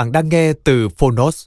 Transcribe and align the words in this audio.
Bạn 0.00 0.12
đang 0.12 0.28
nghe 0.28 0.52
từ 0.64 0.88
Phonos. 0.88 1.46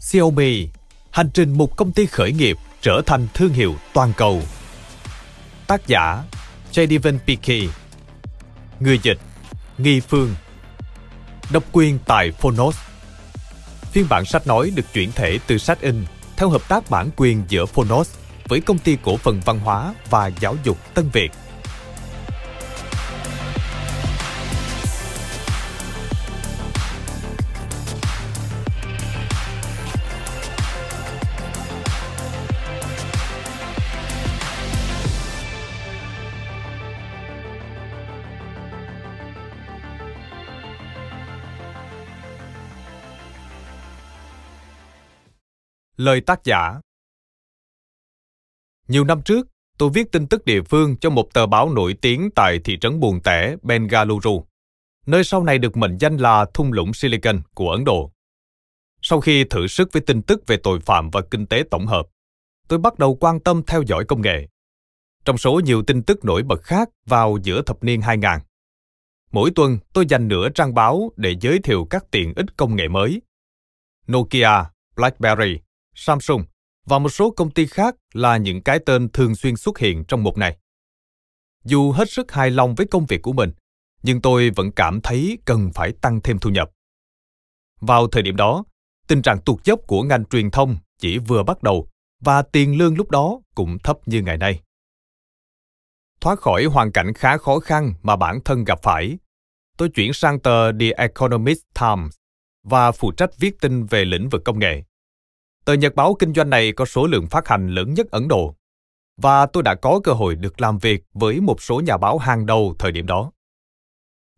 Xiaomi, 0.00 0.68
hành 1.10 1.30
trình 1.34 1.52
một 1.52 1.76
công 1.76 1.92
ty 1.92 2.06
khởi 2.06 2.32
nghiệp 2.32 2.56
trở 2.82 3.02
thành 3.06 3.26
thương 3.34 3.52
hiệu 3.52 3.74
toàn 3.92 4.12
cầu. 4.16 4.42
Tác 5.66 5.86
giả 5.86 6.24
Jadivan 6.72 7.18
Piki 7.26 7.70
Người 8.80 8.98
dịch 9.02 9.18
Nghi 9.78 10.00
Phương 10.00 10.34
Độc 11.52 11.64
quyền 11.72 11.98
tại 12.06 12.30
Phonos 12.30 12.76
Phiên 13.92 14.06
bản 14.08 14.24
sách 14.24 14.46
nói 14.46 14.72
được 14.74 14.92
chuyển 14.92 15.12
thể 15.12 15.38
từ 15.46 15.58
sách 15.58 15.80
in 15.80 16.04
theo 16.36 16.48
hợp 16.48 16.68
tác 16.68 16.90
bản 16.90 17.10
quyền 17.16 17.44
giữa 17.48 17.66
Phonos 17.66 18.19
với 18.50 18.60
công 18.60 18.78
ty 18.78 18.96
cổ 19.02 19.16
phần 19.16 19.40
văn 19.44 19.58
hóa 19.58 19.94
và 20.10 20.26
giáo 20.26 20.56
dục 20.64 20.94
Tân 20.94 21.08
Việt. 21.12 21.30
Lời 45.96 46.20
tác 46.20 46.44
giả 46.44 46.80
nhiều 48.90 49.04
năm 49.04 49.22
trước, 49.22 49.48
tôi 49.78 49.90
viết 49.94 50.12
tin 50.12 50.26
tức 50.26 50.44
địa 50.44 50.62
phương 50.62 50.96
cho 50.96 51.10
một 51.10 51.34
tờ 51.34 51.46
báo 51.46 51.70
nổi 51.70 51.94
tiếng 52.00 52.30
tại 52.34 52.60
thị 52.64 52.78
trấn 52.80 53.00
buồn 53.00 53.20
tẻ 53.22 53.56
Bengaluru, 53.62 54.44
nơi 55.06 55.24
sau 55.24 55.44
này 55.44 55.58
được 55.58 55.76
mệnh 55.76 55.98
danh 55.98 56.16
là 56.16 56.46
thung 56.54 56.72
lũng 56.72 56.92
Silicon 56.92 57.40
của 57.54 57.70
Ấn 57.70 57.84
Độ. 57.84 58.12
Sau 59.02 59.20
khi 59.20 59.44
thử 59.44 59.66
sức 59.66 59.92
với 59.92 60.02
tin 60.02 60.22
tức 60.22 60.46
về 60.46 60.56
tội 60.62 60.80
phạm 60.80 61.10
và 61.10 61.20
kinh 61.30 61.46
tế 61.46 61.64
tổng 61.70 61.86
hợp, 61.86 62.06
tôi 62.68 62.78
bắt 62.78 62.98
đầu 62.98 63.16
quan 63.20 63.40
tâm 63.40 63.62
theo 63.66 63.82
dõi 63.82 64.04
công 64.04 64.22
nghệ. 64.22 64.48
Trong 65.24 65.38
số 65.38 65.60
nhiều 65.64 65.82
tin 65.82 66.02
tức 66.02 66.24
nổi 66.24 66.42
bật 66.42 66.62
khác 66.62 66.88
vào 67.06 67.38
giữa 67.42 67.62
thập 67.62 67.84
niên 67.84 68.00
2000, 68.00 68.30
mỗi 69.32 69.50
tuần 69.54 69.78
tôi 69.92 70.06
dành 70.08 70.28
nửa 70.28 70.48
trang 70.48 70.74
báo 70.74 71.12
để 71.16 71.36
giới 71.40 71.58
thiệu 71.58 71.86
các 71.90 72.04
tiện 72.10 72.34
ích 72.36 72.56
công 72.56 72.76
nghệ 72.76 72.88
mới. 72.88 73.22
Nokia, 74.12 74.64
BlackBerry, 74.96 75.60
Samsung 75.94 76.44
và 76.84 76.98
một 76.98 77.08
số 77.08 77.30
công 77.30 77.50
ty 77.50 77.66
khác 77.66 77.94
là 78.12 78.36
những 78.36 78.62
cái 78.62 78.78
tên 78.86 79.08
thường 79.08 79.34
xuyên 79.34 79.56
xuất 79.56 79.78
hiện 79.78 80.04
trong 80.04 80.22
mục 80.22 80.36
này. 80.36 80.58
Dù 81.64 81.92
hết 81.92 82.10
sức 82.10 82.32
hài 82.32 82.50
lòng 82.50 82.74
với 82.74 82.86
công 82.86 83.06
việc 83.06 83.22
của 83.22 83.32
mình, 83.32 83.52
nhưng 84.02 84.22
tôi 84.22 84.50
vẫn 84.50 84.72
cảm 84.72 85.00
thấy 85.00 85.38
cần 85.44 85.70
phải 85.74 85.92
tăng 85.92 86.20
thêm 86.20 86.38
thu 86.38 86.50
nhập. 86.50 86.70
Vào 87.80 88.08
thời 88.08 88.22
điểm 88.22 88.36
đó, 88.36 88.64
tình 89.06 89.22
trạng 89.22 89.40
tuột 89.40 89.64
dốc 89.64 89.80
của 89.86 90.02
ngành 90.02 90.24
truyền 90.24 90.50
thông 90.50 90.76
chỉ 90.98 91.18
vừa 91.18 91.42
bắt 91.42 91.62
đầu 91.62 91.88
và 92.20 92.42
tiền 92.42 92.78
lương 92.78 92.96
lúc 92.96 93.10
đó 93.10 93.40
cũng 93.54 93.78
thấp 93.78 93.98
như 94.06 94.22
ngày 94.22 94.36
nay. 94.36 94.60
Thoát 96.20 96.38
khỏi 96.38 96.64
hoàn 96.64 96.92
cảnh 96.92 97.12
khá 97.14 97.36
khó 97.36 97.58
khăn 97.58 97.94
mà 98.02 98.16
bản 98.16 98.40
thân 98.44 98.64
gặp 98.64 98.78
phải, 98.82 99.18
tôi 99.76 99.88
chuyển 99.88 100.12
sang 100.12 100.40
tờ 100.40 100.72
The 100.72 100.90
Economist 100.90 101.60
Times 101.80 102.14
và 102.62 102.92
phụ 102.92 103.12
trách 103.12 103.30
viết 103.38 103.60
tin 103.60 103.84
về 103.84 104.04
lĩnh 104.04 104.28
vực 104.28 104.42
công 104.44 104.58
nghệ. 104.58 104.82
Tờ 105.64 105.72
nhật 105.72 105.94
báo 105.94 106.14
kinh 106.18 106.34
doanh 106.34 106.50
này 106.50 106.72
có 106.72 106.84
số 106.84 107.06
lượng 107.06 107.26
phát 107.26 107.48
hành 107.48 107.68
lớn 107.68 107.94
nhất 107.94 108.10
Ấn 108.10 108.28
Độ, 108.28 108.54
và 109.16 109.46
tôi 109.46 109.62
đã 109.62 109.74
có 109.74 110.00
cơ 110.04 110.12
hội 110.12 110.34
được 110.34 110.60
làm 110.60 110.78
việc 110.78 111.02
với 111.12 111.40
một 111.40 111.62
số 111.62 111.80
nhà 111.80 111.96
báo 111.96 112.18
hàng 112.18 112.46
đầu 112.46 112.74
thời 112.78 112.92
điểm 112.92 113.06
đó. 113.06 113.32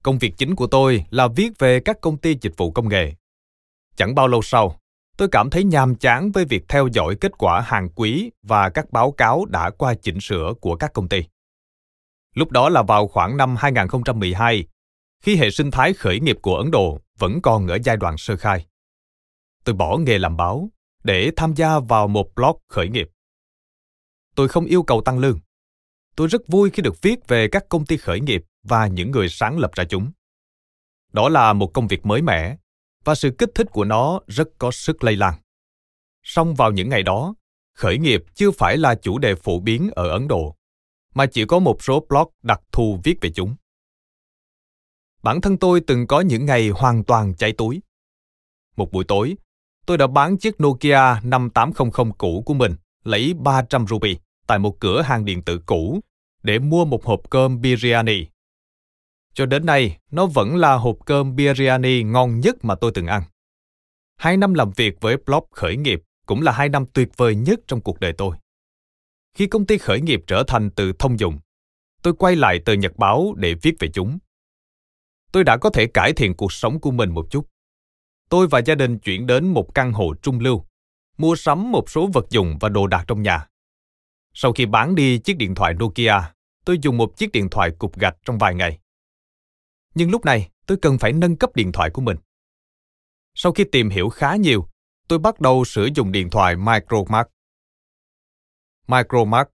Công 0.02 0.18
việc 0.18 0.34
chính 0.38 0.54
của 0.54 0.66
tôi 0.66 1.04
là 1.10 1.28
viết 1.28 1.58
về 1.58 1.80
các 1.80 2.00
công 2.00 2.16
ty 2.16 2.36
dịch 2.40 2.56
vụ 2.56 2.70
công 2.70 2.88
nghệ. 2.88 3.14
Chẳng 3.96 4.14
bao 4.14 4.28
lâu 4.28 4.42
sau, 4.42 4.80
tôi 5.16 5.28
cảm 5.32 5.50
thấy 5.50 5.64
nhàm 5.64 5.94
chán 5.94 6.32
với 6.32 6.44
việc 6.44 6.64
theo 6.68 6.86
dõi 6.92 7.16
kết 7.20 7.32
quả 7.38 7.60
hàng 7.60 7.88
quý 7.88 8.30
và 8.42 8.68
các 8.68 8.92
báo 8.92 9.12
cáo 9.12 9.44
đã 9.44 9.70
qua 9.70 9.94
chỉnh 9.94 10.20
sửa 10.20 10.54
của 10.60 10.76
các 10.76 10.92
công 10.92 11.08
ty. 11.08 11.24
Lúc 12.34 12.50
đó 12.50 12.68
là 12.68 12.82
vào 12.82 13.08
khoảng 13.08 13.36
năm 13.36 13.56
2012, 13.58 14.64
khi 15.20 15.36
hệ 15.36 15.50
sinh 15.50 15.70
thái 15.70 15.92
khởi 15.92 16.20
nghiệp 16.20 16.38
của 16.42 16.56
Ấn 16.56 16.70
Độ 16.70 16.98
vẫn 17.18 17.42
còn 17.42 17.66
ở 17.66 17.78
giai 17.84 17.96
đoạn 17.96 18.18
sơ 18.18 18.36
khai. 18.36 18.66
Tôi 19.64 19.74
bỏ 19.74 19.96
nghề 19.96 20.18
làm 20.18 20.36
báo 20.36 20.70
để 21.04 21.30
tham 21.36 21.54
gia 21.54 21.78
vào 21.78 22.08
một 22.08 22.34
blog 22.34 22.60
khởi 22.68 22.88
nghiệp. 22.88 23.08
Tôi 24.34 24.48
không 24.48 24.64
yêu 24.64 24.82
cầu 24.82 25.02
tăng 25.04 25.18
lương. 25.18 25.40
Tôi 26.16 26.28
rất 26.28 26.48
vui 26.48 26.70
khi 26.70 26.82
được 26.82 27.02
viết 27.02 27.28
về 27.28 27.48
các 27.48 27.64
công 27.68 27.86
ty 27.86 27.96
khởi 27.96 28.20
nghiệp 28.20 28.42
và 28.62 28.86
những 28.86 29.10
người 29.10 29.28
sáng 29.28 29.58
lập 29.58 29.70
ra 29.74 29.84
chúng. 29.84 30.12
Đó 31.12 31.28
là 31.28 31.52
một 31.52 31.70
công 31.74 31.88
việc 31.88 32.06
mới 32.06 32.22
mẻ 32.22 32.56
và 33.04 33.14
sự 33.14 33.34
kích 33.38 33.50
thích 33.54 33.66
của 33.70 33.84
nó 33.84 34.20
rất 34.26 34.48
có 34.58 34.70
sức 34.70 35.04
lây 35.04 35.16
lan. 35.16 35.34
Song 36.22 36.54
vào 36.54 36.70
những 36.70 36.88
ngày 36.88 37.02
đó, 37.02 37.34
khởi 37.74 37.98
nghiệp 37.98 38.22
chưa 38.34 38.50
phải 38.50 38.76
là 38.76 38.94
chủ 38.94 39.18
đề 39.18 39.34
phổ 39.34 39.60
biến 39.60 39.90
ở 39.92 40.08
Ấn 40.08 40.28
Độ, 40.28 40.56
mà 41.14 41.26
chỉ 41.26 41.44
có 41.44 41.58
một 41.58 41.82
số 41.82 42.06
blog 42.08 42.32
đặc 42.42 42.60
thù 42.72 43.00
viết 43.04 43.14
về 43.20 43.30
chúng. 43.34 43.56
Bản 45.22 45.40
thân 45.40 45.58
tôi 45.58 45.80
từng 45.86 46.06
có 46.06 46.20
những 46.20 46.46
ngày 46.46 46.68
hoàn 46.68 47.04
toàn 47.04 47.34
cháy 47.36 47.52
túi. 47.52 47.82
Một 48.76 48.92
buổi 48.92 49.04
tối, 49.04 49.36
tôi 49.86 49.98
đã 49.98 50.06
bán 50.06 50.38
chiếc 50.38 50.62
Nokia 50.62 51.20
5800 51.22 52.12
cũ 52.12 52.42
của 52.46 52.54
mình 52.54 52.76
lấy 53.04 53.34
300 53.34 53.86
ruby 53.86 54.16
tại 54.46 54.58
một 54.58 54.80
cửa 54.80 55.02
hàng 55.02 55.24
điện 55.24 55.42
tử 55.42 55.60
cũ 55.66 56.00
để 56.42 56.58
mua 56.58 56.84
một 56.84 57.04
hộp 57.04 57.30
cơm 57.30 57.60
biryani. 57.60 58.26
Cho 59.34 59.46
đến 59.46 59.66
nay, 59.66 59.98
nó 60.10 60.26
vẫn 60.26 60.56
là 60.56 60.74
hộp 60.74 60.96
cơm 61.06 61.36
biryani 61.36 62.02
ngon 62.02 62.40
nhất 62.40 62.64
mà 62.64 62.74
tôi 62.74 62.90
từng 62.94 63.06
ăn. 63.06 63.22
Hai 64.16 64.36
năm 64.36 64.54
làm 64.54 64.70
việc 64.70 65.00
với 65.00 65.16
blog 65.16 65.44
khởi 65.50 65.76
nghiệp 65.76 66.02
cũng 66.26 66.42
là 66.42 66.52
hai 66.52 66.68
năm 66.68 66.84
tuyệt 66.92 67.08
vời 67.16 67.34
nhất 67.34 67.60
trong 67.66 67.80
cuộc 67.80 68.00
đời 68.00 68.12
tôi. 68.18 68.36
Khi 69.34 69.46
công 69.46 69.66
ty 69.66 69.78
khởi 69.78 70.00
nghiệp 70.00 70.20
trở 70.26 70.44
thành 70.46 70.70
từ 70.70 70.92
thông 70.98 71.18
dụng, 71.18 71.38
tôi 72.02 72.14
quay 72.14 72.36
lại 72.36 72.58
tờ 72.64 72.72
nhật 72.72 72.96
báo 72.96 73.34
để 73.36 73.54
viết 73.62 73.74
về 73.78 73.88
chúng. 73.94 74.18
Tôi 75.32 75.44
đã 75.44 75.56
có 75.56 75.70
thể 75.70 75.86
cải 75.86 76.12
thiện 76.12 76.34
cuộc 76.34 76.52
sống 76.52 76.80
của 76.80 76.90
mình 76.90 77.10
một 77.10 77.26
chút 77.30 77.51
tôi 78.32 78.46
và 78.46 78.58
gia 78.58 78.74
đình 78.74 78.98
chuyển 78.98 79.26
đến 79.26 79.46
một 79.46 79.74
căn 79.74 79.92
hộ 79.92 80.14
trung 80.14 80.40
lưu, 80.40 80.64
mua 81.18 81.36
sắm 81.36 81.72
một 81.72 81.90
số 81.90 82.06
vật 82.12 82.26
dụng 82.30 82.58
và 82.60 82.68
đồ 82.68 82.86
đạc 82.86 83.04
trong 83.08 83.22
nhà. 83.22 83.46
Sau 84.34 84.52
khi 84.52 84.66
bán 84.66 84.94
đi 84.94 85.18
chiếc 85.18 85.36
điện 85.36 85.54
thoại 85.54 85.74
Nokia, 85.74 86.14
tôi 86.64 86.78
dùng 86.82 86.96
một 86.96 87.16
chiếc 87.16 87.32
điện 87.32 87.50
thoại 87.50 87.70
cục 87.78 87.98
gạch 87.98 88.16
trong 88.24 88.38
vài 88.38 88.54
ngày. 88.54 88.78
Nhưng 89.94 90.10
lúc 90.10 90.24
này, 90.24 90.50
tôi 90.66 90.78
cần 90.82 90.98
phải 90.98 91.12
nâng 91.12 91.36
cấp 91.36 91.50
điện 91.54 91.72
thoại 91.72 91.90
của 91.90 92.02
mình. 92.02 92.16
Sau 93.34 93.52
khi 93.52 93.64
tìm 93.72 93.90
hiểu 93.90 94.08
khá 94.08 94.36
nhiều, 94.36 94.66
tôi 95.08 95.18
bắt 95.18 95.40
đầu 95.40 95.64
sử 95.64 95.88
dụng 95.94 96.12
điện 96.12 96.30
thoại 96.30 96.56
Micromax. 96.56 97.26
Micromax, 98.88 99.46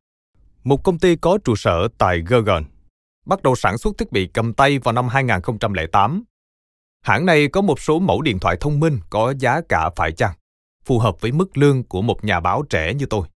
một 0.65 0.85
công 0.85 0.99
ty 0.99 1.17
có 1.17 1.39
trụ 1.45 1.57
sở 1.57 1.89
tại 1.99 2.21
Gurgaon, 2.21 2.65
bắt 3.27 3.43
đầu 3.43 3.55
sản 3.55 3.79
xuất 3.79 3.99
thiết 3.99 4.13
bị 4.13 4.31
cầm 4.35 4.55
tay 4.55 4.79
vào 4.79 4.93
năm 4.93 5.09
2008 5.09 6.25
Hãng 7.01 7.27
này 7.27 7.49
có 7.49 7.61
một 7.61 7.81
số 7.81 7.99
mẫu 7.99 8.23
điện 8.23 8.39
thoại 8.39 8.57
thông 8.61 8.81
minh 8.81 9.01
có 9.11 9.35
giá 9.39 9.61
cả 9.69 9.91
phải 9.97 10.13
chăng, 10.13 10.35
phù 10.85 10.99
hợp 10.99 11.21
với 11.21 11.33
mức 11.33 11.57
lương 11.57 11.85
của 11.85 12.03
một 12.03 12.25
nhà 12.25 12.41
báo 12.41 12.63
trẻ 12.71 12.95
như 12.95 13.07
tôi. 13.07 13.29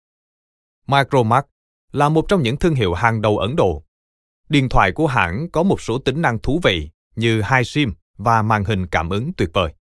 Micromax 0.87 1.45
là 1.93 2.09
một 2.09 2.25
trong 2.29 2.43
những 2.43 2.57
thương 2.57 2.75
hiệu 2.75 2.95
hàng 2.95 3.23
đầu 3.23 3.39
Ấn 3.39 3.57
Độ. 3.57 3.83
Điện 4.49 4.69
thoại 4.69 4.93
của 4.93 5.07
hãng 5.07 5.51
có 5.51 5.63
một 5.63 5.81
số 5.81 5.99
tính 5.99 6.23
năng 6.23 6.39
thú 6.39 6.61
vị 6.63 6.91
như 7.17 7.41
hai 7.41 7.65
SIM 7.65 7.93
và 8.17 8.43
màn 8.43 8.65
hình 8.65 8.87
cảm 8.87 9.11
ứng 9.11 9.33
tuyệt 9.33 9.51
vời. 9.53 9.73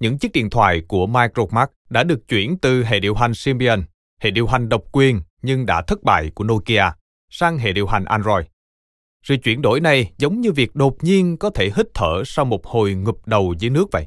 Những 0.00 0.18
chiếc 0.18 0.32
điện 0.32 0.50
thoại 0.50 0.82
của 0.88 1.06
Micromax 1.06 1.68
đã 1.90 2.04
được 2.04 2.28
chuyển 2.28 2.58
từ 2.58 2.84
hệ 2.84 3.00
điều 3.00 3.14
hành 3.14 3.34
Symbian, 3.34 3.84
hệ 4.20 4.30
điều 4.30 4.46
hành 4.46 4.68
độc 4.68 4.82
quyền 4.92 5.22
nhưng 5.42 5.66
đã 5.66 5.82
thất 5.82 6.02
bại 6.02 6.30
của 6.34 6.44
Nokia, 6.44 6.84
sang 7.30 7.58
hệ 7.58 7.72
điều 7.72 7.86
hành 7.86 8.04
Android. 8.04 8.46
Sự 9.24 9.36
chuyển 9.42 9.62
đổi 9.62 9.80
này 9.80 10.12
giống 10.18 10.40
như 10.40 10.52
việc 10.52 10.74
đột 10.74 10.96
nhiên 11.04 11.36
có 11.36 11.50
thể 11.50 11.70
hít 11.76 11.86
thở 11.94 12.22
sau 12.26 12.44
một 12.44 12.66
hồi 12.66 12.94
ngụp 12.94 13.26
đầu 13.26 13.54
dưới 13.58 13.70
nước 13.70 13.86
vậy. 13.92 14.06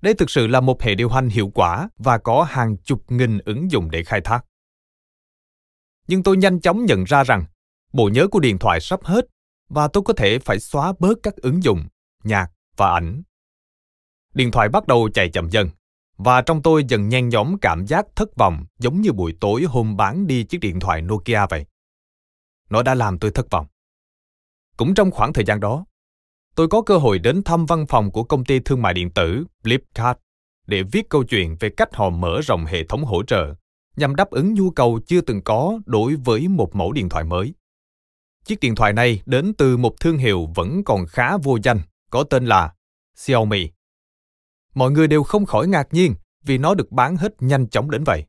Đây 0.00 0.14
thực 0.14 0.30
sự 0.30 0.46
là 0.46 0.60
một 0.60 0.82
hệ 0.82 0.94
điều 0.94 1.08
hành 1.08 1.28
hiệu 1.28 1.50
quả 1.54 1.88
và 1.98 2.18
có 2.18 2.42
hàng 2.42 2.76
chục 2.76 3.12
nghìn 3.12 3.38
ứng 3.38 3.70
dụng 3.70 3.90
để 3.90 4.04
khai 4.04 4.20
thác. 4.20 4.44
Nhưng 6.06 6.22
tôi 6.22 6.36
nhanh 6.36 6.60
chóng 6.60 6.84
nhận 6.84 7.04
ra 7.04 7.24
rằng 7.24 7.44
bộ 7.92 8.08
nhớ 8.08 8.26
của 8.28 8.40
điện 8.40 8.58
thoại 8.58 8.80
sắp 8.80 9.04
hết 9.04 9.26
và 9.68 9.88
tôi 9.88 10.02
có 10.02 10.12
thể 10.12 10.38
phải 10.38 10.60
xóa 10.60 10.92
bớt 10.98 11.18
các 11.22 11.36
ứng 11.36 11.62
dụng, 11.62 11.84
nhạc 12.24 12.50
và 12.76 12.92
ảnh. 12.92 13.22
Điện 14.34 14.50
thoại 14.50 14.68
bắt 14.68 14.86
đầu 14.86 15.08
chạy 15.14 15.30
chậm 15.30 15.50
dần 15.50 15.68
và 16.16 16.42
trong 16.42 16.62
tôi 16.62 16.84
dần 16.88 17.08
nhen 17.08 17.28
nhóm 17.28 17.58
cảm 17.60 17.86
giác 17.86 18.06
thất 18.16 18.36
vọng 18.36 18.64
giống 18.78 19.00
như 19.00 19.12
buổi 19.12 19.36
tối 19.40 19.62
hôm 19.62 19.96
bán 19.96 20.26
đi 20.26 20.44
chiếc 20.44 20.58
điện 20.58 20.80
thoại 20.80 21.02
Nokia 21.02 21.46
vậy. 21.50 21.66
Nó 22.70 22.82
đã 22.82 22.94
làm 22.94 23.18
tôi 23.18 23.30
thất 23.30 23.50
vọng. 23.50 23.66
Cũng 24.80 24.94
trong 24.94 25.10
khoảng 25.10 25.32
thời 25.32 25.44
gian 25.44 25.60
đó, 25.60 25.84
tôi 26.54 26.68
có 26.68 26.82
cơ 26.82 26.98
hội 26.98 27.18
đến 27.18 27.42
thăm 27.42 27.66
văn 27.66 27.86
phòng 27.86 28.10
của 28.10 28.24
công 28.24 28.44
ty 28.44 28.60
thương 28.60 28.82
mại 28.82 28.94
điện 28.94 29.10
tử 29.10 29.44
Flipkart 29.64 30.14
để 30.66 30.82
viết 30.82 31.08
câu 31.08 31.24
chuyện 31.24 31.56
về 31.60 31.70
cách 31.76 31.88
họ 31.94 32.10
mở 32.10 32.40
rộng 32.40 32.64
hệ 32.64 32.84
thống 32.84 33.04
hỗ 33.04 33.22
trợ 33.22 33.54
nhằm 33.96 34.16
đáp 34.16 34.30
ứng 34.30 34.54
nhu 34.54 34.70
cầu 34.70 35.00
chưa 35.06 35.20
từng 35.20 35.42
có 35.42 35.78
đối 35.86 36.16
với 36.16 36.48
một 36.48 36.74
mẫu 36.74 36.92
điện 36.92 37.08
thoại 37.08 37.24
mới. 37.24 37.54
Chiếc 38.44 38.60
điện 38.60 38.74
thoại 38.74 38.92
này 38.92 39.22
đến 39.26 39.52
từ 39.58 39.76
một 39.76 40.00
thương 40.00 40.18
hiệu 40.18 40.48
vẫn 40.54 40.84
còn 40.84 41.06
khá 41.06 41.36
vô 41.36 41.58
danh, 41.62 41.80
có 42.10 42.24
tên 42.24 42.46
là 42.46 42.74
Xiaomi. 43.16 43.70
Mọi 44.74 44.90
người 44.90 45.08
đều 45.08 45.22
không 45.22 45.46
khỏi 45.46 45.68
ngạc 45.68 45.88
nhiên 45.90 46.14
vì 46.44 46.58
nó 46.58 46.74
được 46.74 46.92
bán 46.92 47.16
hết 47.16 47.42
nhanh 47.42 47.68
chóng 47.68 47.90
đến 47.90 48.04
vậy. 48.04 48.24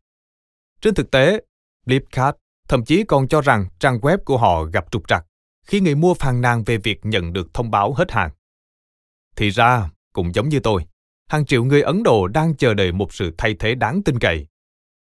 Trên 0.82 0.94
thực 0.94 1.12
tế, 1.12 1.42
Flipkart 1.86 2.34
thậm 2.68 2.86
chí 2.86 3.04
còn 3.04 3.28
cho 3.28 3.42
rằng 3.42 3.66
trang 3.80 4.00
web 4.00 4.18
của 4.26 4.38
họ 4.38 4.64
gặp 4.64 4.92
trục 4.92 5.08
trặc 5.08 5.26
khi 5.72 5.80
người 5.80 5.96
mua 5.96 6.14
phàn 6.14 6.42
nàn 6.42 6.64
về 6.64 6.78
việc 6.78 7.00
nhận 7.04 7.34
được 7.34 7.54
thông 7.54 7.72
báo 7.72 7.94
hết 7.94 8.12
hàng. 8.12 8.30
Thì 9.36 9.50
ra, 9.50 9.90
cũng 10.14 10.36
giống 10.36 10.50
như 10.50 10.60
tôi, 10.60 10.86
hàng 11.28 11.46
triệu 11.46 11.64
người 11.64 11.82
Ấn 11.82 12.04
Độ 12.04 12.28
đang 12.28 12.56
chờ 12.56 12.74
đợi 12.74 12.92
một 12.92 13.14
sự 13.14 13.32
thay 13.38 13.56
thế 13.60 13.76
đáng 13.76 14.04
tin 14.04 14.20
cậy, 14.20 14.48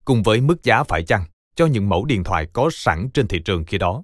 cùng 0.06 0.24
với 0.24 0.42
mức 0.42 0.63
giá 0.63 0.83
phải 0.83 1.04
chăng 1.04 1.25
cho 1.56 1.66
những 1.66 1.89
mẫu 1.89 2.06
điện 2.06 2.24
thoại 2.24 2.48
có 2.54 2.69
sẵn 2.74 3.10
trên 3.13 3.27
thị 3.27 3.39
trường 3.45 3.66
khi 3.66 3.77
đó. 3.77 4.04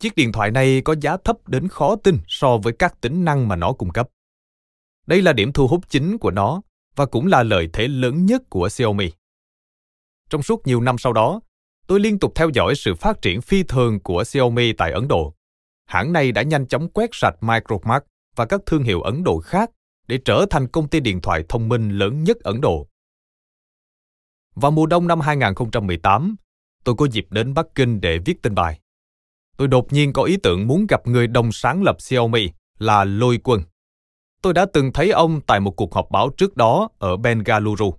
Chiếc 0.00 0.14
điện 0.16 0.32
thoại 0.32 0.50
này 0.50 0.82
có 0.84 0.94
giá 1.00 1.16
thấp 1.24 1.48
đến 1.48 1.68
khó 1.68 1.96
tin 1.96 2.18
so 2.26 2.56
với 2.56 2.72
các 2.78 3.00
tính 3.00 3.24
năng 3.24 3.48
mà 3.48 3.56
nó 3.56 3.72
cung 3.72 3.90
cấp. 3.90 4.08
Đây 5.06 5.22
là 5.22 5.32
điểm 5.32 5.52
thu 5.52 5.68
hút 5.68 5.88
chính 5.88 6.18
của 6.18 6.30
nó 6.30 6.62
và 6.96 7.06
cũng 7.06 7.26
là 7.26 7.42
lợi 7.42 7.68
thế 7.72 7.88
lớn 7.88 8.26
nhất 8.26 8.42
của 8.50 8.68
Xiaomi. 8.68 9.10
Trong 10.30 10.42
suốt 10.42 10.66
nhiều 10.66 10.80
năm 10.80 10.98
sau 10.98 11.12
đó, 11.12 11.40
tôi 11.90 12.00
liên 12.00 12.18
tục 12.18 12.32
theo 12.34 12.48
dõi 12.48 12.74
sự 12.74 12.94
phát 12.94 13.22
triển 13.22 13.40
phi 13.40 13.62
thường 13.62 14.00
của 14.00 14.24
Xiaomi 14.24 14.72
tại 14.72 14.92
Ấn 14.92 15.08
Độ. 15.08 15.34
Hãng 15.86 16.12
này 16.12 16.32
đã 16.32 16.42
nhanh 16.42 16.66
chóng 16.66 16.88
quét 16.88 17.10
sạch 17.12 17.34
Micromax 17.40 18.02
và 18.36 18.46
các 18.46 18.60
thương 18.66 18.82
hiệu 18.82 19.00
Ấn 19.02 19.24
Độ 19.24 19.40
khác 19.40 19.70
để 20.06 20.18
trở 20.24 20.46
thành 20.50 20.68
công 20.68 20.88
ty 20.88 21.00
điện 21.00 21.20
thoại 21.20 21.44
thông 21.48 21.68
minh 21.68 21.90
lớn 21.90 22.24
nhất 22.24 22.36
Ấn 22.40 22.60
Độ. 22.60 22.86
Vào 24.54 24.70
mùa 24.70 24.86
đông 24.86 25.06
năm 25.06 25.20
2018, 25.20 26.36
tôi 26.84 26.94
có 26.98 27.06
dịp 27.08 27.26
đến 27.30 27.54
Bắc 27.54 27.66
Kinh 27.74 28.00
để 28.00 28.18
viết 28.24 28.42
tin 28.42 28.54
bài. 28.54 28.80
Tôi 29.56 29.68
đột 29.68 29.92
nhiên 29.92 30.12
có 30.12 30.22
ý 30.22 30.36
tưởng 30.36 30.66
muốn 30.66 30.86
gặp 30.86 31.06
người 31.06 31.26
đồng 31.26 31.52
sáng 31.52 31.82
lập 31.82 32.00
Xiaomi 32.00 32.50
là 32.78 33.04
Lôi 33.04 33.38
Quân. 33.44 33.62
Tôi 34.42 34.54
đã 34.54 34.66
từng 34.72 34.92
thấy 34.92 35.10
ông 35.10 35.40
tại 35.46 35.60
một 35.60 35.70
cuộc 35.70 35.94
họp 35.94 36.10
báo 36.10 36.30
trước 36.36 36.56
đó 36.56 36.88
ở 36.98 37.16
Bengaluru. 37.16 37.94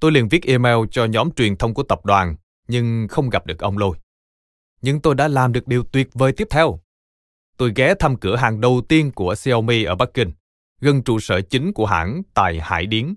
Tôi 0.00 0.12
liền 0.12 0.28
viết 0.28 0.42
email 0.46 0.76
cho 0.90 1.04
nhóm 1.04 1.30
truyền 1.30 1.56
thông 1.56 1.74
của 1.74 1.82
tập 1.82 2.04
đoàn 2.04 2.36
nhưng 2.68 3.08
không 3.08 3.30
gặp 3.30 3.46
được 3.46 3.58
ông 3.58 3.78
Lôi. 3.78 3.96
Nhưng 4.82 5.00
tôi 5.00 5.14
đã 5.14 5.28
làm 5.28 5.52
được 5.52 5.68
điều 5.68 5.84
tuyệt 5.84 6.08
vời 6.14 6.32
tiếp 6.32 6.48
theo. 6.50 6.80
Tôi 7.56 7.72
ghé 7.76 7.94
thăm 7.94 8.16
cửa 8.16 8.36
hàng 8.36 8.60
đầu 8.60 8.82
tiên 8.88 9.12
của 9.14 9.34
Xiaomi 9.34 9.84
ở 9.84 9.94
Bắc 9.94 10.14
Kinh, 10.14 10.32
gần 10.80 11.02
trụ 11.02 11.20
sở 11.20 11.40
chính 11.40 11.72
của 11.72 11.86
hãng 11.86 12.22
tại 12.34 12.60
Hải 12.60 12.86
Điến. 12.86 13.14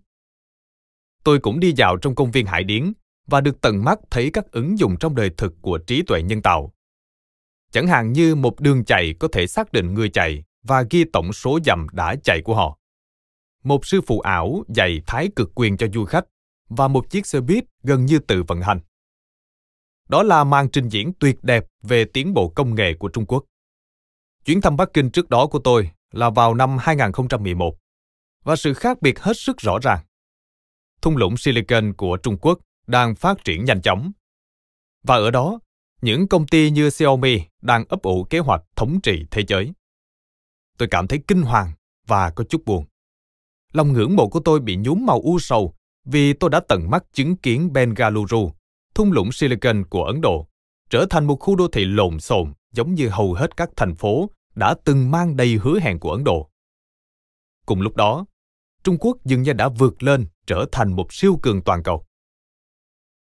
Tôi 1.23 1.39
cũng 1.39 1.59
đi 1.59 1.73
dạo 1.77 1.97
trong 1.97 2.15
công 2.15 2.31
viên 2.31 2.45
Hải 2.45 2.63
Điến 2.63 2.93
và 3.27 3.41
được 3.41 3.61
tận 3.61 3.83
mắt 3.83 3.99
thấy 4.09 4.29
các 4.33 4.51
ứng 4.51 4.79
dụng 4.79 4.97
trong 4.99 5.15
đời 5.15 5.31
thực 5.37 5.53
của 5.61 5.77
trí 5.77 6.01
tuệ 6.01 6.21
nhân 6.21 6.41
tạo. 6.41 6.73
Chẳng 7.71 7.87
hạn 7.87 8.13
như 8.13 8.35
một 8.35 8.59
đường 8.59 8.85
chạy 8.85 9.13
có 9.19 9.27
thể 9.31 9.47
xác 9.47 9.71
định 9.71 9.93
người 9.93 10.09
chạy 10.09 10.43
và 10.63 10.83
ghi 10.89 11.03
tổng 11.13 11.33
số 11.33 11.59
dặm 11.65 11.87
đã 11.91 12.15
chạy 12.23 12.41
của 12.41 12.55
họ. 12.55 12.77
Một 13.63 13.85
sư 13.85 14.01
phụ 14.07 14.19
ảo 14.19 14.63
dạy 14.67 15.01
thái 15.07 15.29
cực 15.35 15.51
quyền 15.55 15.77
cho 15.77 15.87
du 15.93 16.05
khách 16.05 16.25
và 16.69 16.87
một 16.87 17.09
chiếc 17.09 17.25
xe 17.25 17.39
buýt 17.39 17.63
gần 17.83 18.05
như 18.05 18.19
tự 18.19 18.43
vận 18.43 18.61
hành. 18.61 18.79
Đó 20.07 20.23
là 20.23 20.43
màn 20.43 20.69
trình 20.69 20.89
diễn 20.89 21.13
tuyệt 21.19 21.43
đẹp 21.43 21.65
về 21.83 22.05
tiến 22.05 22.33
bộ 22.33 22.49
công 22.49 22.75
nghệ 22.75 22.93
của 22.93 23.07
Trung 23.07 23.25
Quốc. 23.25 23.43
Chuyến 24.45 24.61
thăm 24.61 24.77
Bắc 24.77 24.89
Kinh 24.93 25.11
trước 25.11 25.29
đó 25.29 25.47
của 25.47 25.59
tôi 25.59 25.91
là 26.11 26.29
vào 26.29 26.53
năm 26.53 26.77
2011 26.79 27.77
và 28.43 28.55
sự 28.55 28.73
khác 28.73 29.01
biệt 29.01 29.19
hết 29.19 29.37
sức 29.37 29.57
rõ 29.57 29.79
ràng. 29.81 29.99
Thung 31.01 31.17
lũng 31.17 31.37
Silicon 31.37 31.93
của 31.93 32.17
Trung 32.17 32.37
Quốc 32.37 32.59
đang 32.87 33.15
phát 33.15 33.43
triển 33.43 33.65
nhanh 33.65 33.81
chóng. 33.81 34.11
Và 35.03 35.15
ở 35.15 35.31
đó, 35.31 35.59
những 36.01 36.27
công 36.27 36.47
ty 36.47 36.71
như 36.71 36.89
Xiaomi 36.89 37.41
đang 37.61 37.85
ấp 37.89 38.01
ủ 38.01 38.23
kế 38.29 38.39
hoạch 38.39 38.61
thống 38.75 39.01
trị 39.01 39.25
thế 39.31 39.43
giới. 39.47 39.71
Tôi 40.77 40.87
cảm 40.91 41.07
thấy 41.07 41.19
kinh 41.27 41.41
hoàng 41.41 41.71
và 42.07 42.29
có 42.29 42.43
chút 42.43 42.65
buồn. 42.65 42.85
Lòng 43.73 43.93
ngưỡng 43.93 44.15
mộ 44.15 44.29
của 44.29 44.39
tôi 44.39 44.59
bị 44.59 44.75
nhúm 44.75 45.05
màu 45.05 45.21
u 45.21 45.39
sầu 45.39 45.73
vì 46.05 46.33
tôi 46.33 46.49
đã 46.49 46.59
tận 46.67 46.89
mắt 46.89 47.03
chứng 47.13 47.35
kiến 47.35 47.73
Bengaluru 47.73 48.51
thung 48.95 49.11
lũng 49.11 49.31
Silicon 49.31 49.85
của 49.85 50.03
Ấn 50.03 50.21
Độ 50.21 50.47
trở 50.89 51.05
thành 51.09 51.25
một 51.25 51.35
khu 51.39 51.55
đô 51.55 51.67
thị 51.67 51.85
lộn 51.85 52.19
xộn 52.19 52.53
giống 52.71 52.93
như 52.93 53.09
hầu 53.09 53.33
hết 53.33 53.57
các 53.57 53.69
thành 53.75 53.95
phố 53.95 54.29
đã 54.55 54.75
từng 54.85 55.11
mang 55.11 55.35
đầy 55.35 55.55
hứa 55.55 55.79
hẹn 55.79 55.99
của 55.99 56.11
Ấn 56.11 56.23
Độ. 56.23 56.49
Cùng 57.65 57.81
lúc 57.81 57.95
đó, 57.95 58.25
Trung 58.83 58.97
Quốc 58.99 59.17
dường 59.25 59.41
như 59.41 59.53
đã 59.53 59.69
vượt 59.69 60.03
lên 60.03 60.27
trở 60.47 60.65
thành 60.71 60.93
một 60.93 61.13
siêu 61.13 61.39
cường 61.41 61.61
toàn 61.61 61.83
cầu. 61.83 62.05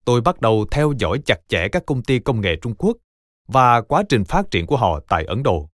Tôi 0.04 0.20
bắt 0.20 0.40
đầu 0.40 0.66
theo 0.70 0.92
dõi 0.98 1.22
chặt 1.24 1.40
chẽ 1.48 1.68
các 1.72 1.82
công 1.86 2.02
ty 2.02 2.18
công 2.18 2.40
nghệ 2.40 2.56
Trung 2.62 2.74
Quốc 2.74 2.96
và 3.46 3.80
quá 3.80 4.02
trình 4.08 4.24
phát 4.24 4.50
triển 4.50 4.66
của 4.66 4.76
họ 4.76 5.00
tại 5.08 5.24
Ấn 5.24 5.42
Độ. 5.42 5.68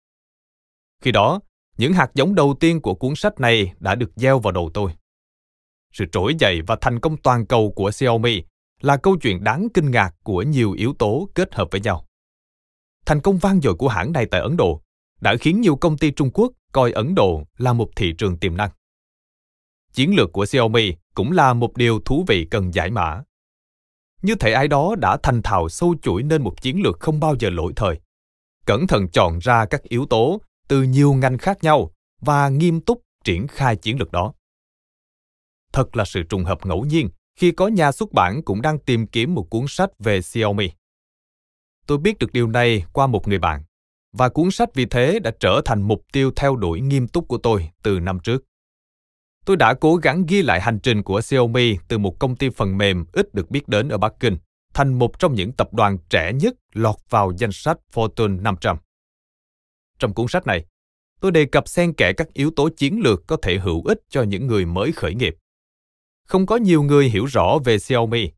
Khi 1.03 1.13
đó, 1.13 1.41
những 1.79 1.93
hạt 1.93 2.11
giống 2.15 2.35
đầu 2.35 2.57
tiên 2.61 2.81
của 2.81 2.95
cuốn 2.95 3.15
sách 3.17 3.41
này 3.41 3.73
đã 3.79 3.95
được 3.95 4.11
gieo 4.17 4.39
vào 4.39 4.53
đầu 4.53 4.71
tôi. 4.75 4.93
Sự 5.93 6.05
trỗi 6.13 6.35
dậy 6.39 6.63
và 6.67 6.77
thành 6.81 7.01
công 7.01 7.17
toàn 7.17 7.47
cầu 7.47 7.73
của 7.77 7.91
Xiaomi 7.91 8.43
là 8.81 8.97
câu 8.97 9.17
chuyện 9.17 9.45
đáng 9.45 9.69
kinh 9.75 9.91
ngạc 9.91 10.15
của 10.23 10.43
nhiều 10.43 10.73
yếu 10.73 10.95
tố 10.99 11.29
kết 11.35 11.55
hợp 11.55 11.69
với 11.71 11.81
nhau. 11.81 12.05
Thành 13.07 13.21
công 13.21 13.39
vang 13.39 13.61
dội 13.61 13.75
của 13.75 13.89
hãng 13.89 14.13
này 14.13 14.27
tại 14.27 14.41
Ấn 14.41 14.57
Độ 14.57 14.83
đã 15.21 15.37
khiến 15.41 15.61
nhiều 15.61 15.77
công 15.77 15.99
ty 15.99 16.11
Trung 16.11 16.31
Quốc 16.35 16.53
coi 16.73 16.93
Ấn 16.93 17.15
Độ 17.15 17.43
là 17.59 17.73
một 17.73 17.91
thị 17.97 18.13
trường 18.19 18.39
tiềm 18.39 18.57
năng. 18.57 18.71
Chiến 19.93 20.17
lược 20.17 20.33
của 20.33 20.47
Xiaomi 20.47 20.95
cũng 21.15 21.33
là 21.33 21.53
một 21.55 21.77
điều 21.77 22.01
thú 22.01 22.25
vị 22.29 22.47
cần 22.51 22.75
giải 22.75 22.91
mã. 22.91 23.23
Như 24.23 24.35
thể 24.35 24.53
ai 24.53 24.69
đó 24.69 24.95
đã 24.99 25.19
thành 25.23 25.43
thạo 25.43 25.69
sâu 25.69 25.95
chuỗi 26.03 26.23
nên 26.23 26.43
một 26.43 26.63
chiến 26.63 26.83
lược 26.83 27.01
không 27.01 27.21
bao 27.21 27.35
giờ 27.39 27.51
lỗi 27.51 27.73
thời. 27.77 28.01
Cẩn 28.67 28.87
thận 28.87 29.09
chọn 29.13 29.39
ra 29.39 29.67
các 29.67 29.83
yếu 29.83 30.07
tố 30.07 30.41
từ 30.69 30.83
nhiều 30.83 31.13
ngành 31.13 31.39
khác 31.39 31.59
nhau 31.63 31.93
và 32.21 32.49
nghiêm 32.49 32.81
túc 32.81 33.03
triển 33.25 33.47
khai 33.47 33.77
chiến 33.77 33.99
lược 33.99 34.13
đó. 34.13 34.33
Thật 35.73 35.97
là 35.97 36.05
sự 36.05 36.23
trùng 36.23 36.45
hợp 36.45 36.67
ngẫu 36.67 36.85
nhiên 36.85 37.09
khi 37.39 37.53
có 37.53 37.69
nhà 37.69 37.93
xuất 37.93 38.13
bản 38.13 38.43
cũng 38.43 38.63
đang 38.63 38.79
tìm 38.79 39.07
kiếm 39.07 39.35
một 39.35 39.51
cuốn 39.51 39.65
sách 39.69 39.91
về 39.99 40.23
Xiaomi. 40.23 40.71
Tôi 41.87 41.99
biết 41.99 42.19
được 42.19 42.33
điều 42.33 42.47
này 42.47 42.85
qua 42.93 43.07
một 43.07 43.29
người 43.29 43.39
bạn, 43.39 43.65
và 44.13 44.29
cuốn 44.29 44.51
sách 44.51 44.69
vì 44.75 44.87
thế 44.87 45.19
đã 45.19 45.31
trở 45.41 45.61
thành 45.65 45.83
mục 45.83 46.05
tiêu 46.13 46.31
theo 46.37 46.57
đuổi 46.57 46.81
nghiêm 46.81 47.09
túc 47.09 47.29
của 47.29 47.39
tôi 47.39 47.71
từ 47.83 48.01
năm 48.01 48.19
trước. 48.21 48.45
Tôi 49.45 49.57
đã 49.57 49.75
cố 49.75 49.97
gắng 49.97 50.25
ghi 50.29 50.43
lại 50.43 50.61
hành 50.61 50.79
trình 50.79 51.03
của 51.03 51.21
Xiaomi 51.21 51.77
từ 51.89 51.99
một 51.99 52.19
công 52.19 52.37
ty 52.37 52.51
phần 52.51 52.79
mềm 52.79 53.05
ít 53.13 53.35
được 53.35 53.51
biết 53.51 53.69
đến 53.69 53.89
ở 53.89 53.99
Bắc 53.99 54.13
Kinh 54.21 54.37
thành 54.75 54.99
một 54.99 55.19
trong 55.19 55.35
những 55.35 55.53
tập 55.53 55.75
đoàn 55.75 55.99
trẻ 56.11 56.33
nhất 56.33 56.55
lọt 56.73 56.97
vào 57.11 57.33
danh 57.39 57.53
sách 57.53 57.79
Fortune 57.93 58.43
500. 58.43 58.77
Trong 59.99 60.15
cuốn 60.15 60.29
sách 60.29 60.47
này, 60.47 60.65
tôi 61.21 61.33
đề 61.33 61.45
cập 61.45 61.69
xen 61.69 61.93
kẽ 61.93 62.13
các 62.13 62.33
yếu 62.33 62.51
tố 62.57 62.69
chiến 62.77 63.01
lược 63.01 63.27
có 63.27 63.37
thể 63.43 63.59
hữu 63.59 63.85
ích 63.85 63.99
cho 64.09 64.23
những 64.23 64.47
người 64.47 64.67
mới 64.67 64.93
khởi 64.93 65.15
nghiệp 65.15 65.37
không 66.29 66.47
có 66.47 66.57
nhiều 66.57 66.83
người 66.83 67.09
hiểu 67.09 67.25
rõ 67.25 67.59
về 67.65 67.79
Xiaomi. 67.79 68.31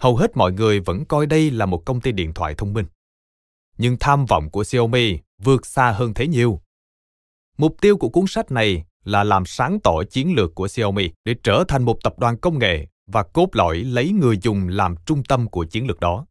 Hầu 0.00 0.16
hết 0.16 0.36
mọi 0.36 0.52
người 0.52 0.80
vẫn 0.80 1.04
coi 1.04 1.26
đây 1.26 1.50
là 1.50 1.66
một 1.66 1.82
công 1.84 2.00
ty 2.00 2.12
điện 2.12 2.34
thoại 2.34 2.54
thông 2.58 2.72
minh. 2.72 2.86
Nhưng 3.78 3.96
tham 4.00 4.26
vọng 4.26 4.50
của 4.50 4.64
Xiaomi 4.64 5.18
vượt 5.38 5.66
xa 5.66 5.90
hơn 5.90 6.14
thế 6.14 6.26
nhiều. 6.26 6.60
Mục 7.58 7.76
tiêu 7.80 7.96
của 7.96 8.08
cuốn 8.08 8.24
sách 8.28 8.50
này 8.50 8.84
là 9.04 9.24
làm 9.24 9.46
sáng 9.46 9.78
tỏ 9.80 10.02
chiến 10.10 10.34
lược 10.34 10.54
của 10.54 10.68
Xiaomi 10.68 11.10
để 11.24 11.34
trở 11.42 11.64
thành 11.68 11.82
một 11.82 11.98
tập 12.02 12.18
đoàn 12.18 12.38
công 12.38 12.58
nghệ 12.58 12.86
và 13.06 13.22
cốt 13.22 13.48
lõi 13.52 13.78
lấy 13.78 14.12
người 14.12 14.38
dùng 14.42 14.68
làm 14.68 14.94
trung 15.06 15.24
tâm 15.24 15.48
của 15.48 15.64
chiến 15.64 15.86
lược 15.86 16.00
đó. 16.00 16.26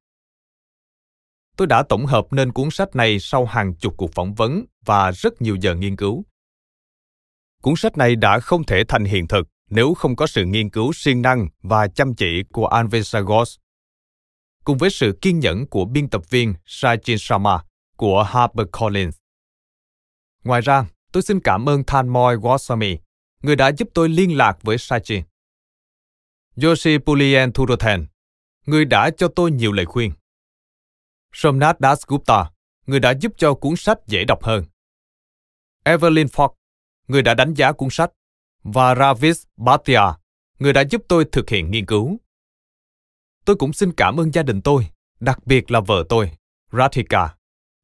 Tôi 1.58 1.68
đã 1.68 1.84
tổng 1.84 2.06
hợp 2.06 2.34
nên 2.34 2.52
cuốn 2.52 2.70
sách 2.72 2.96
này 2.96 3.20
sau 3.20 3.46
hàng 3.46 3.76
chục 3.76 3.94
cuộc 3.98 4.12
phỏng 4.14 4.34
vấn 4.34 4.66
và 4.86 5.12
rất 5.12 5.42
nhiều 5.42 5.56
giờ 5.56 5.76
nghiên 5.76 5.96
cứu. 5.96 6.26
Cuốn 7.62 7.74
sách 7.78 7.98
này 7.98 8.16
đã 8.16 8.40
không 8.40 8.64
thể 8.64 8.84
thành 8.88 9.06
hiện 9.06 9.28
thực 9.28 9.48
nếu 9.76 9.94
không 9.94 10.16
có 10.16 10.28
sự 10.28 10.46
nghiên 10.46 10.70
cứu 10.70 10.94
siêng 10.94 11.22
năng 11.22 11.48
và 11.62 11.88
chăm 11.88 12.16
chỉ 12.16 12.44
của 12.52 12.68
Anvesagos. 12.68 13.58
Cùng 14.64 14.78
với 14.78 14.90
sự 14.90 15.18
kiên 15.22 15.40
nhẫn 15.40 15.68
của 15.68 15.86
biên 15.86 16.10
tập 16.10 16.30
viên 16.30 16.54
Sajin 16.66 17.18
Sharma 17.18 17.64
của 17.98 18.24
HarperCollins. 18.24 19.18
Ngoài 20.44 20.62
ra, 20.62 20.86
tôi 21.12 21.24
xin 21.24 21.40
cảm 21.40 21.70
ơn 21.70 21.84
Thanmoy 21.84 22.36
Goswami, 22.36 22.98
người 23.42 23.56
đã 23.56 23.72
giúp 23.72 23.90
tôi 23.94 24.10
liên 24.10 24.38
lạc 24.38 24.58
với 24.62 24.78
Sajin. 24.78 25.22
Yoshi 26.64 26.98
Pulien 26.98 27.52
Thurothen, 27.54 28.06
người 28.66 28.86
đã 28.86 29.10
cho 29.18 29.28
tôi 29.28 29.52
nhiều 29.52 29.72
lời 29.72 29.86
khuyên. 29.86 30.12
Somnath 31.34 31.80
Dasgupta, 31.80 32.52
người 32.86 33.00
đã 33.00 33.14
giúp 33.22 33.32
cho 33.38 33.54
cuốn 33.54 33.76
sách 33.76 33.98
dễ 34.08 34.24
đọc 34.26 34.44
hơn. 34.44 34.66
Evelyn 35.84 36.28
Fox, 36.28 36.50
người 37.08 37.22
đã 37.22 37.34
đánh 37.34 37.54
giá 37.54 37.72
cuốn 37.72 37.90
sách, 37.92 38.12
và 38.64 38.96
Ravis 38.96 39.44
Bhatia, 39.58 40.02
người 40.60 40.74
đã 40.74 40.82
giúp 40.82 41.02
tôi 41.08 41.26
thực 41.32 41.50
hiện 41.50 41.72
nghiên 41.72 41.86
cứu. 41.86 42.18
Tôi 43.46 43.56
cũng 43.56 43.74
xin 43.74 43.92
cảm 43.92 44.20
ơn 44.20 44.34
gia 44.34 44.44
đình 44.44 44.62
tôi, 44.62 44.88
đặc 45.20 45.46
biệt 45.46 45.72
là 45.72 45.80
vợ 45.80 46.04
tôi, 46.10 46.32
Radhika, 46.72 47.36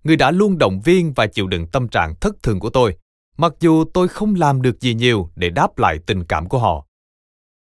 người 0.04 0.16
đã 0.16 0.32
luôn 0.32 0.58
động 0.58 0.82
viên 0.82 1.14
và 1.14 1.28
chịu 1.28 1.48
đựng 1.48 1.68
tâm 1.68 1.88
trạng 1.88 2.16
thất 2.16 2.36
thường 2.44 2.60
của 2.60 2.70
tôi, 2.70 2.98
mặc 3.38 3.54
dù 3.60 3.86
tôi 3.94 4.08
không 4.08 4.36
làm 4.36 4.62
được 4.62 4.82
gì 4.82 4.94
nhiều 4.94 5.30
để 5.36 5.50
đáp 5.50 5.78
lại 5.78 5.98
tình 6.06 6.26
cảm 6.26 6.50
của 6.50 6.60
họ. 6.60 6.86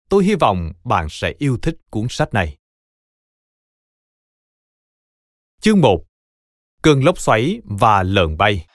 Tôi 0.08 0.24
hy 0.24 0.34
vọng 0.34 0.72
bạn 0.84 1.06
sẽ 1.10 1.34
yêu 1.38 1.58
thích 1.62 1.76
cuốn 1.90 2.06
sách 2.10 2.34
này. 2.34 2.56
Chương 5.60 5.80
1 5.80 6.04
Cơn 6.82 7.04
lốc 7.04 7.18
xoáy 7.18 7.60
và 7.64 8.02
lợn 8.02 8.36
bay 8.36 8.66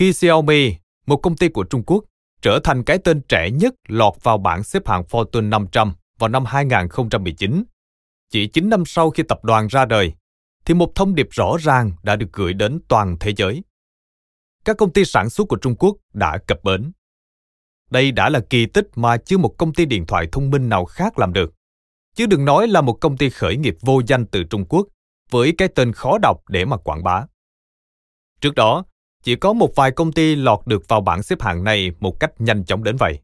Khi 0.00 0.12
Xiaomi, 0.12 0.74
một 1.06 1.16
công 1.16 1.36
ty 1.36 1.48
của 1.48 1.64
Trung 1.64 1.82
Quốc, 1.86 2.04
trở 2.42 2.60
thành 2.64 2.84
cái 2.84 2.98
tên 2.98 3.20
trẻ 3.28 3.50
nhất 3.50 3.74
lọt 3.88 4.12
vào 4.22 4.38
bảng 4.38 4.62
xếp 4.62 4.88
hạng 4.88 5.02
Fortune 5.02 5.48
500 5.48 5.92
vào 6.18 6.28
năm 6.28 6.44
2019, 6.44 7.64
chỉ 8.30 8.46
9 8.46 8.68
năm 8.68 8.82
sau 8.86 9.10
khi 9.10 9.22
tập 9.22 9.44
đoàn 9.44 9.66
ra 9.66 9.84
đời, 9.84 10.12
thì 10.64 10.74
một 10.74 10.94
thông 10.94 11.14
điệp 11.14 11.28
rõ 11.30 11.56
ràng 11.60 11.92
đã 12.02 12.16
được 12.16 12.26
gửi 12.32 12.52
đến 12.52 12.80
toàn 12.88 13.16
thế 13.20 13.34
giới. 13.36 13.62
Các 14.64 14.76
công 14.76 14.92
ty 14.92 15.04
sản 15.04 15.30
xuất 15.30 15.48
của 15.48 15.56
Trung 15.56 15.76
Quốc 15.76 15.96
đã 16.12 16.38
cập 16.46 16.64
bến. 16.64 16.92
Đây 17.90 18.12
đã 18.12 18.28
là 18.28 18.40
kỳ 18.50 18.66
tích 18.66 18.86
mà 18.94 19.16
chưa 19.16 19.38
một 19.38 19.54
công 19.58 19.74
ty 19.74 19.86
điện 19.86 20.06
thoại 20.06 20.26
thông 20.32 20.50
minh 20.50 20.68
nào 20.68 20.84
khác 20.84 21.18
làm 21.18 21.32
được. 21.32 21.52
Chứ 22.14 22.26
đừng 22.26 22.44
nói 22.44 22.68
là 22.68 22.80
một 22.80 22.98
công 23.00 23.16
ty 23.16 23.30
khởi 23.30 23.56
nghiệp 23.56 23.76
vô 23.80 24.02
danh 24.06 24.26
từ 24.26 24.44
Trung 24.44 24.64
Quốc 24.68 24.86
với 25.30 25.54
cái 25.58 25.68
tên 25.74 25.92
khó 25.92 26.18
đọc 26.22 26.48
để 26.48 26.64
mà 26.64 26.76
quảng 26.76 27.04
bá. 27.04 27.26
Trước 28.40 28.54
đó, 28.54 28.84
chỉ 29.22 29.36
có 29.36 29.52
một 29.52 29.70
vài 29.76 29.90
công 29.90 30.12
ty 30.12 30.36
lọt 30.36 30.60
được 30.66 30.88
vào 30.88 31.00
bảng 31.00 31.22
xếp 31.22 31.42
hạng 31.42 31.64
này 31.64 31.92
một 32.00 32.20
cách 32.20 32.32
nhanh 32.38 32.64
chóng 32.64 32.84
đến 32.84 32.96
vậy. 32.96 33.18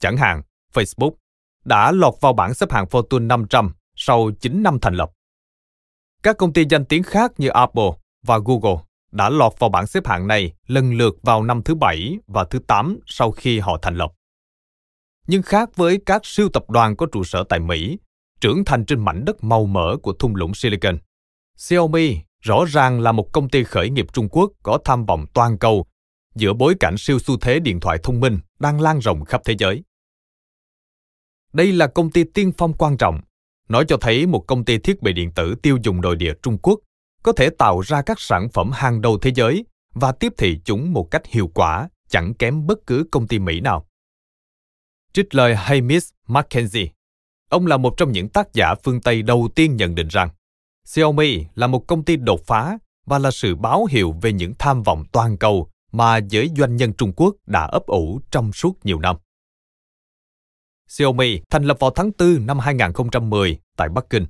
Chẳng 0.00 0.16
hạn, 0.16 0.42
Facebook 0.74 1.12
đã 1.64 1.92
lọt 1.92 2.14
vào 2.20 2.32
bảng 2.32 2.54
xếp 2.54 2.72
hạng 2.72 2.84
Fortune 2.84 3.26
500 3.26 3.72
sau 3.96 4.30
9 4.40 4.62
năm 4.62 4.78
thành 4.82 4.94
lập. 4.94 5.10
Các 6.22 6.36
công 6.36 6.52
ty 6.52 6.64
danh 6.70 6.84
tiếng 6.84 7.02
khác 7.02 7.32
như 7.38 7.48
Apple 7.48 7.90
và 8.26 8.38
Google 8.44 8.82
đã 9.12 9.30
lọt 9.30 9.52
vào 9.58 9.70
bảng 9.70 9.86
xếp 9.86 10.06
hạng 10.06 10.26
này 10.26 10.52
lần 10.66 10.92
lượt 10.92 11.14
vào 11.22 11.42
năm 11.42 11.62
thứ 11.62 11.74
bảy 11.74 12.18
và 12.26 12.44
thứ 12.44 12.58
tám 12.58 12.98
sau 13.06 13.30
khi 13.30 13.58
họ 13.58 13.78
thành 13.82 13.96
lập. 13.96 14.12
Nhưng 15.26 15.42
khác 15.42 15.76
với 15.76 16.00
các 16.06 16.26
siêu 16.26 16.48
tập 16.52 16.70
đoàn 16.70 16.96
có 16.96 17.06
trụ 17.12 17.24
sở 17.24 17.44
tại 17.48 17.60
Mỹ, 17.60 17.98
trưởng 18.40 18.64
thành 18.64 18.84
trên 18.84 19.04
mảnh 19.04 19.24
đất 19.24 19.44
màu 19.44 19.66
mỡ 19.66 19.96
của 20.02 20.12
thung 20.12 20.36
lũng 20.36 20.54
Silicon, 20.54 20.98
Xiaomi 21.56 22.18
rõ 22.42 22.64
ràng 22.68 23.00
là 23.00 23.12
một 23.12 23.32
công 23.32 23.48
ty 23.48 23.64
khởi 23.64 23.90
nghiệp 23.90 24.06
Trung 24.12 24.28
Quốc 24.28 24.50
có 24.62 24.78
tham 24.84 25.06
vọng 25.06 25.26
toàn 25.34 25.58
cầu 25.58 25.86
giữa 26.34 26.52
bối 26.52 26.74
cảnh 26.80 26.94
siêu 26.98 27.18
xu 27.18 27.38
thế 27.38 27.60
điện 27.60 27.80
thoại 27.80 27.98
thông 28.02 28.20
minh 28.20 28.38
đang 28.58 28.80
lan 28.80 28.98
rộng 28.98 29.24
khắp 29.24 29.40
thế 29.44 29.54
giới. 29.58 29.82
Đây 31.52 31.72
là 31.72 31.86
công 31.86 32.10
ty 32.10 32.24
tiên 32.24 32.52
phong 32.58 32.72
quan 32.72 32.96
trọng, 32.96 33.20
nói 33.68 33.84
cho 33.88 33.96
thấy 33.96 34.26
một 34.26 34.44
công 34.46 34.64
ty 34.64 34.78
thiết 34.78 35.02
bị 35.02 35.12
điện 35.12 35.32
tử 35.34 35.54
tiêu 35.62 35.78
dùng 35.82 36.00
nội 36.00 36.16
địa 36.16 36.32
Trung 36.42 36.58
Quốc 36.58 36.80
có 37.22 37.32
thể 37.32 37.50
tạo 37.58 37.80
ra 37.80 38.02
các 38.02 38.20
sản 38.20 38.48
phẩm 38.48 38.70
hàng 38.72 39.00
đầu 39.00 39.18
thế 39.18 39.32
giới 39.34 39.64
và 39.94 40.12
tiếp 40.12 40.32
thị 40.38 40.60
chúng 40.64 40.92
một 40.92 41.10
cách 41.10 41.26
hiệu 41.26 41.50
quả, 41.54 41.88
chẳng 42.08 42.34
kém 42.34 42.66
bất 42.66 42.78
cứ 42.86 43.06
công 43.10 43.28
ty 43.28 43.38
Mỹ 43.38 43.60
nào. 43.60 43.86
Trích 45.12 45.34
lời 45.34 45.56
Hamish 45.56 46.14
McKenzie, 46.26 46.86
ông 47.50 47.66
là 47.66 47.76
một 47.76 47.94
trong 47.96 48.12
những 48.12 48.28
tác 48.28 48.52
giả 48.52 48.74
phương 48.84 49.00
Tây 49.00 49.22
đầu 49.22 49.48
tiên 49.54 49.76
nhận 49.76 49.94
định 49.94 50.08
rằng 50.08 50.28
Xiaomi 50.84 51.44
là 51.54 51.66
một 51.66 51.86
công 51.86 52.04
ty 52.04 52.16
đột 52.16 52.40
phá 52.46 52.78
và 53.06 53.18
là 53.18 53.30
sự 53.30 53.54
báo 53.54 53.84
hiệu 53.84 54.14
về 54.22 54.32
những 54.32 54.52
tham 54.58 54.82
vọng 54.82 55.04
toàn 55.12 55.38
cầu 55.38 55.68
mà 55.92 56.16
giới 56.16 56.50
doanh 56.56 56.76
nhân 56.76 56.92
Trung 56.92 57.12
Quốc 57.16 57.36
đã 57.46 57.64
ấp 57.64 57.86
ủ 57.86 58.20
trong 58.30 58.52
suốt 58.52 58.86
nhiều 58.86 59.00
năm. 59.00 59.16
Xiaomi 60.88 61.40
thành 61.50 61.64
lập 61.64 61.76
vào 61.80 61.90
tháng 61.90 62.10
4 62.18 62.46
năm 62.46 62.58
2010 62.58 63.58
tại 63.76 63.88
Bắc 63.88 64.10
Kinh, 64.10 64.26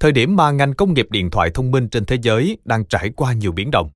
thời 0.00 0.12
điểm 0.12 0.36
mà 0.36 0.50
ngành 0.50 0.74
công 0.74 0.94
nghiệp 0.94 1.06
điện 1.10 1.30
thoại 1.30 1.50
thông 1.54 1.70
minh 1.70 1.88
trên 1.88 2.04
thế 2.04 2.16
giới 2.22 2.58
đang 2.64 2.84
trải 2.84 3.10
qua 3.16 3.32
nhiều 3.32 3.52
biến 3.52 3.70
động. 3.70 3.90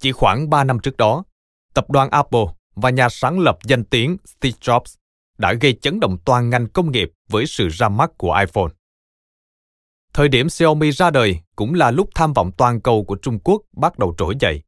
Chỉ 0.00 0.12
khoảng 0.12 0.50
3 0.50 0.64
năm 0.64 0.78
trước 0.78 0.96
đó, 0.96 1.24
tập 1.74 1.90
đoàn 1.90 2.10
Apple 2.10 2.44
và 2.74 2.90
nhà 2.90 3.08
sáng 3.08 3.38
lập 3.38 3.58
danh 3.64 3.84
tiếng 3.84 4.16
Steve 4.24 4.58
Jobs 4.60 4.96
đã 5.38 5.52
gây 5.52 5.78
chấn 5.82 6.00
động 6.00 6.18
toàn 6.24 6.50
ngành 6.50 6.68
công 6.68 6.92
nghiệp 6.92 7.10
với 7.28 7.46
sự 7.46 7.68
ra 7.68 7.88
mắt 7.88 8.10
của 8.18 8.36
iPhone. 8.40 8.72
Thời 10.14 10.28
điểm 10.28 10.48
Xiaomi 10.48 10.92
ra 10.92 11.10
đời 11.10 11.40
cũng 11.56 11.74
là 11.74 11.90
lúc 11.90 12.08
tham 12.14 12.32
vọng 12.32 12.50
toàn 12.56 12.80
cầu 12.80 13.04
của 13.04 13.16
Trung 13.16 13.38
Quốc 13.38 13.62
bắt 13.72 13.98
đầu 13.98 14.14
trỗi 14.18 14.34
dậy, 14.40 14.62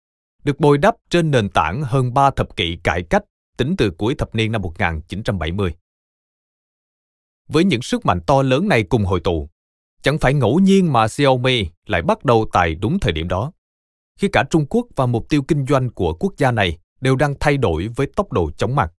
được 0.44 0.60
bồi 0.60 0.78
đắp 0.78 0.94
trên 1.10 1.30
nền 1.30 1.50
tảng 1.50 1.82
hơn 1.82 2.14
3 2.14 2.30
thập 2.30 2.56
kỷ 2.56 2.76
cải 2.84 3.02
cách 3.02 3.24
tính 3.56 3.74
từ 3.78 3.90
cuối 3.90 4.14
thập 4.14 4.34
niên 4.34 4.52
năm 4.52 4.62
1970. 4.62 5.74
Với 7.48 7.64
những 7.64 7.82
sức 7.82 8.06
mạnh 8.06 8.20
to 8.26 8.42
lớn 8.42 8.68
này 8.68 8.82
cùng 8.82 9.04
hội 9.04 9.20
tụ, 9.20 9.48
chẳng 10.02 10.18
phải 10.18 10.34
ngẫu 10.34 10.58
nhiên 10.58 10.92
mà 10.92 11.08
Xiaomi 11.08 11.66
lại 11.86 12.02
bắt 12.02 12.24
đầu 12.24 12.46
tại 12.52 12.74
đúng 12.74 13.00
thời 13.00 13.12
điểm 13.12 13.28
đó. 13.28 13.52
Khi 14.18 14.28
cả 14.28 14.44
Trung 14.50 14.66
Quốc 14.66 14.86
và 14.96 15.06
mục 15.06 15.28
tiêu 15.28 15.42
kinh 15.48 15.66
doanh 15.66 15.90
của 15.90 16.14
quốc 16.14 16.32
gia 16.36 16.50
này 16.50 16.78
đều 17.00 17.16
đang 17.16 17.34
thay 17.40 17.56
đổi 17.56 17.88
với 17.88 18.06
tốc 18.16 18.32
độ 18.32 18.50
chóng 18.50 18.76
mặt. 18.76 18.92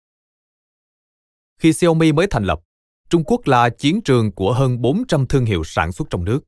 Khi 1.60 1.74
Xiaomi 1.74 2.12
mới 2.12 2.28
thành 2.28 2.44
lập, 2.44 2.60
Trung 3.10 3.24
Quốc 3.24 3.48
là 3.48 3.70
chiến 3.70 4.02
trường 4.02 4.32
của 4.32 4.54
hơn 4.54 4.82
400 4.82 5.28
thương 5.28 5.46
hiệu 5.46 5.64
sản 5.64 5.92
xuất 5.92 6.10
trong 6.10 6.26
nước. 6.26 6.40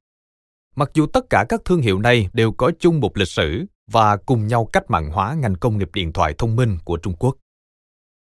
Mặc 0.76 0.92
dù 0.94 1.08
tất 1.08 1.26
cả 1.30 1.46
các 1.50 1.62
thương 1.66 1.82
hiệu 1.82 2.00
này 2.00 2.30
đều 2.34 2.52
có 2.52 2.72
chung 2.80 3.00
một 3.00 3.18
lịch 3.18 3.28
sử 3.28 3.66
và 3.92 4.18
cùng 4.18 4.48
nhau 4.48 4.66
cách 4.66 4.84
mạng 4.90 5.12
hóa 5.12 5.34
ngành 5.34 5.56
công 5.56 5.78
nghiệp 5.78 5.90
điện 5.94 6.14
thoại 6.14 6.36
thông 6.38 6.56
minh 6.56 6.78
của 6.84 6.98
Trung 6.98 7.16
Quốc. 7.20 7.36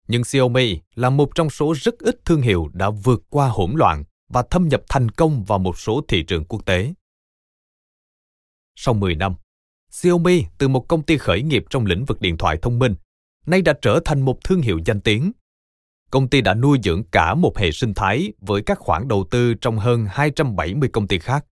Nhưng 0.07 0.23
Xiaomi 0.23 0.79
là 0.95 1.09
một 1.09 1.35
trong 1.35 1.49
số 1.49 1.73
rất 1.77 1.99
ít 1.99 2.25
thương 2.25 2.41
hiệu 2.41 2.69
đã 2.73 2.89
vượt 2.89 3.21
qua 3.29 3.47
hỗn 3.47 3.71
loạn 3.75 4.03
và 4.29 4.43
thâm 4.49 4.67
nhập 4.67 4.81
thành 4.89 5.11
công 5.11 5.43
vào 5.43 5.59
một 5.59 5.79
số 5.79 6.01
thị 6.07 6.23
trường 6.23 6.45
quốc 6.45 6.65
tế. 6.65 6.93
Sau 8.75 8.93
10 8.93 9.15
năm, 9.15 9.35
Xiaomi 9.89 10.45
từ 10.57 10.67
một 10.67 10.87
công 10.87 11.03
ty 11.03 11.17
khởi 11.17 11.41
nghiệp 11.41 11.63
trong 11.69 11.85
lĩnh 11.85 12.05
vực 12.05 12.21
điện 12.21 12.37
thoại 12.37 12.57
thông 12.61 12.79
minh, 12.79 12.95
nay 13.45 13.61
đã 13.61 13.73
trở 13.81 13.99
thành 14.05 14.21
một 14.21 14.43
thương 14.43 14.61
hiệu 14.61 14.79
danh 14.85 15.01
tiếng 15.01 15.31
công 16.13 16.27
ty 16.29 16.41
đã 16.41 16.53
nuôi 16.53 16.79
dưỡng 16.83 17.03
cả 17.11 17.35
một 17.35 17.57
hệ 17.57 17.71
sinh 17.71 17.93
thái 17.93 18.33
với 18.41 18.61
các 18.65 18.79
khoản 18.79 19.07
đầu 19.07 19.25
tư 19.31 19.53
trong 19.53 19.79
hơn 19.79 20.05
270 20.09 20.89
công 20.93 21.07
ty 21.07 21.19
khác, 21.19 21.45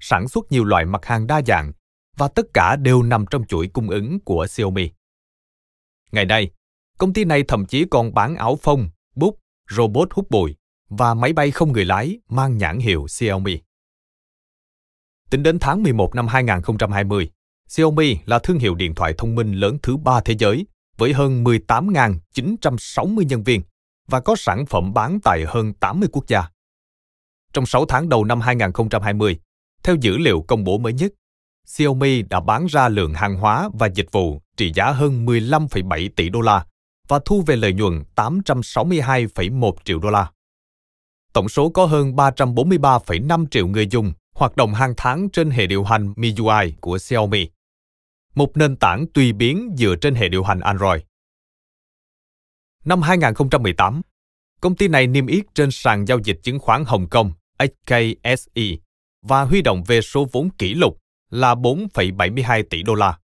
sản 0.00 0.28
xuất 0.28 0.52
nhiều 0.52 0.64
loại 0.64 0.84
mặt 0.84 1.04
hàng 1.04 1.26
đa 1.26 1.42
dạng 1.46 1.72
và 2.16 2.28
tất 2.28 2.46
cả 2.54 2.76
đều 2.76 3.02
nằm 3.02 3.24
trong 3.30 3.46
chuỗi 3.46 3.68
cung 3.68 3.90
ứng 3.90 4.20
của 4.20 4.46
Xiaomi. 4.46 4.90
Ngày 6.12 6.24
nay, 6.24 6.50
công 6.98 7.12
ty 7.12 7.24
này 7.24 7.42
thậm 7.48 7.66
chí 7.66 7.84
còn 7.90 8.14
bán 8.14 8.36
áo 8.36 8.58
phông, 8.62 8.88
bút, 9.16 9.38
robot 9.70 10.08
hút 10.12 10.30
bụi 10.30 10.56
và 10.88 11.14
máy 11.14 11.32
bay 11.32 11.50
không 11.50 11.72
người 11.72 11.84
lái 11.84 12.18
mang 12.28 12.58
nhãn 12.58 12.78
hiệu 12.78 13.06
Xiaomi. 13.08 13.58
Tính 15.30 15.42
đến 15.42 15.58
tháng 15.58 15.82
11 15.82 16.14
năm 16.14 16.28
2020, 16.28 17.30
Xiaomi 17.68 18.16
là 18.26 18.38
thương 18.38 18.58
hiệu 18.58 18.74
điện 18.74 18.94
thoại 18.94 19.14
thông 19.18 19.34
minh 19.34 19.52
lớn 19.52 19.78
thứ 19.82 19.96
ba 19.96 20.20
thế 20.20 20.34
giới 20.38 20.66
với 20.98 21.12
hơn 21.12 21.44
18.960 21.44 23.22
nhân 23.22 23.42
viên 23.42 23.62
và 24.06 24.20
có 24.20 24.36
sản 24.36 24.66
phẩm 24.66 24.94
bán 24.94 25.18
tại 25.24 25.44
hơn 25.48 25.72
80 25.72 26.08
quốc 26.12 26.24
gia. 26.28 26.44
Trong 27.52 27.66
6 27.66 27.86
tháng 27.86 28.08
đầu 28.08 28.24
năm 28.24 28.40
2020, 28.40 29.38
theo 29.82 29.96
dữ 30.00 30.18
liệu 30.18 30.44
công 30.48 30.64
bố 30.64 30.78
mới 30.78 30.92
nhất, 30.92 31.12
Xiaomi 31.66 32.22
đã 32.22 32.40
bán 32.40 32.66
ra 32.66 32.88
lượng 32.88 33.14
hàng 33.14 33.36
hóa 33.36 33.68
và 33.72 33.86
dịch 33.86 34.12
vụ 34.12 34.40
trị 34.56 34.72
giá 34.74 34.90
hơn 34.90 35.26
15,7 35.26 36.08
tỷ 36.16 36.28
đô 36.28 36.40
la 36.40 36.66
và 37.08 37.20
thu 37.24 37.42
về 37.46 37.56
lợi 37.56 37.72
nhuận 37.72 38.04
862,1 38.14 39.72
triệu 39.84 39.98
đô 39.98 40.10
la. 40.10 40.30
Tổng 41.32 41.48
số 41.48 41.68
có 41.68 41.86
hơn 41.86 42.12
343,5 42.12 43.46
triệu 43.50 43.66
người 43.66 43.86
dùng 43.86 44.12
hoạt 44.34 44.56
động 44.56 44.74
hàng 44.74 44.94
tháng 44.96 45.28
trên 45.30 45.50
hệ 45.50 45.66
điều 45.66 45.84
hành 45.84 46.14
MIUI 46.16 46.74
của 46.80 46.98
Xiaomi, 46.98 47.48
một 48.34 48.56
nền 48.56 48.76
tảng 48.76 49.06
tùy 49.14 49.32
biến 49.32 49.74
dựa 49.78 49.94
trên 50.00 50.14
hệ 50.14 50.28
điều 50.28 50.44
hành 50.44 50.60
Android. 50.60 51.02
Năm 52.86 53.02
2018, 53.02 54.00
công 54.60 54.76
ty 54.76 54.88
này 54.88 55.06
niêm 55.06 55.26
yết 55.26 55.44
trên 55.54 55.70
sàn 55.70 56.04
giao 56.04 56.18
dịch 56.18 56.38
chứng 56.42 56.58
khoán 56.58 56.84
Hồng 56.86 57.08
Kông 57.08 57.32
HKSE 57.58 58.62
và 59.22 59.42
huy 59.42 59.62
động 59.62 59.82
về 59.86 60.00
số 60.00 60.26
vốn 60.32 60.50
kỷ 60.50 60.74
lục 60.74 60.98
là 61.30 61.54
4,72 61.54 62.62
tỷ 62.70 62.82
đô 62.82 62.94
la. 62.94 63.18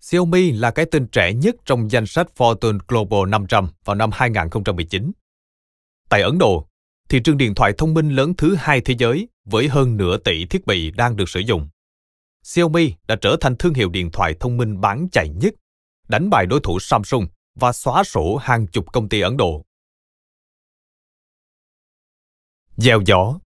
Xiaomi 0.00 0.52
là 0.52 0.70
cái 0.70 0.86
tên 0.90 1.06
trẻ 1.06 1.32
nhất 1.34 1.56
trong 1.64 1.90
danh 1.90 2.06
sách 2.06 2.26
Fortune 2.36 2.78
Global 2.88 3.28
500 3.28 3.68
vào 3.84 3.96
năm 3.96 4.10
2019. 4.12 5.12
Tại 6.08 6.22
Ấn 6.22 6.38
Độ, 6.38 6.66
thị 7.08 7.20
trường 7.24 7.36
điện 7.36 7.54
thoại 7.54 7.72
thông 7.78 7.94
minh 7.94 8.08
lớn 8.10 8.34
thứ 8.38 8.54
hai 8.54 8.80
thế 8.80 8.94
giới 8.98 9.28
với 9.44 9.68
hơn 9.68 9.96
nửa 9.96 10.16
tỷ 10.16 10.46
thiết 10.46 10.66
bị 10.66 10.90
đang 10.90 11.16
được 11.16 11.28
sử 11.28 11.40
dụng. 11.40 11.68
Xiaomi 12.42 12.94
đã 13.06 13.16
trở 13.20 13.36
thành 13.40 13.56
thương 13.56 13.74
hiệu 13.74 13.88
điện 13.88 14.10
thoại 14.10 14.34
thông 14.40 14.56
minh 14.56 14.80
bán 14.80 15.08
chạy 15.12 15.28
nhất, 15.28 15.54
đánh 16.08 16.30
bại 16.30 16.46
đối 16.46 16.60
thủ 16.60 16.78
Samsung 16.80 17.26
và 17.54 17.72
xóa 17.72 18.04
sổ 18.04 18.36
hàng 18.36 18.66
chục 18.66 18.92
công 18.92 19.08
ty 19.08 19.20
Ấn 19.20 19.36
Độ. 19.36 19.64
Gieo 22.76 23.00
gió 23.06 23.38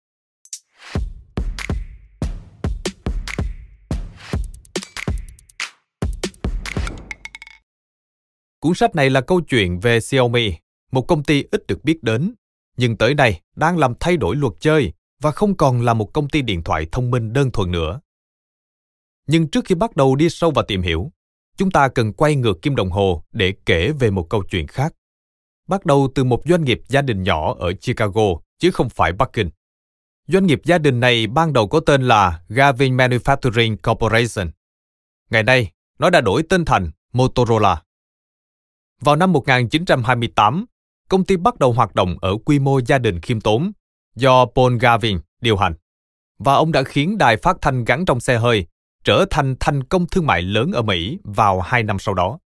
Cuốn 8.59 8.73
sách 8.75 8.95
này 8.95 9.09
là 9.09 9.21
câu 9.21 9.41
chuyện 9.41 9.79
về 9.79 9.99
Xiaomi, 9.99 10.53
một 10.91 11.01
công 11.01 11.23
ty 11.23 11.43
ít 11.51 11.67
được 11.67 11.83
biết 11.83 12.03
đến, 12.03 12.33
nhưng 12.77 12.97
tới 12.97 13.13
nay 13.13 13.41
đang 13.55 13.77
làm 13.77 13.93
thay 13.99 14.17
đổi 14.17 14.35
luật 14.35 14.53
chơi 14.59 14.93
và 15.21 15.31
không 15.31 15.57
còn 15.57 15.81
là 15.81 15.93
một 15.93 16.13
công 16.13 16.29
ty 16.29 16.41
điện 16.41 16.63
thoại 16.63 16.87
thông 16.91 17.11
minh 17.11 17.33
đơn 17.33 17.51
thuần 17.51 17.71
nữa. 17.71 18.01
Nhưng 19.27 19.47
trước 19.47 19.65
khi 19.65 19.75
bắt 19.75 19.95
đầu 19.95 20.15
đi 20.15 20.29
sâu 20.29 20.51
vào 20.51 20.65
tìm 20.65 20.81
hiểu, 20.81 21.11
chúng 21.57 21.71
ta 21.71 21.87
cần 21.87 22.13
quay 22.13 22.35
ngược 22.35 22.61
kim 22.61 22.75
đồng 22.75 22.89
hồ 22.89 23.23
để 23.31 23.53
kể 23.65 23.91
về 23.91 24.09
một 24.09 24.27
câu 24.29 24.43
chuyện 24.49 24.67
khác. 24.67 24.93
Bắt 25.67 25.85
đầu 25.85 26.09
từ 26.15 26.23
một 26.23 26.41
doanh 26.45 26.63
nghiệp 26.63 26.81
gia 26.87 27.01
đình 27.01 27.23
nhỏ 27.23 27.55
ở 27.59 27.73
Chicago, 27.81 28.21
chứ 28.59 28.71
không 28.71 28.89
phải 28.89 29.11
Bắc 29.11 29.33
Kinh. 29.33 29.49
Doanh 30.27 30.45
nghiệp 30.45 30.61
gia 30.63 30.77
đình 30.77 30.99
này 30.99 31.27
ban 31.27 31.53
đầu 31.53 31.67
có 31.67 31.79
tên 31.79 32.03
là 32.03 32.41
Gavin 32.49 32.97
Manufacturing 32.97 33.77
Corporation. 33.77 34.51
Ngày 35.29 35.43
nay, 35.43 35.71
nó 35.99 36.09
đã 36.09 36.21
đổi 36.21 36.43
tên 36.49 36.65
thành 36.65 36.91
Motorola. 37.13 37.81
Vào 39.01 39.15
năm 39.15 39.33
1928, 39.33 40.65
công 41.09 41.25
ty 41.25 41.37
bắt 41.37 41.59
đầu 41.59 41.73
hoạt 41.73 41.95
động 41.95 42.17
ở 42.21 42.37
quy 42.45 42.59
mô 42.59 42.79
gia 42.79 42.97
đình 42.97 43.19
khiêm 43.21 43.41
tốn 43.41 43.71
do 44.15 44.45
Paul 44.45 44.77
Gavin 44.77 45.19
điều 45.41 45.57
hành. 45.57 45.73
Và 46.39 46.53
ông 46.53 46.71
đã 46.71 46.83
khiến 46.83 47.17
đài 47.17 47.37
phát 47.37 47.57
thanh 47.61 47.85
gắn 47.85 48.05
trong 48.05 48.19
xe 48.19 48.37
hơi 48.37 48.67
trở 49.05 49.25
thành 49.29 49.55
thành 49.59 49.83
công 49.83 50.07
thương 50.07 50.27
mại 50.27 50.41
lớn 50.41 50.71
ở 50.71 50.81
Mỹ 50.81 51.17
vào 51.23 51.61
hai 51.61 51.83
năm 51.83 51.99
sau 51.99 52.15
đó. 52.15 52.39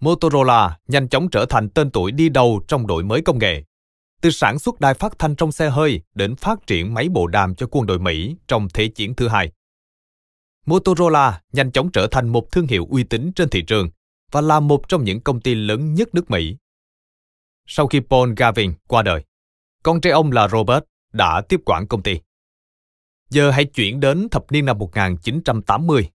Motorola 0.00 0.78
nhanh 0.88 1.08
chóng 1.08 1.28
trở 1.30 1.46
thành 1.46 1.68
tên 1.68 1.90
tuổi 1.90 2.12
đi 2.12 2.28
đầu 2.28 2.60
trong 2.68 2.86
đổi 2.86 3.04
mới 3.04 3.22
công 3.22 3.38
nghệ, 3.38 3.64
từ 4.20 4.30
sản 4.30 4.58
xuất 4.58 4.80
đài 4.80 4.94
phát 4.94 5.18
thanh 5.18 5.36
trong 5.36 5.52
xe 5.52 5.70
hơi 5.70 6.00
đến 6.14 6.36
phát 6.36 6.66
triển 6.66 6.94
máy 6.94 7.08
bộ 7.08 7.26
đàm 7.26 7.54
cho 7.54 7.68
quân 7.70 7.86
đội 7.86 7.98
Mỹ 7.98 8.36
trong 8.48 8.68
Thế 8.74 8.88
chiến 8.88 9.14
thứ 9.14 9.28
hai. 9.28 9.52
Motorola 10.66 11.40
nhanh 11.52 11.72
chóng 11.72 11.90
trở 11.92 12.06
thành 12.10 12.28
một 12.28 12.52
thương 12.52 12.66
hiệu 12.66 12.86
uy 12.90 13.04
tín 13.04 13.32
trên 13.32 13.48
thị 13.48 13.62
trường 13.62 13.90
và 14.30 14.40
là 14.40 14.60
một 14.60 14.88
trong 14.88 15.04
những 15.04 15.20
công 15.20 15.40
ty 15.40 15.54
lớn 15.54 15.94
nhất 15.94 16.14
nước 16.14 16.30
Mỹ. 16.30 16.56
Sau 17.66 17.86
khi 17.86 18.00
Paul 18.00 18.32
Gavin 18.36 18.72
qua 18.88 19.02
đời, 19.02 19.24
con 19.82 20.00
trai 20.00 20.12
ông 20.12 20.32
là 20.32 20.48
Robert 20.48 20.84
đã 21.12 21.42
tiếp 21.48 21.60
quản 21.64 21.86
công 21.86 22.02
ty. 22.02 22.20
Giờ 23.34 23.50
hãy 23.50 23.64
chuyển 23.64 24.00
đến 24.00 24.28
thập 24.30 24.52
niên 24.52 24.64
năm 24.64 24.78
1980. 24.78 26.10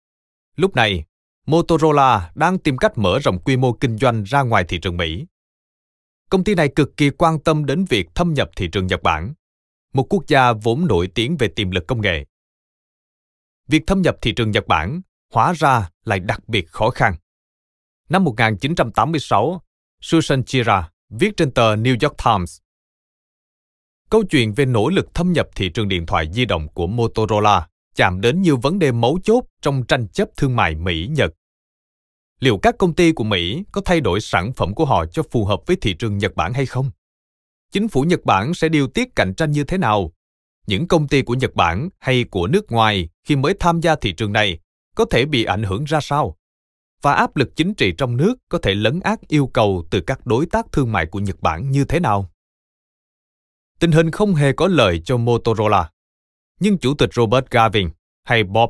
Lúc 0.55 0.75
này, 0.75 1.03
Motorola 1.45 2.31
đang 2.35 2.59
tìm 2.59 2.77
cách 2.77 2.97
mở 2.97 3.19
rộng 3.19 3.39
quy 3.39 3.57
mô 3.57 3.73
kinh 3.73 3.97
doanh 3.97 4.23
ra 4.23 4.41
ngoài 4.41 4.65
thị 4.67 4.79
trường 4.81 4.97
Mỹ. 4.97 5.25
Công 6.29 6.43
ty 6.43 6.55
này 6.55 6.69
cực 6.75 6.97
kỳ 6.97 7.09
quan 7.09 7.39
tâm 7.39 7.65
đến 7.65 7.85
việc 7.85 8.07
thâm 8.15 8.33
nhập 8.33 8.49
thị 8.55 8.67
trường 8.71 8.87
Nhật 8.87 9.03
Bản, 9.03 9.33
một 9.93 10.05
quốc 10.09 10.23
gia 10.27 10.53
vốn 10.53 10.87
nổi 10.87 11.07
tiếng 11.15 11.37
về 11.37 11.47
tiềm 11.47 11.71
lực 11.71 11.87
công 11.87 12.01
nghệ. 12.01 12.25
Việc 13.67 13.83
thâm 13.87 14.01
nhập 14.01 14.17
thị 14.21 14.31
trường 14.31 14.51
Nhật 14.51 14.67
Bản 14.67 15.01
hóa 15.33 15.53
ra 15.53 15.89
lại 16.05 16.19
đặc 16.19 16.49
biệt 16.49 16.67
khó 16.67 16.89
khăn. 16.89 17.15
Năm 18.09 18.23
1986, 18.23 19.61
Susan 20.01 20.43
Chira 20.43 20.89
viết 21.09 21.37
trên 21.37 21.51
tờ 21.51 21.75
New 21.75 21.97
York 22.01 22.17
Times 22.25 22.59
Câu 24.09 24.23
chuyện 24.23 24.53
về 24.53 24.65
nỗ 24.65 24.89
lực 24.89 25.13
thâm 25.13 25.33
nhập 25.33 25.47
thị 25.55 25.69
trường 25.69 25.87
điện 25.87 26.05
thoại 26.05 26.27
di 26.33 26.45
động 26.45 26.67
của 26.67 26.87
Motorola 26.87 27.67
chạm 27.95 28.21
đến 28.21 28.41
nhiều 28.41 28.57
vấn 28.57 28.79
đề 28.79 28.91
mấu 28.91 29.19
chốt 29.23 29.43
trong 29.61 29.83
tranh 29.87 30.07
chấp 30.07 30.29
thương 30.37 30.55
mại 30.55 30.75
Mỹ-Nhật. 30.75 31.33
Liệu 32.39 32.57
các 32.57 32.75
công 32.77 32.95
ty 32.95 33.11
của 33.11 33.23
Mỹ 33.23 33.63
có 33.71 33.81
thay 33.85 34.01
đổi 34.01 34.21
sản 34.21 34.53
phẩm 34.53 34.73
của 34.73 34.85
họ 34.85 35.05
cho 35.05 35.23
phù 35.31 35.45
hợp 35.45 35.59
với 35.65 35.77
thị 35.81 35.93
trường 35.93 36.17
Nhật 36.17 36.35
Bản 36.35 36.53
hay 36.53 36.65
không? 36.65 36.91
Chính 37.71 37.87
phủ 37.87 38.01
Nhật 38.01 38.25
Bản 38.25 38.53
sẽ 38.53 38.69
điều 38.69 38.87
tiết 38.87 39.15
cạnh 39.15 39.33
tranh 39.35 39.51
như 39.51 39.63
thế 39.63 39.77
nào? 39.77 40.11
Những 40.67 40.87
công 40.87 41.07
ty 41.07 41.21
của 41.21 41.33
Nhật 41.33 41.55
Bản 41.55 41.89
hay 41.99 42.23
của 42.23 42.47
nước 42.47 42.71
ngoài 42.71 43.09
khi 43.23 43.35
mới 43.35 43.53
tham 43.59 43.81
gia 43.81 43.95
thị 43.95 44.11
trường 44.11 44.33
này 44.33 44.59
có 44.95 45.05
thể 45.05 45.25
bị 45.25 45.43
ảnh 45.43 45.63
hưởng 45.63 45.83
ra 45.83 45.99
sao? 46.01 46.35
Và 47.01 47.13
áp 47.13 47.35
lực 47.35 47.55
chính 47.55 47.73
trị 47.73 47.93
trong 47.97 48.17
nước 48.17 48.35
có 48.49 48.57
thể 48.57 48.73
lấn 48.73 48.99
át 48.99 49.27
yêu 49.27 49.47
cầu 49.47 49.85
từ 49.91 50.01
các 50.01 50.25
đối 50.25 50.45
tác 50.45 50.65
thương 50.71 50.91
mại 50.91 51.05
của 51.05 51.19
Nhật 51.19 51.41
Bản 51.41 51.71
như 51.71 51.85
thế 51.85 51.99
nào? 51.99 52.31
Tình 53.79 53.91
hình 53.91 54.11
không 54.11 54.35
hề 54.35 54.53
có 54.53 54.67
lợi 54.67 55.01
cho 55.05 55.17
Motorola. 55.17 55.89
Nhưng 56.59 56.77
chủ 56.77 56.93
tịch 56.93 57.09
Robert 57.13 57.45
Garvin 57.51 57.89
hay 58.23 58.43
Bob 58.43 58.69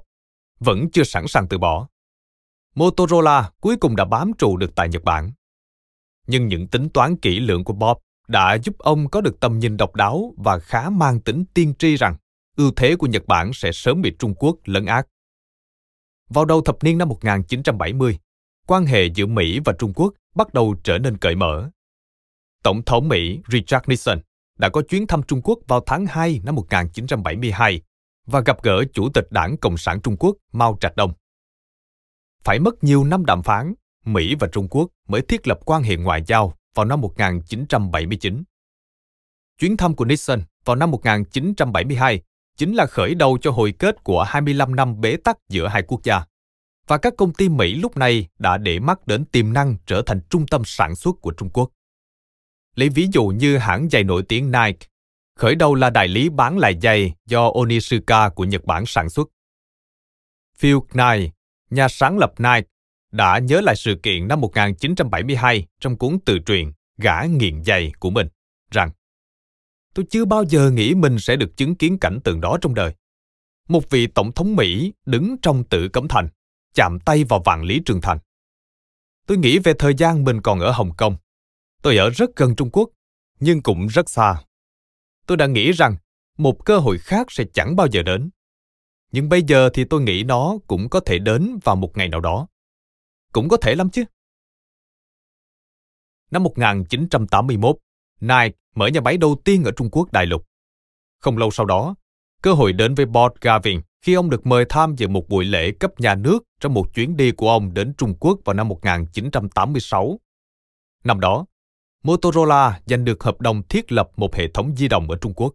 vẫn 0.60 0.92
chưa 0.92 1.04
sẵn 1.04 1.28
sàng 1.28 1.48
từ 1.48 1.58
bỏ. 1.58 1.88
Motorola 2.76 3.52
cuối 3.62 3.78
cùng 3.78 3.96
đã 3.96 4.06
bám 4.06 4.32
trụ 4.38 4.58
được 4.58 4.76
tại 4.76 4.90
Nhật 4.90 5.04
Bản. 5.04 5.32
Nhưng 6.28 6.48
những 6.48 6.68
tính 6.68 6.90
toán 6.90 7.18
kỹ 7.18 7.40
lưỡng 7.40 7.64
của 7.64 7.74
Bob 7.74 7.98
đã 8.28 8.58
giúp 8.64 8.78
ông 8.78 9.10
có 9.10 9.22
được 9.22 9.40
tầm 9.40 9.60
nhìn 9.60 9.78
độc 9.78 9.96
đáo 9.96 10.34
và 10.38 10.60
khá 10.60 10.90
mang 10.90 11.22
tính 11.22 11.46
tiên 11.54 11.74
tri 11.80 11.96
rằng 11.96 12.16
ưu 12.58 12.72
thế 12.76 12.96
của 12.96 13.08
Nhật 13.08 13.26
Bản 13.28 13.52
sẽ 13.54 13.72
sớm 13.72 14.02
bị 14.02 14.16
Trung 14.20 14.36
Quốc 14.36 14.58
lấn 14.66 14.86
át. 14.86 15.08
Vào 16.30 16.46
đầu 16.46 16.62
thập 16.62 16.84
niên 16.84 16.98
năm 16.98 17.10
1970, 17.10 18.20
quan 18.68 18.86
hệ 18.86 19.06
giữa 19.06 19.26
Mỹ 19.26 19.60
và 19.66 19.74
Trung 19.80 19.94
Quốc 19.94 20.14
bắt 20.36 20.54
đầu 20.54 20.76
trở 20.84 20.98
nên 20.98 21.18
cởi 21.18 21.36
mở. 21.36 21.70
Tổng 22.64 22.82
thống 22.86 23.08
Mỹ 23.08 23.40
Richard 23.48 23.88
Nixon 23.88 24.20
đã 24.60 24.70
có 24.70 24.82
chuyến 24.82 25.08
thăm 25.08 25.24
Trung 25.24 25.42
Quốc 25.44 25.60
vào 25.68 25.84
tháng 25.86 26.06
2 26.06 26.42
năm 26.44 26.56
1972 26.56 27.82
và 28.26 28.40
gặp 28.40 28.64
gỡ 28.64 28.84
Chủ 28.94 29.10
tịch 29.14 29.32
Đảng 29.32 29.58
Cộng 29.58 29.78
sản 29.78 30.02
Trung 30.02 30.18
Quốc 30.20 30.36
Mao 30.52 30.78
Trạch 30.82 30.96
Đông. 30.96 31.14
Phải 32.44 32.60
mất 32.60 32.84
nhiều 32.84 33.04
năm 33.04 33.26
đàm 33.26 33.44
phán, 33.44 33.74
Mỹ 34.06 34.36
và 34.40 34.48
Trung 34.52 34.68
Quốc 34.70 34.88
mới 35.08 35.22
thiết 35.22 35.48
lập 35.48 35.60
quan 35.66 35.84
hệ 35.84 35.96
ngoại 35.96 36.24
giao 36.28 36.54
vào 36.76 36.86
năm 36.86 37.02
1979. 37.02 38.44
Chuyến 39.60 39.78
thăm 39.78 39.96
của 39.96 40.06
Nixon 40.06 40.42
vào 40.66 40.76
năm 40.76 40.92
1972 40.92 42.22
chính 42.58 42.76
là 42.76 42.86
khởi 42.86 43.16
đầu 43.16 43.38
cho 43.42 43.52
hồi 43.52 43.74
kết 43.80 44.04
của 44.04 44.24
25 44.24 44.76
năm 44.76 45.02
bế 45.02 45.18
tắc 45.24 45.38
giữa 45.50 45.68
hai 45.68 45.84
quốc 45.88 46.04
gia. 46.04 46.24
Và 46.88 46.98
các 46.98 47.14
công 47.18 47.34
ty 47.34 47.50
Mỹ 47.50 47.76
lúc 47.76 47.98
này 47.98 48.28
đã 48.40 48.58
để 48.58 48.80
mắt 48.80 49.08
đến 49.08 49.26
tiềm 49.26 49.54
năng 49.54 49.76
trở 49.86 50.02
thành 50.06 50.22
trung 50.30 50.48
tâm 50.48 50.62
sản 50.66 50.96
xuất 50.96 51.16
của 51.22 51.32
Trung 51.32 51.50
Quốc. 51.54 51.70
Lấy 52.80 52.90
ví 52.90 53.08
dụ 53.12 53.26
như 53.26 53.58
hãng 53.58 53.90
giày 53.90 54.04
nổi 54.04 54.24
tiếng 54.28 54.52
Nike, 54.52 54.88
khởi 55.36 55.56
đầu 55.56 55.76
là 55.76 55.90
đại 55.90 56.08
lý 56.08 56.30
bán 56.30 56.58
lại 56.58 56.80
giày 56.82 57.14
do 57.26 57.52
Onitsuka 57.56 58.30
của 58.30 58.44
Nhật 58.44 58.66
Bản 58.66 58.86
sản 58.86 59.10
xuất. 59.10 59.30
Phil 60.58 60.76
Knight, 60.92 61.34
nhà 61.70 61.88
sáng 61.88 62.18
lập 62.18 62.34
Nike, 62.38 62.68
đã 63.12 63.40
nhớ 63.40 63.62
lại 63.62 63.76
sự 63.76 64.00
kiện 64.04 64.28
năm 64.28 64.42
1972 64.42 65.68
trong 65.80 65.98
cuốn 65.98 66.20
tự 66.26 66.40
truyện 66.40 66.74
Gã 66.98 67.24
nghiện 67.24 67.64
giày 67.64 67.92
của 68.00 68.10
mình, 68.10 68.28
rằng 68.72 68.92
Tôi 69.94 70.06
chưa 70.10 70.26
bao 70.26 70.44
giờ 70.44 70.72
nghĩ 70.72 70.94
mình 70.94 71.20
sẽ 71.20 71.36
được 71.36 71.58
chứng 71.58 71.76
kiến 71.76 71.98
cảnh 72.00 72.20
tượng 72.24 72.42
đó 72.42 72.58
trong 72.62 72.74
đời. 72.74 72.96
Một 73.68 73.90
vị 73.90 74.08
tổng 74.08 74.32
thống 74.32 74.56
Mỹ 74.56 74.94
đứng 75.06 75.36
trong 75.42 75.64
tự 75.64 75.90
cấm 75.90 76.08
thành, 76.08 76.28
chạm 76.74 77.00
tay 77.00 77.24
vào 77.24 77.42
vạn 77.46 77.64
lý 77.64 77.82
trường 77.86 78.02
thành. 78.02 78.18
Tôi 79.28 79.38
nghĩ 79.38 79.60
về 79.60 79.74
thời 79.80 79.94
gian 79.94 80.24
mình 80.24 80.42
còn 80.42 80.60
ở 80.60 80.72
Hồng 80.72 80.92
Kông 80.98 81.18
Tôi 81.82 81.98
ở 81.98 82.10
rất 82.10 82.36
gần 82.36 82.56
Trung 82.56 82.70
Quốc, 82.72 82.90
nhưng 83.40 83.62
cũng 83.62 83.88
rất 83.88 84.10
xa. 84.10 84.44
Tôi 85.26 85.38
đã 85.38 85.48
nghĩ 85.48 85.72
rằng 85.72 85.96
một 86.38 86.66
cơ 86.66 86.80
hội 86.80 86.98
khác 86.98 87.32
sẽ 87.32 87.44
chẳng 87.54 87.76
bao 87.76 87.88
giờ 87.92 88.04
đến. 88.04 88.30
Nhưng 89.12 89.30
bây 89.30 89.44
giờ 89.44 89.70
thì 89.74 89.84
tôi 89.90 90.02
nghĩ 90.02 90.24
nó 90.24 90.58
cũng 90.68 90.90
có 90.90 91.00
thể 91.00 91.20
đến 91.20 91.60
vào 91.64 91.76
một 91.76 91.98
ngày 91.98 92.10
nào 92.10 92.20
đó. 92.20 92.48
Cũng 93.34 93.50
có 93.50 93.58
thể 93.58 93.76
lắm 93.76 93.90
chứ. 93.90 94.04
Năm 96.32 96.44
1981, 96.44 97.78
Nike 98.20 98.58
mở 98.76 98.88
nhà 98.88 99.02
máy 99.02 99.18
đầu 99.18 99.42
tiên 99.46 99.64
ở 99.64 99.72
Trung 99.72 99.90
Quốc 99.92 100.12
đại 100.12 100.26
lục. 100.26 100.46
Không 101.20 101.38
lâu 101.38 101.52
sau 101.52 101.66
đó, 101.66 101.96
cơ 102.42 102.54
hội 102.54 102.74
đến 102.74 102.96
với 102.96 103.06
Bob 103.06 103.32
Gavin 103.42 103.82
khi 104.02 104.14
ông 104.14 104.30
được 104.30 104.46
mời 104.46 104.66
tham 104.70 104.96
dự 104.96 105.08
một 105.08 105.30
buổi 105.30 105.46
lễ 105.46 105.72
cấp 105.80 105.92
nhà 106.00 106.16
nước 106.16 106.40
trong 106.60 106.74
một 106.74 106.94
chuyến 106.94 107.18
đi 107.18 107.32
của 107.32 107.50
ông 107.50 107.74
đến 107.74 107.94
Trung 107.98 108.16
Quốc 108.20 108.40
vào 108.46 108.54
năm 108.54 108.68
1986 108.68 110.20
Năm 111.04 111.20
đó, 111.20 111.46
Motorola 112.04 112.80
giành 112.86 113.06
được 113.06 113.24
hợp 113.24 113.42
đồng 113.42 113.64
thiết 113.64 113.92
lập 113.92 114.10
một 114.16 114.36
hệ 114.36 114.48
thống 114.54 114.76
di 114.76 114.88
động 114.88 115.12
ở 115.12 115.18
Trung 115.22 115.34
Quốc. 115.34 115.54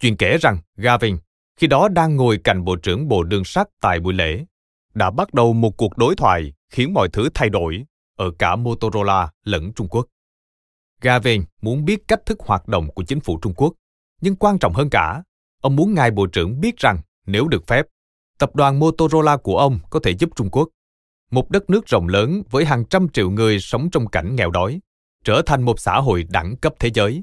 Chuyện 0.00 0.16
kể 0.16 0.36
rằng 0.40 0.58
Gavin, 0.76 1.16
khi 1.56 1.66
đó 1.66 1.88
đang 1.88 2.16
ngồi 2.16 2.38
cạnh 2.44 2.64
Bộ 2.64 2.76
trưởng 2.76 3.08
Bộ 3.08 3.22
Đường 3.22 3.44
sắt 3.44 3.68
tại 3.80 4.00
buổi 4.00 4.14
lễ, 4.14 4.44
đã 4.94 5.10
bắt 5.10 5.34
đầu 5.34 5.52
một 5.52 5.70
cuộc 5.76 5.96
đối 5.96 6.16
thoại 6.16 6.52
khiến 6.70 6.94
mọi 6.94 7.08
thứ 7.12 7.28
thay 7.34 7.48
đổi 7.48 7.84
ở 8.16 8.30
cả 8.38 8.56
Motorola 8.56 9.28
lẫn 9.44 9.72
Trung 9.72 9.88
Quốc. 9.88 10.06
Gavin 11.00 11.44
muốn 11.62 11.84
biết 11.84 12.08
cách 12.08 12.20
thức 12.26 12.40
hoạt 12.40 12.68
động 12.68 12.88
của 12.94 13.04
chính 13.04 13.20
phủ 13.20 13.38
Trung 13.42 13.54
Quốc, 13.54 13.72
nhưng 14.20 14.36
quan 14.36 14.58
trọng 14.58 14.72
hơn 14.74 14.90
cả, 14.90 15.22
ông 15.60 15.76
muốn 15.76 15.94
ngài 15.94 16.10
Bộ 16.10 16.26
trưởng 16.26 16.60
biết 16.60 16.76
rằng 16.76 16.98
nếu 17.26 17.48
được 17.48 17.66
phép, 17.66 17.86
tập 18.38 18.56
đoàn 18.56 18.78
Motorola 18.78 19.36
của 19.36 19.58
ông 19.58 19.78
có 19.90 20.00
thể 20.02 20.10
giúp 20.10 20.30
Trung 20.36 20.50
Quốc, 20.50 20.68
một 21.30 21.50
đất 21.50 21.70
nước 21.70 21.86
rộng 21.86 22.08
lớn 22.08 22.42
với 22.50 22.64
hàng 22.64 22.84
trăm 22.84 23.08
triệu 23.08 23.30
người 23.30 23.60
sống 23.60 23.90
trong 23.90 24.06
cảnh 24.06 24.36
nghèo 24.36 24.50
đói, 24.50 24.80
trở 25.24 25.42
thành 25.46 25.62
một 25.62 25.80
xã 25.80 26.00
hội 26.00 26.24
đẳng 26.30 26.56
cấp 26.56 26.74
thế 26.78 26.90
giới. 26.94 27.22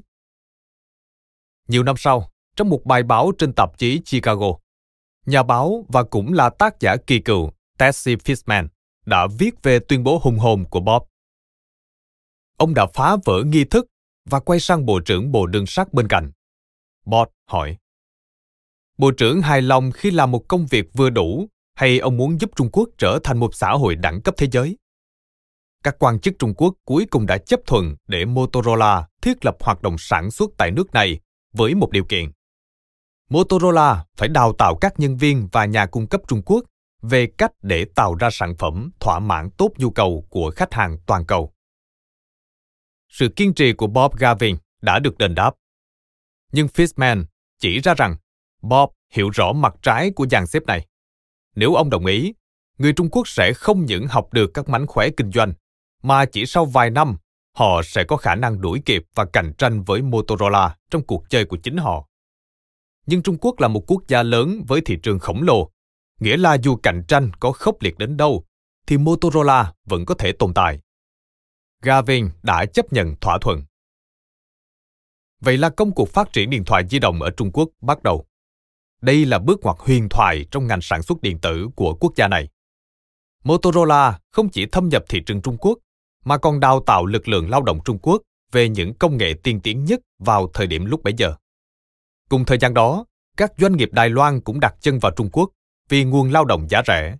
Nhiều 1.68 1.82
năm 1.82 1.94
sau, 1.98 2.30
trong 2.56 2.68
một 2.68 2.84
bài 2.84 3.02
báo 3.02 3.32
trên 3.38 3.52
tạp 3.52 3.78
chí 3.78 4.00
Chicago, 4.04 4.58
nhà 5.26 5.42
báo 5.42 5.84
và 5.88 6.02
cũng 6.02 6.32
là 6.32 6.50
tác 6.50 6.80
giả 6.80 6.96
kỳ 7.06 7.20
cựu 7.20 7.50
Tessie 7.78 8.16
Fishman 8.16 8.68
đã 9.06 9.26
viết 9.38 9.62
về 9.62 9.78
tuyên 9.78 10.04
bố 10.04 10.20
hùng 10.22 10.38
hồn 10.38 10.64
của 10.70 10.80
Bob. 10.80 11.02
Ông 12.56 12.74
đã 12.74 12.86
phá 12.94 13.16
vỡ 13.24 13.42
nghi 13.46 13.64
thức 13.64 13.86
và 14.24 14.40
quay 14.40 14.60
sang 14.60 14.86
Bộ 14.86 15.00
trưởng 15.00 15.32
Bộ 15.32 15.46
Đường 15.46 15.66
sắt 15.66 15.92
bên 15.92 16.08
cạnh. 16.08 16.32
Bob 17.04 17.28
hỏi, 17.46 17.76
Bộ 18.98 19.10
trưởng 19.10 19.42
hài 19.42 19.62
lòng 19.62 19.92
khi 19.92 20.10
làm 20.10 20.30
một 20.30 20.48
công 20.48 20.66
việc 20.66 20.86
vừa 20.92 21.10
đủ 21.10 21.48
hay 21.74 21.98
ông 21.98 22.16
muốn 22.16 22.40
giúp 22.40 22.50
Trung 22.56 22.68
Quốc 22.72 22.88
trở 22.98 23.18
thành 23.24 23.38
một 23.38 23.54
xã 23.54 23.72
hội 23.72 23.94
đẳng 23.94 24.22
cấp 24.22 24.34
thế 24.38 24.48
giới? 24.52 24.76
Các 25.82 25.96
quan 25.98 26.20
chức 26.20 26.34
Trung 26.38 26.54
Quốc 26.54 26.74
cuối 26.84 27.06
cùng 27.10 27.26
đã 27.26 27.38
chấp 27.38 27.60
thuận 27.66 27.96
để 28.06 28.24
Motorola 28.24 29.06
thiết 29.22 29.44
lập 29.44 29.56
hoạt 29.60 29.82
động 29.82 29.96
sản 29.98 30.30
xuất 30.30 30.50
tại 30.58 30.70
nước 30.70 30.92
này 30.92 31.20
với 31.52 31.74
một 31.74 31.90
điều 31.90 32.04
kiện. 32.04 32.30
Motorola 33.30 34.04
phải 34.16 34.28
đào 34.28 34.52
tạo 34.52 34.76
các 34.80 35.00
nhân 35.00 35.16
viên 35.16 35.48
và 35.52 35.64
nhà 35.64 35.86
cung 35.86 36.06
cấp 36.06 36.20
Trung 36.28 36.42
Quốc 36.42 36.64
về 37.02 37.26
cách 37.38 37.52
để 37.62 37.86
tạo 37.94 38.14
ra 38.14 38.28
sản 38.32 38.54
phẩm 38.58 38.90
thỏa 39.00 39.18
mãn 39.18 39.50
tốt 39.50 39.72
nhu 39.76 39.90
cầu 39.90 40.26
của 40.30 40.52
khách 40.56 40.74
hàng 40.74 40.98
toàn 41.06 41.26
cầu. 41.26 41.52
Sự 43.08 43.28
kiên 43.36 43.54
trì 43.54 43.72
của 43.72 43.86
Bob 43.86 44.14
Gavin 44.18 44.56
đã 44.82 44.98
được 44.98 45.18
đền 45.18 45.34
đáp. 45.34 45.54
Nhưng 46.52 46.66
Fishman 46.66 47.24
chỉ 47.58 47.80
ra 47.80 47.94
rằng 47.94 48.16
Bob 48.62 48.90
hiểu 49.10 49.30
rõ 49.30 49.52
mặt 49.52 49.74
trái 49.82 50.10
của 50.10 50.26
dàn 50.30 50.46
xếp 50.46 50.62
này. 50.66 50.86
Nếu 51.54 51.74
ông 51.74 51.90
đồng 51.90 52.06
ý, 52.06 52.34
người 52.78 52.92
Trung 52.92 53.10
Quốc 53.10 53.28
sẽ 53.28 53.52
không 53.52 53.84
những 53.84 54.06
học 54.06 54.32
được 54.32 54.50
các 54.54 54.68
mánh 54.68 54.86
khóe 54.86 55.08
kinh 55.16 55.32
doanh, 55.32 55.52
mà 56.02 56.24
chỉ 56.24 56.46
sau 56.46 56.64
vài 56.64 56.90
năm, 56.90 57.16
họ 57.56 57.82
sẽ 57.84 58.04
có 58.04 58.16
khả 58.16 58.34
năng 58.34 58.60
đuổi 58.60 58.82
kịp 58.84 59.02
và 59.14 59.24
cạnh 59.24 59.52
tranh 59.58 59.82
với 59.82 60.02
Motorola 60.02 60.76
trong 60.90 61.02
cuộc 61.02 61.30
chơi 61.30 61.44
của 61.44 61.56
chính 61.56 61.76
họ. 61.76 62.08
Nhưng 63.06 63.22
Trung 63.22 63.38
Quốc 63.40 63.60
là 63.60 63.68
một 63.68 63.84
quốc 63.86 64.02
gia 64.08 64.22
lớn 64.22 64.64
với 64.68 64.80
thị 64.80 64.98
trường 65.02 65.18
khổng 65.18 65.42
lồ, 65.42 65.70
nghĩa 66.20 66.36
là 66.36 66.54
dù 66.54 66.76
cạnh 66.76 67.02
tranh 67.08 67.30
có 67.40 67.52
khốc 67.52 67.82
liệt 67.82 67.98
đến 67.98 68.16
đâu, 68.16 68.44
thì 68.86 68.98
Motorola 68.98 69.72
vẫn 69.84 70.06
có 70.06 70.14
thể 70.14 70.32
tồn 70.32 70.54
tại. 70.54 70.80
Gavin 71.82 72.30
đã 72.42 72.66
chấp 72.66 72.92
nhận 72.92 73.16
thỏa 73.16 73.38
thuận. 73.38 73.62
Vậy 75.40 75.58
là 75.58 75.68
công 75.68 75.92
cuộc 75.92 76.08
phát 76.08 76.32
triển 76.32 76.50
điện 76.50 76.64
thoại 76.64 76.84
di 76.90 76.98
động 76.98 77.22
ở 77.22 77.30
Trung 77.30 77.50
Quốc 77.52 77.68
bắt 77.80 78.02
đầu. 78.02 78.26
Đây 79.00 79.24
là 79.24 79.38
bước 79.38 79.60
ngoặt 79.62 79.76
huyền 79.78 80.08
thoại 80.08 80.46
trong 80.50 80.66
ngành 80.66 80.80
sản 80.82 81.02
xuất 81.02 81.22
điện 81.22 81.38
tử 81.38 81.68
của 81.76 81.94
quốc 82.00 82.12
gia 82.16 82.28
này. 82.28 82.48
Motorola 83.44 84.20
không 84.30 84.48
chỉ 84.48 84.66
thâm 84.66 84.88
nhập 84.88 85.04
thị 85.08 85.20
trường 85.26 85.42
Trung 85.42 85.56
Quốc, 85.60 85.78
mà 86.24 86.38
còn 86.38 86.60
đào 86.60 86.82
tạo 86.86 87.06
lực 87.06 87.28
lượng 87.28 87.50
lao 87.50 87.62
động 87.62 87.78
Trung 87.84 87.98
Quốc 87.98 88.22
về 88.52 88.68
những 88.68 88.94
công 88.94 89.16
nghệ 89.16 89.34
tiên 89.42 89.60
tiến 89.60 89.84
nhất 89.84 90.00
vào 90.18 90.50
thời 90.54 90.66
điểm 90.66 90.84
lúc 90.84 91.02
bấy 91.02 91.14
giờ. 91.16 91.34
Cùng 92.28 92.44
thời 92.44 92.58
gian 92.58 92.74
đó, 92.74 93.04
các 93.36 93.52
doanh 93.58 93.76
nghiệp 93.76 93.88
Đài 93.92 94.08
Loan 94.08 94.40
cũng 94.40 94.60
đặt 94.60 94.74
chân 94.80 94.98
vào 94.98 95.12
Trung 95.12 95.30
Quốc 95.32 95.50
vì 95.88 96.04
nguồn 96.04 96.32
lao 96.32 96.44
động 96.44 96.68
giá 96.68 96.82
rẻ. 96.86 97.16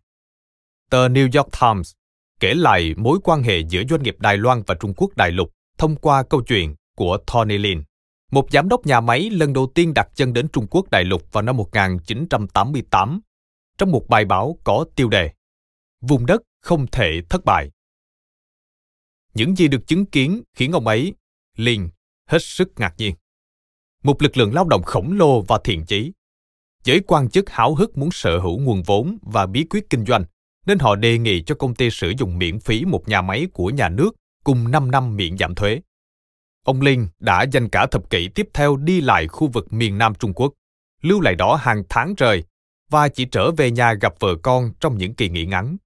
Tờ 0.91 1.09
New 1.09 1.29
York 1.39 1.49
Times 1.61 1.93
kể 2.41 2.55
lại 2.55 2.95
mối 2.97 3.19
quan 3.25 3.43
hệ 3.43 3.59
giữa 3.59 3.83
doanh 3.91 4.03
nghiệp 4.03 4.17
Đài 4.19 4.37
Loan 4.37 4.63
và 4.67 4.75
Trung 4.75 4.95
Quốc 4.97 5.17
đại 5.17 5.31
lục 5.31 5.51
thông 5.79 5.97
qua 5.97 6.23
câu 6.23 6.43
chuyện 6.43 6.75
của 6.97 7.19
Tony 7.27 7.59
Lin, 7.59 7.83
một 8.31 8.51
giám 8.51 8.69
đốc 8.69 8.87
nhà 8.87 9.01
máy 9.01 9.31
lần 9.31 9.53
đầu 9.53 9.73
tiên 9.75 9.95
đặt 9.95 10.09
chân 10.15 10.33
đến 10.33 10.49
Trung 10.49 10.67
Quốc 10.71 10.91
đại 10.91 11.05
lục 11.05 11.33
vào 11.33 11.43
năm 11.43 11.57
1988, 11.57 13.21
trong 13.79 13.91
một 13.91 14.09
bài 14.09 14.25
báo 14.25 14.59
có 14.65 14.85
tiêu 14.97 15.09
đề 15.09 15.31
Vùng 16.01 16.27
đất 16.27 16.43
không 16.61 16.87
thể 16.87 17.21
thất 17.31 17.45
bại. 17.45 17.71
Những 19.35 19.57
gì 19.57 19.69
được 19.69 19.87
chứng 19.87 20.07
kiến 20.07 20.43
khiến 20.55 20.73
ông 20.73 20.87
ấy, 20.87 21.15
liền 21.57 21.89
hết 22.27 22.43
sức 22.43 22.73
ngạc 22.77 22.95
nhiên. 22.99 23.15
Một 24.03 24.23
lực 24.23 24.37
lượng 24.37 24.55
lao 24.55 24.65
động 24.65 24.83
khổng 24.83 25.13
lồ 25.13 25.43
và 25.43 25.59
thiện 25.65 25.87
chí. 25.87 26.13
Giới 26.85 27.01
quan 27.07 27.31
chức 27.31 27.51
háo 27.51 27.75
hức 27.75 27.99
muốn 27.99 28.11
sở 28.13 28.39
hữu 28.39 28.59
nguồn 28.59 28.83
vốn 28.83 29.19
và 29.23 29.47
bí 29.47 29.65
quyết 29.71 29.91
kinh 29.91 30.05
doanh, 30.05 30.25
nên 30.67 30.79
họ 30.79 30.95
đề 30.95 31.19
nghị 31.19 31.43
cho 31.43 31.55
công 31.55 31.75
ty 31.75 31.91
sử 31.91 32.13
dụng 32.19 32.39
miễn 32.39 32.61
phí 32.61 32.85
một 32.85 33.09
nhà 33.09 33.23
máy 33.23 33.47
của 33.53 33.71
nhà 33.71 33.89
nước 33.89 34.11
cùng 34.45 34.71
5 34.71 34.91
năm 34.91 35.17
miễn 35.17 35.39
giảm 35.39 35.55
thuế. 35.55 35.81
Ông 36.65 36.81
Linh 36.81 37.09
đã 37.19 37.43
dành 37.53 37.69
cả 37.69 37.87
thập 37.87 38.11
kỷ 38.11 38.29
tiếp 38.29 38.49
theo 38.55 38.77
đi 38.77 39.01
lại 39.01 39.29
khu 39.29 39.49
vực 39.49 39.73
miền 39.73 39.99
Nam 39.99 40.15
Trung 40.15 40.33
Quốc, 40.35 40.53
lưu 41.03 41.21
lại 41.21 41.35
đó 41.35 41.55
hàng 41.55 41.83
tháng 41.89 42.17
trời 42.17 42.45
và 42.91 43.09
chỉ 43.09 43.25
trở 43.25 43.51
về 43.51 43.71
nhà 43.71 43.95
gặp 43.95 44.15
vợ 44.21 44.37
con 44.43 44.73
trong 44.81 44.99
những 44.99 45.15
kỳ 45.15 45.29
nghỉ 45.29 45.47
ngắn. 45.47 45.77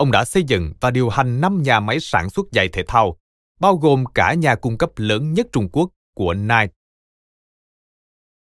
Ông 0.00 0.10
đã 0.10 0.24
xây 0.24 0.42
dựng 0.42 0.72
và 0.80 0.90
điều 0.90 1.08
hành 1.08 1.40
5 1.40 1.62
nhà 1.62 1.80
máy 1.80 2.00
sản 2.00 2.30
xuất 2.30 2.46
giày 2.52 2.68
thể 2.68 2.84
thao, 2.88 3.16
bao 3.60 3.76
gồm 3.76 4.04
cả 4.14 4.34
nhà 4.34 4.54
cung 4.54 4.78
cấp 4.78 4.90
lớn 4.96 5.32
nhất 5.32 5.46
Trung 5.52 5.68
Quốc 5.72 5.90
của 6.14 6.34
Nike. 6.34 6.72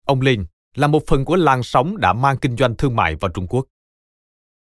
Ông 0.06 0.20
Linh 0.20 0.46
là 0.74 0.86
một 0.86 1.02
phần 1.06 1.24
của 1.24 1.36
làn 1.36 1.62
sóng 1.62 1.98
đã 1.98 2.12
mang 2.12 2.36
kinh 2.38 2.56
doanh 2.56 2.76
thương 2.76 2.96
mại 2.96 3.16
vào 3.16 3.30
Trung 3.30 3.46
Quốc. 3.46 3.66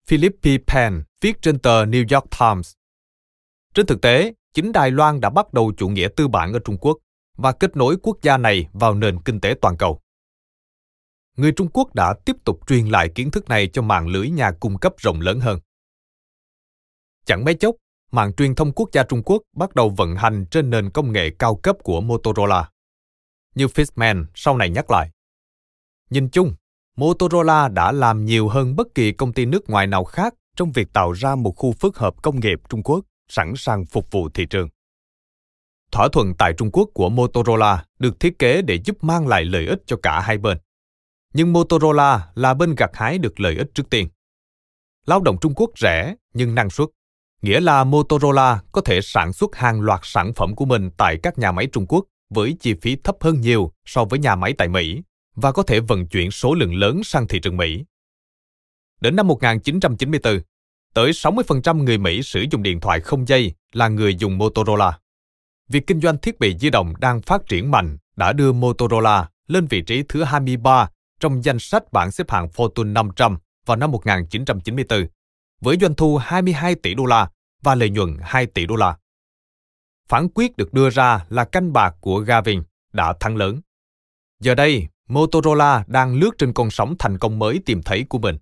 Philip 0.09 0.33
P. 0.43 0.45
Penn 0.67 1.03
viết 1.21 1.43
trên 1.43 1.59
tờ 1.59 1.85
New 1.85 2.15
York 2.15 2.27
Times. 2.41 2.73
Trên 3.75 3.87
thực 3.87 4.01
tế, 4.01 4.33
chính 4.55 4.73
Đài 4.73 4.91
Loan 4.91 5.21
đã 5.21 5.31
bắt 5.31 5.53
đầu 5.53 5.73
chủ 5.77 5.89
nghĩa 5.89 6.09
tư 6.17 6.29
bản 6.29 6.53
ở 6.53 6.59
Trung 6.59 6.79
Quốc 6.79 6.99
và 7.37 7.53
kết 7.53 7.77
nối 7.77 7.97
quốc 8.03 8.17
gia 8.23 8.37
này 8.37 8.69
vào 8.73 8.95
nền 8.95 9.23
kinh 9.23 9.41
tế 9.41 9.55
toàn 9.61 9.77
cầu. 9.77 10.01
Người 11.37 11.53
Trung 11.53 11.69
Quốc 11.73 11.95
đã 11.95 12.15
tiếp 12.25 12.37
tục 12.45 12.61
truyền 12.67 12.87
lại 12.87 13.09
kiến 13.15 13.31
thức 13.31 13.49
này 13.49 13.71
cho 13.73 13.83
mạng 13.83 14.09
lưới 14.09 14.31
nhà 14.31 14.51
cung 14.61 14.79
cấp 14.79 14.93
rộng 14.99 15.21
lớn 15.21 15.41
hơn. 15.41 15.59
Chẳng 17.29 17.45
mấy 17.45 17.55
chốc, 17.55 17.75
mạng 18.13 18.33
truyền 18.33 18.55
thông 18.55 18.73
quốc 18.73 18.89
gia 18.93 19.03
Trung 19.03 19.23
Quốc 19.23 19.43
bắt 19.57 19.75
đầu 19.75 19.89
vận 19.97 20.17
hành 20.17 20.47
trên 20.51 20.71
nền 20.71 20.91
công 20.91 21.13
nghệ 21.13 21.31
cao 21.39 21.57
cấp 21.57 21.77
của 21.83 22.01
Motorola. 22.01 22.71
Như 23.55 23.67
Fishman 23.67 24.25
sau 24.35 24.57
này 24.57 24.71
nhắc 24.71 24.91
lại. 24.91 25.11
Nhìn 26.11 26.31
chung, 26.31 26.55
Motorola 26.97 27.69
đã 27.69 27.93
làm 27.93 28.25
nhiều 28.25 28.49
hơn 28.49 28.77
bất 28.77 28.87
kỳ 28.95 29.13
công 29.13 29.33
ty 29.33 29.47
nước 29.47 29.71
ngoài 29.71 29.87
nào 29.87 30.05
khác 30.05 30.35
trong 30.57 30.73
việc 30.73 30.93
tạo 30.93 31.13
ra 31.13 31.35
một 31.37 31.53
khu 31.57 31.73
phức 31.73 31.97
hợp 31.97 32.23
công 32.23 32.41
nghiệp 32.41 32.59
Trung 32.69 32.83
Quốc 32.83 33.05
sẵn 33.29 33.53
sàng 33.57 33.87
phục 33.87 34.11
vụ 34.11 34.29
thị 34.35 34.47
trường. 34.47 34.69
Thỏa 35.93 36.09
thuận 36.13 36.35
tại 36.39 36.53
Trung 36.59 36.71
Quốc 36.73 36.89
của 36.95 37.09
Motorola 37.09 37.85
được 37.99 38.21
thiết 38.21 38.39
kế 38.39 38.63
để 38.63 38.79
giúp 38.85 39.05
mang 39.05 39.29
lại 39.29 39.45
lợi 39.45 39.67
ích 39.67 39.83
cho 39.87 39.97
cả 40.03 40.21
hai 40.21 40.39
bên. 40.39 40.59
Nhưng 41.35 41.53
Motorola 41.53 42.31
là 42.35 42.55
bên 42.55 42.75
gặt 42.75 42.91
hái 42.95 43.19
được 43.19 43.41
lợi 43.41 43.57
ích 43.57 43.69
trước 43.75 43.91
tiên. 43.91 44.09
Lao 45.07 45.21
động 45.21 45.37
Trung 45.41 45.55
Quốc 45.57 45.71
rẻ 45.79 46.15
nhưng 46.35 46.55
năng 46.55 46.71
suất, 46.71 46.89
nghĩa 47.43 47.61
là 47.61 47.85
Motorola 47.85 48.61
có 48.73 48.81
thể 48.81 49.01
sản 49.03 49.33
xuất 49.33 49.57
hàng 49.57 49.81
loạt 49.81 50.01
sản 50.03 50.35
phẩm 50.35 50.55
của 50.55 50.65
mình 50.65 50.91
tại 50.97 51.17
các 51.23 51.39
nhà 51.39 51.53
máy 51.53 51.67
Trung 51.73 51.87
Quốc 51.87 52.05
với 52.31 52.57
chi 52.61 52.75
phí 52.83 52.97
thấp 52.97 53.17
hơn 53.21 53.41
nhiều 53.41 53.73
so 53.85 54.05
với 54.05 54.19
nhà 54.19 54.37
máy 54.37 54.53
tại 54.59 54.69
Mỹ 54.69 55.03
và 55.35 55.53
có 55.53 55.63
thể 55.63 55.81
vận 55.81 56.07
chuyển 56.07 56.31
số 56.31 56.55
lượng 56.55 56.75
lớn 56.75 57.01
sang 57.05 57.29
thị 57.29 57.41
trường 57.41 57.57
Mỹ. 57.57 57.85
Đến 59.01 59.17
năm 59.17 59.27
1994, 59.27 60.41
tới 60.95 61.11
60% 61.11 61.83
người 61.83 61.99
Mỹ 61.99 62.23
sử 62.23 62.45
dụng 62.51 62.63
điện 62.63 62.81
thoại 62.81 63.01
không 63.01 63.29
dây 63.29 63.55
là 63.73 63.89
người 63.89 64.15
dùng 64.15 64.39
Motorola. 64.39 64.99
Việc 65.69 65.87
kinh 65.87 66.01
doanh 66.01 66.19
thiết 66.19 66.39
bị 66.39 66.59
di 66.59 66.71
động 66.71 66.95
đang 66.99 67.23
phát 67.23 67.47
triển 67.49 67.71
mạnh 67.71 67.99
đã 68.17 68.33
đưa 68.33 68.53
Motorola 68.53 69.29
lên 69.49 69.67
vị 69.67 69.83
trí 69.83 70.03
thứ 70.09 70.23
23 70.25 70.91
trong 71.21 71.45
danh 71.45 71.59
sách 71.59 71.93
bảng 71.93 72.11
xếp 72.11 72.31
hạng 72.31 72.49
Fortune 72.49 72.93
500 72.93 73.39
vào 73.67 73.77
năm 73.77 73.91
1994, 73.91 75.07
với 75.61 75.77
doanh 75.81 75.95
thu 75.95 76.17
22 76.17 76.75
tỷ 76.75 76.95
đô 76.95 77.07
la 77.07 77.31
và 77.63 77.75
lợi 77.75 77.91
nhuận 77.91 78.17
2 78.23 78.47
tỷ 78.47 78.67
đô 78.67 78.77
la. 78.77 78.99
Phán 80.09 80.29
quyết 80.35 80.57
được 80.57 80.73
đưa 80.73 80.91
ra 80.91 81.27
là 81.29 81.45
canh 81.45 81.73
bạc 81.73 81.95
của 82.01 82.19
Gavin 82.19 82.63
đã 82.93 83.15
thắng 83.21 83.37
lớn. 83.37 83.61
Giờ 84.41 84.55
đây, 84.55 84.89
Motorola 85.09 85.85
đang 85.87 86.15
lướt 86.15 86.31
trên 86.39 86.53
con 86.53 86.71
sóng 86.71 86.95
thành 86.99 87.19
công 87.19 87.39
mới 87.39 87.61
tìm 87.67 87.83
thấy 87.83 88.05
của 88.09 88.19
mình. 88.19 88.39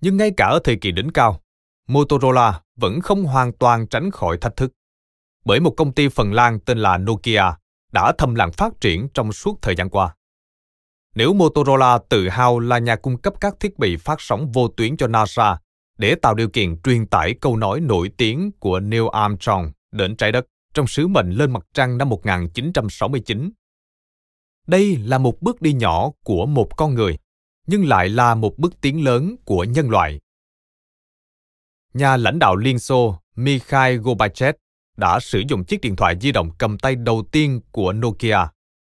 Nhưng 0.00 0.16
ngay 0.16 0.30
cả 0.36 0.46
ở 0.46 0.60
thời 0.64 0.76
kỳ 0.76 0.92
đỉnh 0.92 1.10
cao, 1.10 1.40
Motorola 1.86 2.60
vẫn 2.76 3.00
không 3.00 3.24
hoàn 3.24 3.52
toàn 3.52 3.86
tránh 3.86 4.10
khỏi 4.10 4.38
thách 4.40 4.56
thức. 4.56 4.72
Bởi 5.44 5.60
một 5.60 5.74
công 5.76 5.92
ty 5.92 6.08
Phần 6.08 6.32
Lan 6.32 6.60
tên 6.60 6.78
là 6.78 6.98
Nokia 6.98 7.42
đã 7.92 8.12
thầm 8.18 8.34
lặng 8.34 8.52
phát 8.52 8.80
triển 8.80 9.08
trong 9.14 9.32
suốt 9.32 9.58
thời 9.62 9.76
gian 9.76 9.90
qua. 9.90 10.14
Nếu 11.14 11.34
Motorola 11.34 11.98
tự 12.08 12.28
hào 12.28 12.58
là 12.58 12.78
nhà 12.78 12.96
cung 12.96 13.18
cấp 13.18 13.34
các 13.40 13.54
thiết 13.60 13.78
bị 13.78 13.96
phát 13.96 14.20
sóng 14.20 14.52
vô 14.52 14.68
tuyến 14.68 14.96
cho 14.96 15.06
NASA 15.06 15.58
để 15.98 16.14
tạo 16.14 16.34
điều 16.34 16.48
kiện 16.48 16.82
truyền 16.82 17.06
tải 17.06 17.34
câu 17.40 17.56
nói 17.56 17.80
nổi 17.80 18.10
tiếng 18.16 18.52
của 18.52 18.80
Neil 18.80 19.04
Armstrong 19.12 19.72
đến 19.92 20.16
trái 20.16 20.32
đất 20.32 20.46
trong 20.74 20.86
sứ 20.86 21.06
mệnh 21.06 21.30
lên 21.30 21.50
mặt 21.50 21.66
trăng 21.74 21.98
năm 21.98 22.08
1969. 22.08 23.50
Đây 24.66 24.96
là 24.96 25.18
một 25.18 25.42
bước 25.42 25.62
đi 25.62 25.72
nhỏ 25.72 26.10
của 26.24 26.46
một 26.46 26.76
con 26.76 26.94
người, 26.94 27.18
nhưng 27.66 27.88
lại 27.88 28.08
là 28.08 28.34
một 28.34 28.58
bước 28.58 28.80
tiến 28.80 29.04
lớn 29.04 29.36
của 29.44 29.64
nhân 29.64 29.90
loại. 29.90 30.20
Nhà 31.94 32.16
lãnh 32.16 32.38
đạo 32.38 32.56
Liên 32.56 32.78
Xô 32.78 33.18
Mikhail 33.34 33.98
Gorbachev 33.98 34.54
đã 34.96 35.20
sử 35.20 35.42
dụng 35.48 35.64
chiếc 35.64 35.80
điện 35.80 35.96
thoại 35.96 36.16
di 36.20 36.32
động 36.32 36.50
cầm 36.58 36.78
tay 36.78 36.96
đầu 36.96 37.24
tiên 37.32 37.60
của 37.72 37.92
Nokia, 37.92 38.38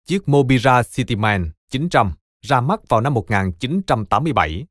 chiếc 0.05 0.29
Mobira 0.29 0.83
Cityman 0.83 1.51
900 1.71 2.11
ra 2.41 2.61
mắt 2.61 2.79
vào 2.89 3.01
năm 3.01 3.13
1987 3.13 4.65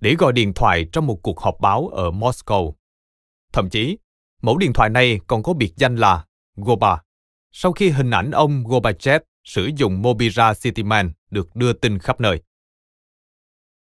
để 0.00 0.14
gọi 0.14 0.32
điện 0.32 0.54
thoại 0.54 0.86
trong 0.92 1.06
một 1.06 1.22
cuộc 1.22 1.40
họp 1.40 1.60
báo 1.60 1.88
ở 1.88 2.10
Moscow. 2.10 2.72
Thậm 3.52 3.70
chí, 3.70 3.98
mẫu 4.42 4.58
điện 4.58 4.72
thoại 4.72 4.90
này 4.90 5.20
còn 5.26 5.42
có 5.42 5.52
biệt 5.52 5.72
danh 5.76 5.96
là 5.96 6.24
Goba, 6.56 7.02
sau 7.52 7.72
khi 7.72 7.90
hình 7.90 8.10
ảnh 8.10 8.30
ông 8.30 8.64
Gorbachev 8.64 9.22
sử 9.44 9.70
dụng 9.76 10.02
Mobira 10.02 10.54
Cityman 10.54 11.12
được 11.30 11.56
đưa 11.56 11.72
tin 11.72 11.98
khắp 11.98 12.20
nơi. 12.20 12.42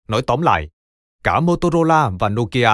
Nói 0.08 0.22
tóm 0.22 0.42
lại, 0.42 0.70
cả 1.22 1.40
Motorola 1.40 2.10
và 2.18 2.28
Nokia 2.28 2.70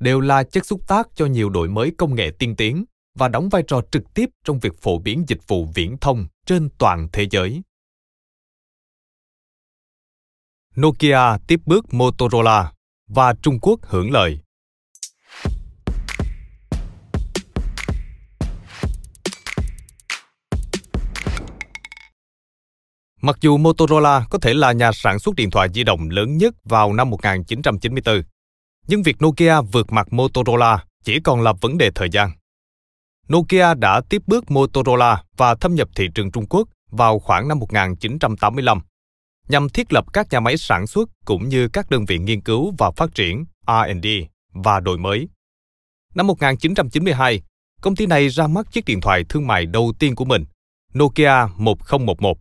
đều 0.00 0.20
là 0.20 0.42
chất 0.42 0.66
xúc 0.66 0.88
tác 0.88 1.08
cho 1.14 1.26
nhiều 1.26 1.50
đổi 1.50 1.68
mới 1.68 1.92
công 1.98 2.14
nghệ 2.14 2.30
tiên 2.38 2.56
tiến 2.56 2.84
và 3.14 3.28
đóng 3.28 3.48
vai 3.48 3.62
trò 3.66 3.80
trực 3.90 4.14
tiếp 4.14 4.30
trong 4.44 4.58
việc 4.58 4.78
phổ 4.78 4.98
biến 4.98 5.24
dịch 5.28 5.48
vụ 5.48 5.66
viễn 5.74 5.96
thông 6.00 6.26
trên 6.46 6.68
toàn 6.78 7.08
thế 7.12 7.26
giới. 7.30 7.62
Nokia 10.80 11.38
tiếp 11.46 11.60
bước 11.66 11.94
Motorola 11.94 12.72
và 13.08 13.34
Trung 13.42 13.58
Quốc 13.60 13.80
hưởng 13.82 14.10
lợi. 14.10 14.38
Mặc 23.22 23.36
dù 23.40 23.56
Motorola 23.56 24.24
có 24.30 24.38
thể 24.38 24.54
là 24.54 24.72
nhà 24.72 24.92
sản 24.92 25.18
xuất 25.18 25.34
điện 25.34 25.50
thoại 25.50 25.68
di 25.74 25.84
động 25.84 26.10
lớn 26.10 26.36
nhất 26.36 26.54
vào 26.64 26.92
năm 26.92 27.10
1994, 27.10 28.22
nhưng 28.86 29.02
việc 29.02 29.16
Nokia 29.22 29.60
vượt 29.60 29.92
mặt 29.92 30.12
Motorola 30.12 30.84
chỉ 31.04 31.20
còn 31.20 31.42
là 31.42 31.52
vấn 31.60 31.78
đề 31.78 31.90
thời 31.94 32.08
gian. 32.10 32.30
Nokia 33.32 33.74
đã 33.74 34.00
tiếp 34.08 34.22
bước 34.26 34.50
Motorola 34.50 35.22
và 35.36 35.54
thâm 35.54 35.74
nhập 35.74 35.88
thị 35.96 36.08
trường 36.14 36.30
Trung 36.30 36.46
Quốc 36.46 36.68
vào 36.90 37.18
khoảng 37.18 37.48
năm 37.48 37.58
1985 37.58 38.80
nhằm 39.48 39.68
thiết 39.68 39.92
lập 39.92 40.04
các 40.12 40.26
nhà 40.30 40.40
máy 40.40 40.56
sản 40.56 40.86
xuất 40.86 41.08
cũng 41.24 41.48
như 41.48 41.68
các 41.68 41.90
đơn 41.90 42.04
vị 42.04 42.18
nghiên 42.18 42.40
cứu 42.40 42.74
và 42.78 42.90
phát 42.90 43.14
triển 43.14 43.44
R&D 43.66 44.06
và 44.52 44.80
đổi 44.80 44.98
mới. 44.98 45.28
Năm 46.14 46.26
1992, 46.26 47.42
công 47.80 47.96
ty 47.96 48.06
này 48.06 48.28
ra 48.28 48.46
mắt 48.46 48.72
chiếc 48.72 48.84
điện 48.84 49.00
thoại 49.00 49.24
thương 49.28 49.46
mại 49.46 49.66
đầu 49.66 49.92
tiên 49.98 50.14
của 50.14 50.24
mình, 50.24 50.44
Nokia 50.94 51.46
1011. 51.56 52.38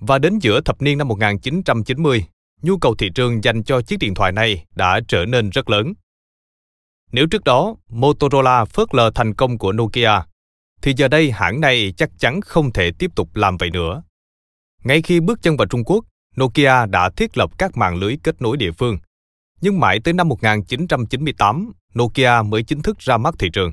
Và 0.00 0.18
đến 0.18 0.38
giữa 0.38 0.60
thập 0.60 0.82
niên 0.82 0.98
năm 0.98 1.08
1990, 1.08 2.24
nhu 2.62 2.78
cầu 2.78 2.94
thị 2.94 3.10
trường 3.14 3.44
dành 3.44 3.62
cho 3.62 3.80
chiếc 3.82 3.98
điện 3.98 4.14
thoại 4.14 4.32
này 4.32 4.64
đã 4.74 5.00
trở 5.08 5.24
nên 5.24 5.50
rất 5.50 5.70
lớn. 5.70 5.92
Nếu 7.12 7.26
trước 7.26 7.44
đó 7.44 7.76
Motorola 7.88 8.64
phớt 8.64 8.94
lờ 8.94 9.10
thành 9.14 9.34
công 9.34 9.58
của 9.58 9.72
Nokia, 9.72 10.22
thì 10.82 10.94
giờ 10.96 11.08
đây 11.08 11.30
hãng 11.30 11.60
này 11.60 11.94
chắc 11.96 12.10
chắn 12.18 12.40
không 12.40 12.72
thể 12.72 12.90
tiếp 12.98 13.10
tục 13.16 13.36
làm 13.36 13.56
vậy 13.56 13.70
nữa. 13.70 14.02
Ngay 14.84 15.02
khi 15.02 15.20
bước 15.20 15.42
chân 15.42 15.56
vào 15.56 15.66
Trung 15.66 15.84
Quốc, 15.84 16.04
Nokia 16.40 16.86
đã 16.86 17.10
thiết 17.16 17.38
lập 17.38 17.50
các 17.58 17.76
mạng 17.76 17.96
lưới 17.96 18.16
kết 18.22 18.42
nối 18.42 18.56
địa 18.56 18.72
phương. 18.72 18.98
Nhưng 19.60 19.80
mãi 19.80 20.00
tới 20.04 20.14
năm 20.14 20.28
1998, 20.28 21.72
Nokia 21.98 22.42
mới 22.42 22.62
chính 22.62 22.82
thức 22.82 22.98
ra 22.98 23.16
mắt 23.16 23.34
thị 23.38 23.48
trường. 23.52 23.72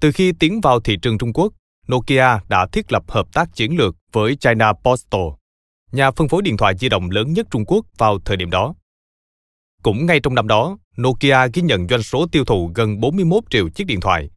Từ 0.00 0.12
khi 0.12 0.32
tiến 0.32 0.60
vào 0.60 0.80
thị 0.80 0.96
trường 1.02 1.18
Trung 1.18 1.32
Quốc, 1.32 1.52
Nokia 1.92 2.38
đã 2.48 2.66
thiết 2.72 2.92
lập 2.92 3.02
hợp 3.08 3.26
tác 3.32 3.48
chiến 3.54 3.76
lược 3.76 3.96
với 4.12 4.36
China 4.36 4.72
Postal, 4.72 5.20
nhà 5.92 6.10
phân 6.10 6.28
phối 6.28 6.42
điện 6.42 6.56
thoại 6.56 6.74
di 6.78 6.88
động 6.88 7.10
lớn 7.10 7.32
nhất 7.32 7.46
Trung 7.50 7.64
Quốc 7.66 7.86
vào 7.98 8.18
thời 8.24 8.36
điểm 8.36 8.50
đó. 8.50 8.74
Cũng 9.82 10.06
ngay 10.06 10.20
trong 10.20 10.34
năm 10.34 10.48
đó, 10.48 10.78
Nokia 11.00 11.48
ghi 11.54 11.62
nhận 11.62 11.88
doanh 11.88 12.02
số 12.02 12.26
tiêu 12.32 12.44
thụ 12.44 12.70
gần 12.74 13.00
41 13.00 13.44
triệu 13.50 13.68
chiếc 13.68 13.84
điện 13.84 14.00
thoại, 14.00 14.30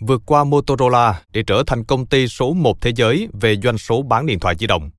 vượt 0.00 0.22
qua 0.26 0.44
Motorola 0.44 1.22
để 1.32 1.42
trở 1.46 1.62
thành 1.66 1.84
công 1.84 2.06
ty 2.06 2.28
số 2.28 2.52
một 2.52 2.80
thế 2.80 2.92
giới 2.96 3.28
về 3.40 3.56
doanh 3.56 3.78
số 3.78 4.02
bán 4.02 4.26
điện 4.26 4.40
thoại 4.40 4.54
di 4.58 4.66
động. 4.66 4.90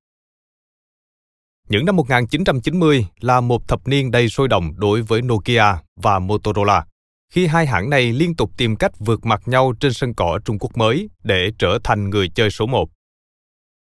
Những 1.68 1.84
năm 1.84 1.96
1990 1.96 3.06
là 3.20 3.40
một 3.40 3.68
thập 3.68 3.88
niên 3.88 4.10
đầy 4.10 4.28
sôi 4.28 4.48
động 4.48 4.72
đối 4.76 5.02
với 5.02 5.22
Nokia 5.22 5.64
và 5.96 6.18
Motorola, 6.18 6.84
khi 7.32 7.46
hai 7.46 7.66
hãng 7.66 7.90
này 7.90 8.12
liên 8.12 8.36
tục 8.36 8.50
tìm 8.56 8.76
cách 8.76 8.92
vượt 8.98 9.26
mặt 9.26 9.48
nhau 9.48 9.72
trên 9.80 9.92
sân 9.92 10.14
cỏ 10.14 10.38
Trung 10.44 10.58
Quốc 10.58 10.76
mới 10.76 11.08
để 11.22 11.50
trở 11.58 11.78
thành 11.84 12.10
người 12.10 12.28
chơi 12.28 12.50
số 12.50 12.66
một. 12.66 12.88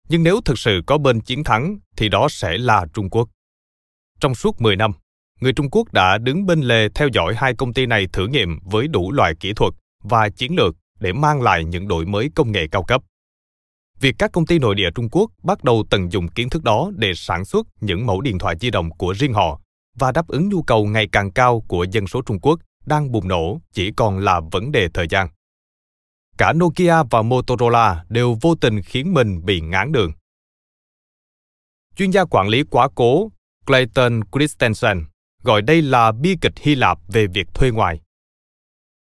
Nhưng 0.09 0.23
nếu 0.23 0.41
thực 0.45 0.59
sự 0.59 0.83
có 0.87 0.99
bên 0.99 1.21
chiến 1.21 1.45
thắng 1.45 1.79
thì 1.97 2.09
đó 2.09 2.29
sẽ 2.31 2.59
là 2.59 2.87
Trung 2.95 3.11
Quốc. 3.11 3.29
Trong 4.21 4.35
suốt 4.35 4.61
10 4.61 4.77
năm, 4.77 4.93
người 5.41 5.53
Trung 5.53 5.71
Quốc 5.71 5.93
đã 5.93 6.19
đứng 6.19 6.47
bên 6.47 6.61
lề 6.61 6.89
theo 6.95 7.09
dõi 7.13 7.35
hai 7.35 7.55
công 7.55 7.73
ty 7.73 7.87
này 7.87 8.07
thử 8.13 8.27
nghiệm 8.27 8.59
với 8.63 8.89
đủ 8.89 9.13
loại 9.13 9.35
kỹ 9.41 9.53
thuật 9.57 9.73
và 10.03 10.29
chiến 10.29 10.57
lược 10.57 10.77
để 11.01 11.13
mang 11.13 11.43
lại 11.43 11.65
những 11.65 11.89
đổi 11.89 12.07
mới 12.07 12.31
công 12.35 12.53
nghệ 12.53 12.67
cao 12.71 12.83
cấp. 12.83 13.03
Việc 14.01 14.15
các 14.19 14.33
công 14.33 14.47
ty 14.47 14.59
nội 14.59 14.75
địa 14.75 14.91
Trung 14.95 15.09
Quốc 15.11 15.31
bắt 15.43 15.65
đầu 15.65 15.85
tận 15.91 16.13
dụng 16.13 16.29
kiến 16.29 16.51
thức 16.51 16.63
đó 16.63 16.91
để 16.97 17.13
sản 17.15 17.45
xuất 17.45 17.67
những 17.81 18.07
mẫu 18.07 18.21
điện 18.21 18.39
thoại 18.39 18.57
di 18.61 18.71
động 18.71 18.91
của 18.91 19.13
riêng 19.13 19.33
họ 19.33 19.61
và 19.95 20.13
đáp 20.13 20.29
ứng 20.29 20.49
nhu 20.49 20.63
cầu 20.63 20.87
ngày 20.87 21.09
càng 21.13 21.33
cao 21.33 21.65
của 21.69 21.87
dân 21.91 22.07
số 22.07 22.23
Trung 22.23 22.41
Quốc 22.41 22.61
đang 22.87 23.13
bùng 23.13 23.29
nổ 23.29 23.61
chỉ 23.73 23.93
còn 23.97 24.19
là 24.19 24.41
vấn 24.53 24.73
đề 24.73 24.89
thời 24.95 25.07
gian. 25.11 25.29
Cả 26.39 26.53
Nokia 26.53 27.03
và 27.11 27.23
Motorola 27.23 28.05
đều 28.09 28.39
vô 28.41 28.55
tình 28.55 28.83
khiến 28.83 29.15
mình 29.15 29.45
bị 29.45 29.61
ngán 29.61 29.93
đường. 29.93 30.13
Chuyên 31.97 32.11
gia 32.11 32.25
quản 32.25 32.49
lý 32.49 32.63
quá 32.71 32.89
cố 32.95 33.31
Clayton 33.67 34.21
Christensen 34.33 35.05
gọi 35.43 35.63
đây 35.63 35.83
là 35.83 36.13
bi 36.13 36.37
kịch 36.41 36.55
Hy 36.61 36.75
Lạp 36.75 36.99
về 37.09 37.27
việc 37.27 37.49
thuê 37.55 37.71
ngoài. 37.71 38.01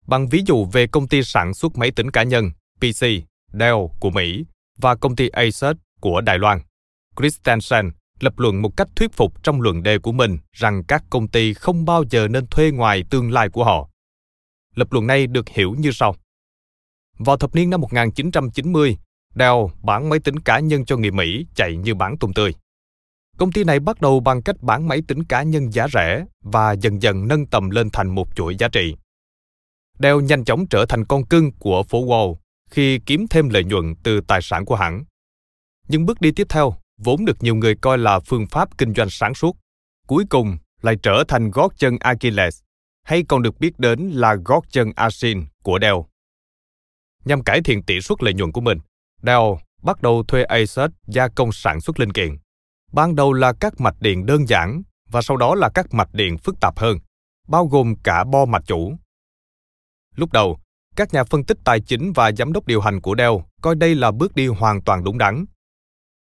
Bằng 0.07 0.29
ví 0.29 0.43
dụ 0.47 0.65
về 0.65 0.87
công 0.87 1.09
ty 1.09 1.23
sản 1.23 1.55
xuất 1.55 1.77
máy 1.77 1.91
tính 1.91 2.11
cá 2.11 2.23
nhân 2.23 2.51
PC 2.81 3.07
Dell 3.53 3.77
của 4.01 4.11
Mỹ 4.11 4.45
và 4.79 4.95
công 4.95 5.17
ty 5.17 5.29
Asus 5.29 5.77
của 6.01 6.21
Đài 6.21 6.39
Loan. 6.39 6.61
Christensen 7.19 7.91
lập 8.21 8.39
luận 8.39 8.63
một 8.63 8.77
cách 8.77 8.89
thuyết 8.97 9.13
phục 9.13 9.43
trong 9.43 9.61
luận 9.61 9.83
đề 9.83 9.99
của 9.99 10.13
mình 10.13 10.39
rằng 10.53 10.85
các 10.85 11.05
công 11.11 11.29
ty 11.29 11.55
không 11.55 11.85
bao 11.85 12.05
giờ 12.11 12.29
nên 12.29 12.47
thuê 12.47 12.71
ngoài 12.71 13.05
tương 13.11 13.33
lai 13.33 13.49
của 13.49 13.65
họ. 13.65 13.89
Lập 14.75 14.93
luận 14.93 15.07
này 15.07 15.27
được 15.27 15.49
hiểu 15.49 15.75
như 15.79 15.91
sau. 15.93 16.17
Vào 17.19 17.37
thập 17.37 17.55
niên 17.55 17.71
năm 17.71 17.81
1990, 17.81 18.97
Dell 19.35 19.57
bán 19.83 20.09
máy 20.09 20.19
tính 20.19 20.39
cá 20.39 20.59
nhân 20.59 20.85
cho 20.85 20.97
người 20.97 21.11
Mỹ 21.11 21.47
chạy 21.55 21.77
như 21.77 21.95
bán 21.95 22.19
tôm 22.19 22.33
tươi. 22.33 22.55
Công 23.37 23.53
ty 23.53 23.65
này 23.65 23.81
bắt 23.81 24.01
đầu 24.01 24.21
bằng 24.21 24.43
cách 24.43 24.57
bán 24.63 24.89
máy 24.89 25.03
tính 25.09 25.25
cá 25.25 25.43
nhân 25.43 25.73
giá 25.73 25.87
rẻ 25.93 26.25
và 26.43 26.73
dần 26.73 27.03
dần 27.03 27.29
nâng 27.29 27.47
tầm 27.47 27.71
lên 27.71 27.91
thành 27.93 28.15
một 28.15 28.37
chuỗi 28.37 28.57
giá 28.57 28.69
trị. 28.69 28.97
Dell 29.99 30.23
nhanh 30.23 30.45
chóng 30.45 30.67
trở 30.67 30.87
thành 30.87 31.05
con 31.05 31.27
cưng 31.27 31.53
của 31.53 31.83
phố 31.83 32.05
Wall 32.07 32.37
khi 32.71 33.01
kiếm 33.07 33.27
thêm 33.31 33.49
lợi 33.49 33.65
nhuận 33.65 33.95
từ 34.03 34.21
tài 34.21 34.43
sản 34.43 34.65
của 34.65 34.77
hãng. 34.77 35.05
Nhưng 35.89 36.07
bước 36.07 36.21
đi 36.21 36.33
tiếp 36.33 36.47
theo, 36.49 36.75
vốn 36.99 37.25
được 37.25 37.43
nhiều 37.43 37.55
người 37.55 37.75
coi 37.75 37.99
là 37.99 38.21
phương 38.21 38.47
pháp 38.47 38.79
kinh 38.79 38.95
doanh 38.95 39.11
sáng 39.11 39.35
suốt, 39.35 39.57
cuối 40.07 40.25
cùng 40.31 40.57
lại 40.83 40.97
trở 41.03 41.25
thành 41.29 41.51
gót 41.51 41.73
chân 41.79 41.97
Achilles, 42.01 42.61
hay 43.03 43.23
còn 43.29 43.43
được 43.43 43.61
biết 43.61 43.79
đến 43.79 44.11
là 44.11 44.35
gót 44.45 44.61
chân 44.71 44.93
Asin 44.97 45.45
của 45.63 45.79
Dell. 45.83 45.97
Nhằm 47.25 47.45
cải 47.45 47.61
thiện 47.63 47.83
tỷ 47.83 48.01
suất 48.01 48.23
lợi 48.23 48.35
nhuận 48.35 48.53
của 48.53 48.61
mình, 48.61 48.79
Dell 49.23 49.43
bắt 49.83 50.03
đầu 50.03 50.25
thuê 50.29 50.43
Asus 50.43 50.91
gia 51.07 51.29
công 51.29 51.53
sản 51.53 51.81
xuất 51.81 52.01
linh 52.01 52.13
kiện. 52.13 52.37
Ban 52.93 53.15
đầu 53.15 53.33
là 53.33 53.53
các 53.61 53.81
mạch 53.81 53.97
điện 54.01 54.27
đơn 54.27 54.49
giản 54.49 54.83
và 55.11 55.23
sau 55.23 55.37
đó 55.37 55.55
là 55.55 55.71
các 55.75 55.95
mạch 55.95 56.15
điện 56.15 56.39
phức 56.39 56.61
tạp 56.61 56.79
hơn, 56.79 56.99
bao 57.49 57.67
gồm 57.67 57.95
cả 58.05 58.25
bo 58.25 58.45
mạch 58.45 58.63
chủ. 58.67 58.97
Lúc 60.17 60.33
đầu, 60.33 60.59
các 60.97 61.15
nhà 61.15 61.25
phân 61.25 61.45
tích 61.45 61.59
tài 61.65 61.81
chính 61.81 62.13
và 62.13 62.33
giám 62.33 62.53
đốc 62.53 62.67
điều 62.67 62.81
hành 62.81 63.01
của 63.01 63.15
Dell 63.19 63.35
coi 63.63 63.75
đây 63.75 63.95
là 63.95 64.11
bước 64.11 64.35
đi 64.35 64.47
hoàn 64.47 64.83
toàn 64.83 65.05
đúng 65.05 65.19
đắn. 65.19 65.45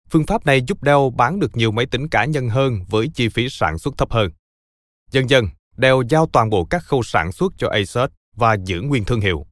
Phương 0.09 0.25
pháp 0.25 0.45
này 0.45 0.62
giúp 0.62 0.77
Dell 0.81 0.99
bán 1.15 1.39
được 1.39 1.57
nhiều 1.57 1.71
máy 1.71 1.86
tính 1.86 2.07
cá 2.09 2.25
nhân 2.25 2.49
hơn 2.49 2.79
với 2.89 3.09
chi 3.13 3.29
phí 3.29 3.49
sản 3.49 3.77
xuất 3.77 3.97
thấp 3.97 4.12
hơn. 4.12 4.31
Dần 5.12 5.29
dần, 5.29 5.47
Dell 5.77 5.95
giao 6.09 6.27
toàn 6.33 6.49
bộ 6.49 6.65
các 6.65 6.83
khâu 6.83 7.03
sản 7.03 7.31
xuất 7.31 7.53
cho 7.57 7.69
Asus 7.69 8.12
và 8.36 8.57
giữ 8.65 8.81
nguyên 8.81 9.05
thương 9.05 9.21
hiệu. 9.21 9.45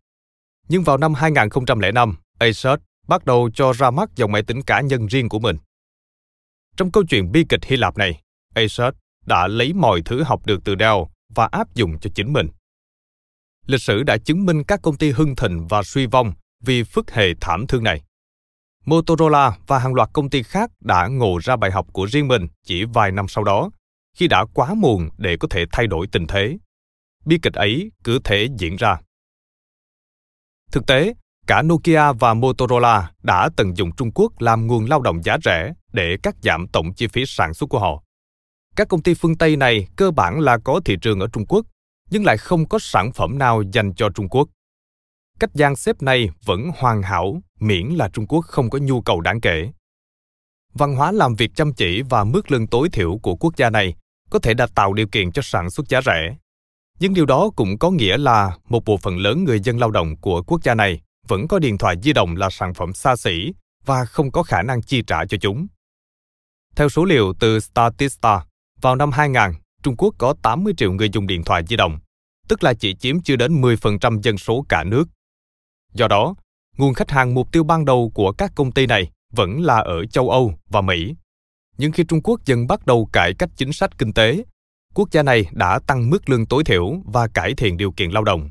Nhưng 0.67 0.83
vào 0.83 0.97
năm 0.97 1.13
2005, 1.13 2.15
Asus 2.39 2.79
bắt 3.07 3.25
đầu 3.25 3.49
cho 3.53 3.73
ra 3.73 3.91
mắt 3.91 4.09
dòng 4.15 4.31
máy 4.31 4.43
tính 4.43 4.61
cá 4.61 4.81
nhân 4.81 5.07
riêng 5.07 5.29
của 5.29 5.39
mình. 5.39 5.57
Trong 6.77 6.91
câu 6.91 7.03
chuyện 7.09 7.31
bi 7.31 7.45
kịch 7.49 7.65
Hy 7.65 7.77
Lạp 7.77 7.97
này, 7.97 8.21
Asus 8.55 8.93
đã 9.25 9.47
lấy 9.47 9.73
mọi 9.73 10.01
thứ 10.05 10.23
học 10.23 10.45
được 10.45 10.59
từ 10.65 10.75
Dell 10.79 10.97
và 11.35 11.49
áp 11.51 11.75
dụng 11.75 11.99
cho 11.99 12.09
chính 12.15 12.33
mình. 12.33 12.47
Lịch 13.71 13.81
sử 13.81 14.03
đã 14.03 14.17
chứng 14.17 14.45
minh 14.45 14.63
các 14.63 14.79
công 14.83 14.97
ty 14.97 15.11
hưng 15.11 15.35
thịnh 15.35 15.67
và 15.67 15.83
suy 15.83 16.05
vong 16.05 16.33
vì 16.63 16.83
phức 16.83 17.11
hệ 17.11 17.25
thảm 17.41 17.67
thương 17.67 17.83
này. 17.83 18.01
Motorola 18.85 19.57
và 19.67 19.79
hàng 19.79 19.93
loạt 19.93 20.09
công 20.13 20.29
ty 20.29 20.43
khác 20.43 20.71
đã 20.79 21.07
ngộ 21.07 21.39
ra 21.43 21.55
bài 21.55 21.71
học 21.71 21.87
của 21.93 22.05
riêng 22.05 22.27
mình 22.27 22.47
chỉ 22.63 22.85
vài 22.85 23.11
năm 23.11 23.27
sau 23.27 23.43
đó, 23.43 23.69
khi 24.17 24.27
đã 24.27 24.45
quá 24.53 24.73
muộn 24.73 25.09
để 25.17 25.37
có 25.39 25.47
thể 25.51 25.65
thay 25.71 25.87
đổi 25.87 26.07
tình 26.11 26.27
thế. 26.27 26.57
Bi 27.25 27.39
kịch 27.41 27.53
ấy 27.53 27.91
cứ 28.03 28.19
thể 28.23 28.47
diễn 28.57 28.75
ra. 28.75 28.97
Thực 30.71 30.85
tế, 30.87 31.13
cả 31.47 31.61
Nokia 31.61 32.11
và 32.11 32.33
Motorola 32.33 33.11
đã 33.23 33.49
tận 33.57 33.77
dụng 33.77 33.91
Trung 33.95 34.11
Quốc 34.15 34.41
làm 34.41 34.67
nguồn 34.67 34.85
lao 34.89 35.01
động 35.01 35.23
giá 35.23 35.37
rẻ 35.43 35.73
để 35.93 36.17
cắt 36.23 36.35
giảm 36.41 36.67
tổng 36.67 36.93
chi 36.93 37.07
phí 37.07 37.23
sản 37.25 37.53
xuất 37.53 37.69
của 37.69 37.79
họ. 37.79 38.03
Các 38.75 38.87
công 38.87 39.03
ty 39.03 39.13
phương 39.13 39.37
Tây 39.37 39.55
này 39.55 39.87
cơ 39.95 40.11
bản 40.11 40.39
là 40.39 40.57
có 40.57 40.81
thị 40.85 40.95
trường 41.01 41.19
ở 41.19 41.27
Trung 41.33 41.45
Quốc, 41.45 41.65
nhưng 42.11 42.25
lại 42.25 42.37
không 42.37 42.67
có 42.67 42.79
sản 42.79 43.11
phẩm 43.11 43.37
nào 43.37 43.63
dành 43.73 43.93
cho 43.95 44.09
Trung 44.09 44.29
Quốc. 44.29 44.47
Cách 45.39 45.49
gian 45.53 45.75
xếp 45.75 46.01
này 46.01 46.29
vẫn 46.45 46.71
hoàn 46.77 47.01
hảo 47.01 47.41
miễn 47.59 47.87
là 47.87 48.09
Trung 48.13 48.27
Quốc 48.27 48.45
không 48.45 48.69
có 48.69 48.79
nhu 48.79 49.01
cầu 49.01 49.21
đáng 49.21 49.41
kể. 49.41 49.71
Văn 50.73 50.95
hóa 50.95 51.11
làm 51.11 51.35
việc 51.35 51.51
chăm 51.55 51.73
chỉ 51.73 52.01
và 52.09 52.23
mức 52.23 52.51
lương 52.51 52.67
tối 52.67 52.89
thiểu 52.89 53.19
của 53.23 53.35
quốc 53.35 53.57
gia 53.57 53.69
này 53.69 53.95
có 54.29 54.39
thể 54.39 54.53
đã 54.53 54.67
tạo 54.75 54.93
điều 54.93 55.07
kiện 55.07 55.31
cho 55.31 55.41
sản 55.41 55.69
xuất 55.69 55.89
giá 55.89 56.01
rẻ. 56.01 56.35
Nhưng 56.99 57.13
điều 57.13 57.25
đó 57.25 57.49
cũng 57.55 57.79
có 57.79 57.91
nghĩa 57.91 58.17
là 58.17 58.57
một 58.69 58.85
bộ 58.85 58.97
phận 58.97 59.17
lớn 59.17 59.43
người 59.43 59.59
dân 59.59 59.79
lao 59.79 59.91
động 59.91 60.15
của 60.21 60.43
quốc 60.43 60.63
gia 60.63 60.75
này 60.75 61.01
vẫn 61.27 61.47
có 61.47 61.59
điện 61.59 61.77
thoại 61.77 61.95
di 62.03 62.13
động 62.13 62.35
là 62.35 62.49
sản 62.49 62.73
phẩm 62.73 62.93
xa 62.93 63.15
xỉ 63.15 63.53
và 63.85 64.05
không 64.05 64.31
có 64.31 64.43
khả 64.43 64.61
năng 64.61 64.81
chi 64.81 65.03
trả 65.07 65.25
cho 65.25 65.37
chúng. 65.41 65.67
Theo 66.75 66.89
số 66.89 67.05
liệu 67.05 67.33
từ 67.39 67.59
Statista, 67.59 68.45
vào 68.81 68.95
năm 68.95 69.11
2000, 69.11 69.60
Trung 69.83 69.95
Quốc 69.97 70.15
có 70.17 70.33
80 70.41 70.73
triệu 70.77 70.93
người 70.93 71.09
dùng 71.09 71.27
điện 71.27 71.43
thoại 71.43 71.63
di 71.67 71.75
động, 71.75 71.99
tức 72.47 72.63
là 72.63 72.73
chỉ 72.73 72.95
chiếm 72.95 73.21
chưa 73.21 73.35
đến 73.35 73.61
10% 73.61 74.21
dân 74.21 74.37
số 74.37 74.65
cả 74.69 74.83
nước. 74.83 75.09
Do 75.93 76.07
đó, 76.07 76.35
nguồn 76.77 76.93
khách 76.93 77.11
hàng 77.11 77.33
mục 77.33 77.51
tiêu 77.51 77.63
ban 77.63 77.85
đầu 77.85 78.11
của 78.15 78.31
các 78.31 78.51
công 78.55 78.71
ty 78.71 78.85
này 78.85 79.11
vẫn 79.31 79.61
là 79.61 79.77
ở 79.77 80.05
châu 80.05 80.29
Âu 80.29 80.53
và 80.69 80.81
Mỹ. 80.81 81.15
Nhưng 81.77 81.91
khi 81.91 82.03
Trung 82.03 82.21
Quốc 82.23 82.45
dần 82.45 82.67
bắt 82.67 82.85
đầu 82.85 83.09
cải 83.13 83.33
cách 83.33 83.49
chính 83.55 83.73
sách 83.73 83.97
kinh 83.97 84.13
tế, 84.13 84.43
quốc 84.93 85.11
gia 85.11 85.23
này 85.23 85.45
đã 85.51 85.79
tăng 85.87 86.09
mức 86.09 86.29
lương 86.29 86.45
tối 86.45 86.63
thiểu 86.63 87.01
và 87.05 87.27
cải 87.27 87.53
thiện 87.53 87.77
điều 87.77 87.91
kiện 87.91 88.11
lao 88.11 88.23
động. 88.23 88.49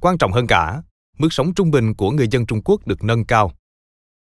Quan 0.00 0.18
trọng 0.18 0.32
hơn 0.32 0.46
cả, 0.46 0.82
mức 1.18 1.32
sống 1.32 1.54
trung 1.54 1.70
bình 1.70 1.94
của 1.94 2.10
người 2.10 2.28
dân 2.28 2.46
Trung 2.46 2.62
Quốc 2.64 2.86
được 2.86 3.04
nâng 3.04 3.24
cao. 3.24 3.52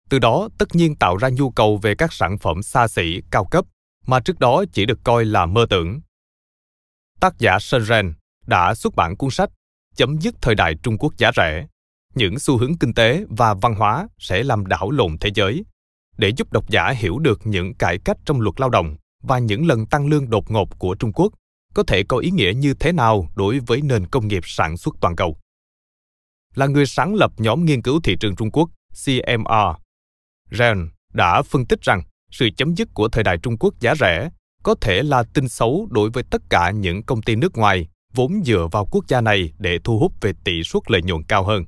Từ 0.09 0.19
đó 0.19 0.49
tất 0.57 0.75
nhiên 0.75 0.95
tạo 0.95 1.17
ra 1.17 1.29
nhu 1.29 1.51
cầu 1.51 1.77
về 1.77 1.95
các 1.95 2.13
sản 2.13 2.37
phẩm 2.37 2.63
xa 2.63 2.87
xỉ, 2.87 3.21
cao 3.31 3.45
cấp 3.45 3.65
mà 4.05 4.19
trước 4.19 4.39
đó 4.39 4.63
chỉ 4.73 4.85
được 4.85 4.99
coi 5.03 5.25
là 5.25 5.45
mơ 5.45 5.65
tưởng. 5.69 5.99
Tác 7.19 7.39
giả 7.39 7.59
Seren 7.59 8.13
đã 8.47 8.75
xuất 8.75 8.95
bản 8.95 9.17
cuốn 9.17 9.29
sách 9.29 9.49
Chấm 9.95 10.17
dứt 10.17 10.35
thời 10.41 10.55
đại 10.55 10.75
Trung 10.83 10.97
Quốc 10.97 11.17
giá 11.17 11.31
rẻ. 11.35 11.67
Những 12.15 12.39
xu 12.39 12.57
hướng 12.57 12.77
kinh 12.77 12.93
tế 12.93 13.25
và 13.29 13.53
văn 13.53 13.75
hóa 13.75 14.07
sẽ 14.17 14.43
làm 14.43 14.65
đảo 14.65 14.91
lộn 14.91 15.17
thế 15.17 15.29
giới 15.35 15.65
để 16.17 16.29
giúp 16.37 16.53
độc 16.53 16.69
giả 16.69 16.89
hiểu 16.89 17.19
được 17.19 17.39
những 17.43 17.73
cải 17.73 17.97
cách 18.05 18.17
trong 18.25 18.41
luật 18.41 18.59
lao 18.59 18.69
động 18.69 18.95
và 19.23 19.39
những 19.39 19.65
lần 19.65 19.85
tăng 19.85 20.07
lương 20.07 20.29
đột 20.29 20.51
ngột 20.51 20.79
của 20.79 20.95
Trung 20.95 21.13
Quốc 21.13 21.33
có 21.73 21.83
thể 21.83 22.03
có 22.03 22.17
ý 22.17 22.31
nghĩa 22.31 22.53
như 22.55 22.73
thế 22.73 22.91
nào 22.91 23.29
đối 23.35 23.59
với 23.59 23.81
nền 23.81 24.07
công 24.07 24.27
nghiệp 24.27 24.43
sản 24.45 24.77
xuất 24.77 24.95
toàn 25.01 25.15
cầu. 25.15 25.37
Là 26.55 26.67
người 26.67 26.85
sáng 26.85 27.15
lập 27.15 27.31
nhóm 27.37 27.65
nghiên 27.65 27.81
cứu 27.81 27.99
thị 28.03 28.15
trường 28.19 28.35
Trung 28.35 28.51
Quốc 28.51 28.69
CMR, 29.05 29.81
Ren 30.51 30.89
đã 31.13 31.41
phân 31.41 31.65
tích 31.65 31.81
rằng 31.81 32.03
sự 32.31 32.49
chấm 32.57 32.75
dứt 32.75 32.87
của 32.93 33.07
thời 33.07 33.23
đại 33.23 33.37
Trung 33.37 33.57
Quốc 33.57 33.73
giá 33.79 33.95
rẻ 33.95 34.29
có 34.63 34.75
thể 34.81 35.03
là 35.03 35.23
tin 35.23 35.49
xấu 35.49 35.87
đối 35.91 36.09
với 36.09 36.23
tất 36.23 36.41
cả 36.49 36.71
những 36.71 37.03
công 37.03 37.21
ty 37.21 37.35
nước 37.35 37.57
ngoài 37.57 37.87
vốn 38.13 38.43
dựa 38.45 38.67
vào 38.71 38.85
quốc 38.91 39.07
gia 39.07 39.21
này 39.21 39.53
để 39.57 39.79
thu 39.83 39.99
hút 39.99 40.13
về 40.21 40.33
tỷ 40.43 40.63
suất 40.63 40.83
lợi 40.87 41.01
nhuận 41.03 41.23
cao 41.23 41.43
hơn. 41.43 41.63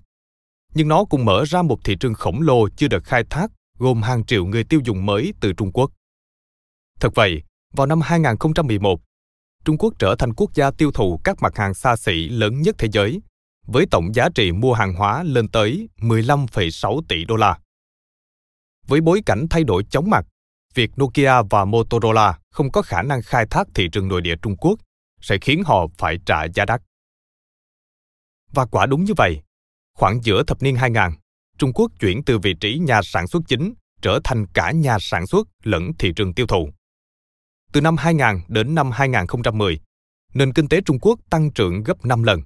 Nhưng 0.73 0.87
nó 0.87 1.05
cũng 1.05 1.25
mở 1.25 1.43
ra 1.47 1.61
một 1.61 1.79
thị 1.83 1.95
trường 1.99 2.13
khổng 2.13 2.41
lồ 2.41 2.69
chưa 2.69 2.87
được 2.87 3.03
khai 3.03 3.23
thác, 3.29 3.51
gồm 3.77 4.01
hàng 4.01 4.25
triệu 4.25 4.45
người 4.45 4.63
tiêu 4.63 4.81
dùng 4.83 5.05
mới 5.05 5.33
từ 5.39 5.53
Trung 5.53 5.71
Quốc. 5.71 5.91
Thật 6.99 7.15
vậy, 7.15 7.43
vào 7.73 7.87
năm 7.87 8.01
2011, 8.01 9.01
Trung 9.65 9.77
Quốc 9.77 9.93
trở 9.99 10.15
thành 10.15 10.33
quốc 10.33 10.53
gia 10.53 10.71
tiêu 10.71 10.91
thụ 10.91 11.21
các 11.23 11.41
mặt 11.41 11.57
hàng 11.57 11.73
xa 11.73 11.95
xỉ 11.95 12.29
lớn 12.29 12.61
nhất 12.61 12.75
thế 12.77 12.87
giới, 12.91 13.21
với 13.67 13.85
tổng 13.91 14.15
giá 14.15 14.29
trị 14.35 14.51
mua 14.51 14.73
hàng 14.73 14.93
hóa 14.93 15.23
lên 15.23 15.47
tới 15.47 15.89
15,6 15.97 17.01
tỷ 17.09 17.25
đô 17.25 17.35
la. 17.35 17.59
Với 18.87 19.01
bối 19.01 19.21
cảnh 19.25 19.45
thay 19.49 19.63
đổi 19.63 19.83
chóng 19.83 20.09
mặt, 20.09 20.25
việc 20.79 20.91
Nokia 21.01 21.41
và 21.49 21.65
Motorola 21.65 22.39
không 22.51 22.71
có 22.71 22.81
khả 22.81 23.01
năng 23.01 23.21
khai 23.21 23.45
thác 23.49 23.67
thị 23.75 23.87
trường 23.91 24.07
nội 24.07 24.21
địa 24.21 24.35
Trung 24.41 24.57
Quốc 24.57 24.79
sẽ 25.21 25.37
khiến 25.41 25.63
họ 25.65 25.87
phải 25.97 26.17
trả 26.25 26.43
giá 26.55 26.65
đắt. 26.65 26.81
Và 28.53 28.65
quả 28.65 28.85
đúng 28.85 29.03
như 29.03 29.13
vậy, 29.17 29.41
khoảng 29.97 30.23
giữa 30.23 30.43
thập 30.43 30.61
niên 30.61 30.75
2000, 30.75 31.03
Trung 31.57 31.73
Quốc 31.73 31.91
chuyển 31.99 32.23
từ 32.23 32.39
vị 32.39 32.53
trí 32.59 32.79
nhà 32.79 33.01
sản 33.03 33.27
xuất 33.27 33.43
chính 33.47 33.73
trở 34.01 34.19
thành 34.23 34.45
cả 34.53 34.71
nhà 34.71 34.97
sản 34.99 35.27
xuất 35.27 35.47
lẫn 35.63 35.91
thị 35.99 36.13
trường 36.15 36.33
tiêu 36.33 36.47
thụ. 36.47 36.69
Từ 37.71 37.81
năm 37.81 37.97
2000 37.97 38.25
đến 38.47 38.75
năm 38.75 38.91
2010, 38.91 39.79
nền 40.33 40.53
kinh 40.53 40.67
tế 40.67 40.81
Trung 40.81 40.99
Quốc 41.01 41.19
tăng 41.29 41.51
trưởng 41.51 41.83
gấp 41.83 42.05
5 42.05 42.23
lần, 42.23 42.41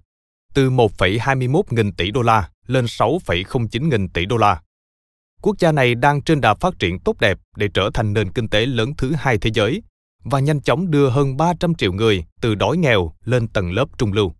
từ 0.53 0.69
1,21 0.69 1.61
nghìn 1.69 1.95
tỷ 1.95 2.11
đô 2.11 2.21
la 2.21 2.49
lên 2.67 2.85
6,09 2.85 3.89
nghìn 3.89 4.09
tỷ 4.09 4.25
đô 4.25 4.37
la. 4.37 4.61
Quốc 5.43 5.59
gia 5.59 5.71
này 5.71 5.95
đang 5.95 6.21
trên 6.21 6.41
đà 6.41 6.53
phát 6.53 6.79
triển 6.79 6.99
tốt 6.99 7.19
đẹp 7.19 7.39
để 7.55 7.67
trở 7.73 7.89
thành 7.93 8.13
nền 8.13 8.31
kinh 8.31 8.47
tế 8.47 8.65
lớn 8.65 8.93
thứ 8.97 9.13
hai 9.17 9.37
thế 9.37 9.51
giới 9.53 9.81
và 10.23 10.39
nhanh 10.39 10.61
chóng 10.61 10.91
đưa 10.91 11.09
hơn 11.09 11.37
300 11.37 11.75
triệu 11.75 11.93
người 11.93 12.25
từ 12.41 12.55
đói 12.55 12.77
nghèo 12.77 13.13
lên 13.25 13.47
tầng 13.47 13.71
lớp 13.71 13.85
trung 13.97 14.13
lưu. 14.13 14.33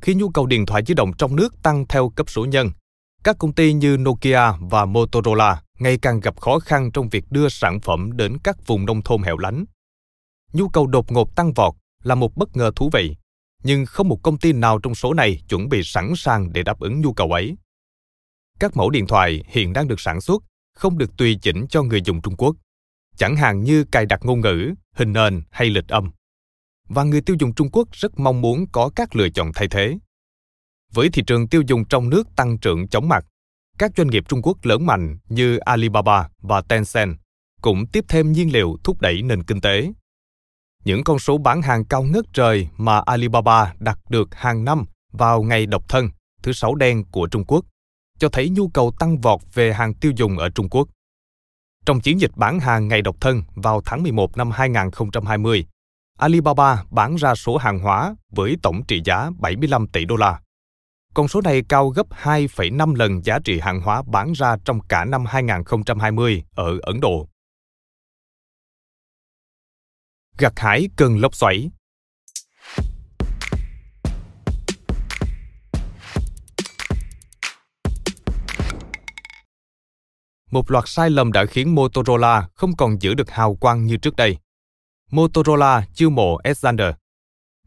Khi 0.00 0.14
nhu 0.14 0.28
cầu 0.28 0.46
điện 0.46 0.66
thoại 0.66 0.82
di 0.86 0.94
động 0.94 1.12
trong 1.18 1.36
nước 1.36 1.62
tăng 1.62 1.86
theo 1.88 2.08
cấp 2.08 2.30
số 2.30 2.44
nhân, 2.44 2.70
các 3.24 3.38
công 3.38 3.52
ty 3.52 3.72
như 3.72 3.96
Nokia 3.96 4.52
và 4.60 4.84
Motorola 4.84 5.62
ngày 5.78 5.98
càng 6.02 6.20
gặp 6.20 6.40
khó 6.40 6.58
khăn 6.58 6.90
trong 6.92 7.08
việc 7.08 7.24
đưa 7.30 7.48
sản 7.48 7.80
phẩm 7.80 8.16
đến 8.16 8.38
các 8.44 8.66
vùng 8.66 8.86
nông 8.86 9.02
thôn 9.02 9.22
hẻo 9.22 9.38
lánh. 9.38 9.64
Nhu 10.52 10.68
cầu 10.68 10.86
đột 10.86 11.12
ngột 11.12 11.36
tăng 11.36 11.52
vọt 11.52 11.74
là 12.02 12.14
một 12.14 12.36
bất 12.36 12.56
ngờ 12.56 12.70
thú 12.76 12.90
vị, 12.92 13.16
nhưng 13.62 13.86
không 13.86 14.08
một 14.08 14.22
công 14.22 14.38
ty 14.38 14.52
nào 14.52 14.78
trong 14.78 14.94
số 14.94 15.14
này 15.14 15.40
chuẩn 15.48 15.68
bị 15.68 15.82
sẵn 15.84 16.12
sàng 16.16 16.52
để 16.52 16.62
đáp 16.62 16.80
ứng 16.80 17.00
nhu 17.00 17.12
cầu 17.12 17.32
ấy. 17.32 17.56
Các 18.60 18.76
mẫu 18.76 18.90
điện 18.90 19.06
thoại 19.06 19.44
hiện 19.46 19.72
đang 19.72 19.88
được 19.88 20.00
sản 20.00 20.20
xuất 20.20 20.42
không 20.74 20.98
được 20.98 21.16
tùy 21.16 21.38
chỉnh 21.42 21.66
cho 21.68 21.82
người 21.82 22.02
dùng 22.02 22.22
Trung 22.22 22.36
Quốc, 22.36 22.56
chẳng 23.16 23.36
hạn 23.36 23.64
như 23.64 23.84
cài 23.84 24.06
đặt 24.06 24.20
ngôn 24.24 24.40
ngữ, 24.40 24.74
hình 24.92 25.12
nền 25.12 25.42
hay 25.50 25.70
lịch 25.70 25.88
âm. 25.88 26.10
Và 26.88 27.04
người 27.04 27.20
tiêu 27.20 27.36
dùng 27.40 27.54
Trung 27.54 27.70
Quốc 27.72 27.88
rất 27.92 28.18
mong 28.18 28.40
muốn 28.40 28.66
có 28.72 28.90
các 28.96 29.16
lựa 29.16 29.28
chọn 29.28 29.50
thay 29.54 29.68
thế. 29.68 29.98
Với 30.92 31.08
thị 31.10 31.22
trường 31.26 31.48
tiêu 31.48 31.62
dùng 31.66 31.84
trong 31.84 32.10
nước 32.10 32.28
tăng 32.36 32.58
trưởng 32.58 32.88
chóng 32.88 33.08
mặt, 33.08 33.24
các 33.78 33.92
doanh 33.96 34.08
nghiệp 34.08 34.24
Trung 34.28 34.42
Quốc 34.42 34.58
lớn 34.62 34.86
mạnh 34.86 35.18
như 35.28 35.56
Alibaba 35.56 36.28
và 36.38 36.60
Tencent 36.60 37.16
cũng 37.60 37.86
tiếp 37.86 38.04
thêm 38.08 38.32
nhiên 38.32 38.52
liệu 38.52 38.76
thúc 38.84 39.00
đẩy 39.00 39.22
nền 39.22 39.42
kinh 39.42 39.60
tế. 39.60 39.92
Những 40.84 41.04
con 41.04 41.18
số 41.18 41.38
bán 41.38 41.62
hàng 41.62 41.84
cao 41.84 42.02
ngất 42.02 42.24
trời 42.32 42.68
mà 42.76 43.02
Alibaba 43.06 43.74
đạt 43.78 43.98
được 44.08 44.34
hàng 44.34 44.64
năm 44.64 44.84
vào 45.12 45.42
ngày 45.42 45.66
độc 45.66 45.88
thân, 45.88 46.08
thứ 46.42 46.52
sáu 46.52 46.74
đen 46.74 47.04
của 47.10 47.26
Trung 47.26 47.44
Quốc, 47.44 47.64
cho 48.18 48.28
thấy 48.28 48.48
nhu 48.48 48.68
cầu 48.68 48.92
tăng 48.98 49.20
vọt 49.20 49.40
về 49.54 49.72
hàng 49.72 49.94
tiêu 49.94 50.12
dùng 50.16 50.38
ở 50.38 50.48
Trung 50.48 50.68
Quốc. 50.68 50.88
Trong 51.86 52.00
chiến 52.00 52.20
dịch 52.20 52.30
bán 52.36 52.60
hàng 52.60 52.88
ngày 52.88 53.02
độc 53.02 53.16
thân 53.20 53.42
vào 53.54 53.82
tháng 53.84 54.02
11 54.02 54.36
năm 54.36 54.50
2020, 54.50 55.66
Alibaba 56.18 56.84
bán 56.90 57.16
ra 57.16 57.34
số 57.34 57.56
hàng 57.56 57.78
hóa 57.78 58.14
với 58.30 58.56
tổng 58.62 58.84
trị 58.88 59.02
giá 59.04 59.30
75 59.38 59.86
tỷ 59.86 60.04
đô 60.04 60.16
la. 60.16 60.40
Con 61.14 61.28
số 61.28 61.40
này 61.40 61.62
cao 61.68 61.88
gấp 61.88 62.06
2,5 62.08 62.94
lần 62.94 63.24
giá 63.24 63.38
trị 63.44 63.60
hàng 63.60 63.80
hóa 63.80 64.02
bán 64.02 64.32
ra 64.32 64.56
trong 64.64 64.80
cả 64.80 65.04
năm 65.04 65.24
2020 65.26 66.44
ở 66.54 66.78
Ấn 66.82 67.00
Độ. 67.00 67.28
Gặt 70.38 70.52
hái 70.56 70.88
cơn 70.96 71.20
lốc 71.20 71.34
xoáy 71.34 71.70
Một 80.54 80.70
loạt 80.70 80.84
sai 80.86 81.10
lầm 81.10 81.32
đã 81.32 81.46
khiến 81.46 81.74
Motorola 81.74 82.48
không 82.54 82.76
còn 82.76 83.02
giữ 83.02 83.14
được 83.14 83.30
hào 83.30 83.54
quang 83.54 83.86
như 83.86 83.96
trước 83.96 84.16
đây. 84.16 84.36
Motorola 85.10 85.86
chiêu 85.94 86.10
mộ 86.10 86.36
Alexander, 86.36 86.94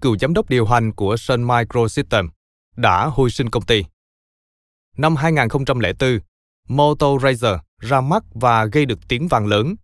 cựu 0.01 0.17
giám 0.17 0.33
đốc 0.33 0.49
điều 0.49 0.65
hành 0.65 0.93
của 0.93 1.17
Sun 1.17 1.47
Microsystems, 1.47 2.31
đã 2.75 3.05
hồi 3.05 3.31
sinh 3.31 3.49
công 3.49 3.65
ty. 3.65 3.83
Năm 4.97 5.15
2004, 5.15 6.19
Moto 6.67 7.07
Razr 7.07 7.59
ra 7.81 8.01
mắt 8.01 8.23
và 8.33 8.65
gây 8.65 8.85
được 8.85 8.99
tiếng 9.07 9.27
vang 9.27 9.47
lớn. 9.47 9.75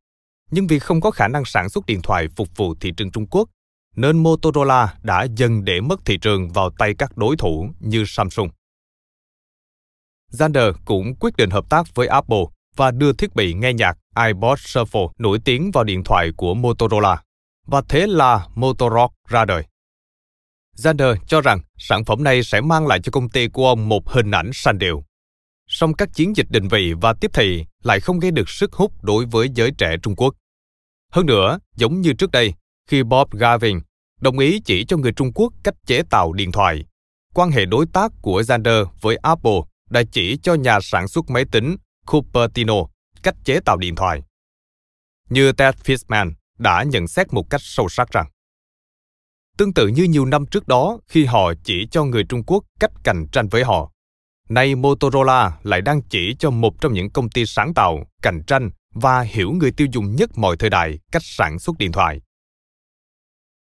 Nhưng 0.51 0.67
vì 0.67 0.79
không 0.79 1.01
có 1.01 1.11
khả 1.11 1.27
năng 1.27 1.45
sản 1.45 1.69
xuất 1.69 1.85
điện 1.85 2.01
thoại 2.01 2.27
phục 2.35 2.47
vụ 2.55 2.75
thị 2.75 2.91
trường 2.97 3.11
Trung 3.11 3.27
Quốc, 3.27 3.49
nên 3.95 4.23
Motorola 4.23 4.95
đã 5.03 5.27
dần 5.35 5.65
để 5.65 5.81
mất 5.81 5.99
thị 6.05 6.17
trường 6.17 6.49
vào 6.49 6.69
tay 6.77 6.95
các 6.97 7.17
đối 7.17 7.37
thủ 7.37 7.69
như 7.79 8.03
Samsung. 8.07 8.49
Zander 10.31 10.73
cũng 10.85 11.15
quyết 11.19 11.35
định 11.37 11.49
hợp 11.49 11.69
tác 11.69 11.95
với 11.95 12.07
Apple 12.07 12.43
và 12.75 12.91
đưa 12.91 13.13
thiết 13.13 13.35
bị 13.35 13.53
nghe 13.53 13.73
nhạc 13.73 13.97
iPod 14.25 14.59
Shuffle 14.59 15.09
nổi 15.17 15.39
tiếng 15.45 15.71
vào 15.71 15.83
điện 15.83 16.03
thoại 16.03 16.31
của 16.37 16.53
Motorola. 16.53 17.21
Và 17.67 17.81
thế 17.89 18.07
là 18.07 18.47
Motorola 18.55 19.07
ra 19.27 19.45
đời. 19.45 19.63
Zander 20.77 21.15
cho 21.27 21.41
rằng 21.41 21.59
sản 21.77 22.05
phẩm 22.05 22.23
này 22.23 22.43
sẽ 22.43 22.61
mang 22.61 22.87
lại 22.87 22.99
cho 23.03 23.11
công 23.11 23.29
ty 23.29 23.47
của 23.47 23.67
ông 23.67 23.89
một 23.89 24.09
hình 24.09 24.31
ảnh 24.31 24.49
sanh 24.53 24.77
điệu. 24.77 25.03
Song 25.67 25.93
các 25.93 26.09
chiến 26.13 26.35
dịch 26.35 26.49
định 26.49 26.67
vị 26.67 26.93
và 27.01 27.13
tiếp 27.13 27.31
thị 27.33 27.65
lại 27.83 27.99
không 27.99 28.19
gây 28.19 28.31
được 28.31 28.49
sức 28.49 28.73
hút 28.73 29.03
đối 29.03 29.25
với 29.25 29.49
giới 29.53 29.71
trẻ 29.77 29.95
Trung 30.03 30.15
Quốc. 30.15 30.35
Hơn 31.11 31.25
nữa, 31.25 31.59
giống 31.75 32.01
như 32.01 32.13
trước 32.13 32.31
đây, 32.31 32.53
khi 32.87 33.03
Bob 33.03 33.31
Gavin 33.31 33.79
đồng 34.21 34.39
ý 34.39 34.59
chỉ 34.65 34.85
cho 34.85 34.97
người 34.97 35.11
Trung 35.11 35.31
Quốc 35.35 35.53
cách 35.63 35.75
chế 35.85 36.01
tạo 36.09 36.33
điện 36.33 36.51
thoại, 36.51 36.85
quan 37.33 37.51
hệ 37.51 37.65
đối 37.65 37.85
tác 37.93 38.11
của 38.21 38.41
Zander 38.41 38.85
với 39.01 39.15
Apple 39.15 39.59
đã 39.89 40.03
chỉ 40.11 40.37
cho 40.43 40.53
nhà 40.53 40.79
sản 40.81 41.07
xuất 41.07 41.29
máy 41.29 41.45
tính 41.51 41.75
Cupertino 42.05 42.75
cách 43.23 43.35
chế 43.43 43.59
tạo 43.65 43.77
điện 43.77 43.95
thoại. 43.95 44.21
Như 45.29 45.51
Ted 45.51 45.75
Fishman 45.75 46.31
đã 46.57 46.83
nhận 46.83 47.07
xét 47.07 47.33
một 47.33 47.49
cách 47.49 47.61
sâu 47.63 47.89
sắc 47.89 48.11
rằng 48.11 48.29
Tương 49.57 49.73
tự 49.73 49.87
như 49.87 50.03
nhiều 50.03 50.25
năm 50.25 50.45
trước 50.45 50.67
đó 50.67 50.99
khi 51.07 51.25
họ 51.25 51.53
chỉ 51.63 51.87
cho 51.91 52.03
người 52.03 52.23
Trung 52.23 52.43
Quốc 52.43 52.63
cách 52.79 52.91
cạnh 53.03 53.27
tranh 53.31 53.47
với 53.47 53.63
họ, 53.63 53.91
nay 54.49 54.75
Motorola 54.75 55.57
lại 55.63 55.81
đang 55.81 56.01
chỉ 56.01 56.35
cho 56.39 56.49
một 56.49 56.81
trong 56.81 56.93
những 56.93 57.09
công 57.09 57.29
ty 57.29 57.45
sáng 57.45 57.73
tạo, 57.73 58.05
cạnh 58.21 58.43
tranh 58.47 58.69
và 58.93 59.21
hiểu 59.21 59.51
người 59.51 59.71
tiêu 59.71 59.87
dùng 59.91 60.15
nhất 60.15 60.29
mọi 60.37 60.57
thời 60.57 60.69
đại 60.69 60.99
cách 61.11 61.21
sản 61.25 61.59
xuất 61.59 61.77
điện 61.77 61.91
thoại. 61.91 62.21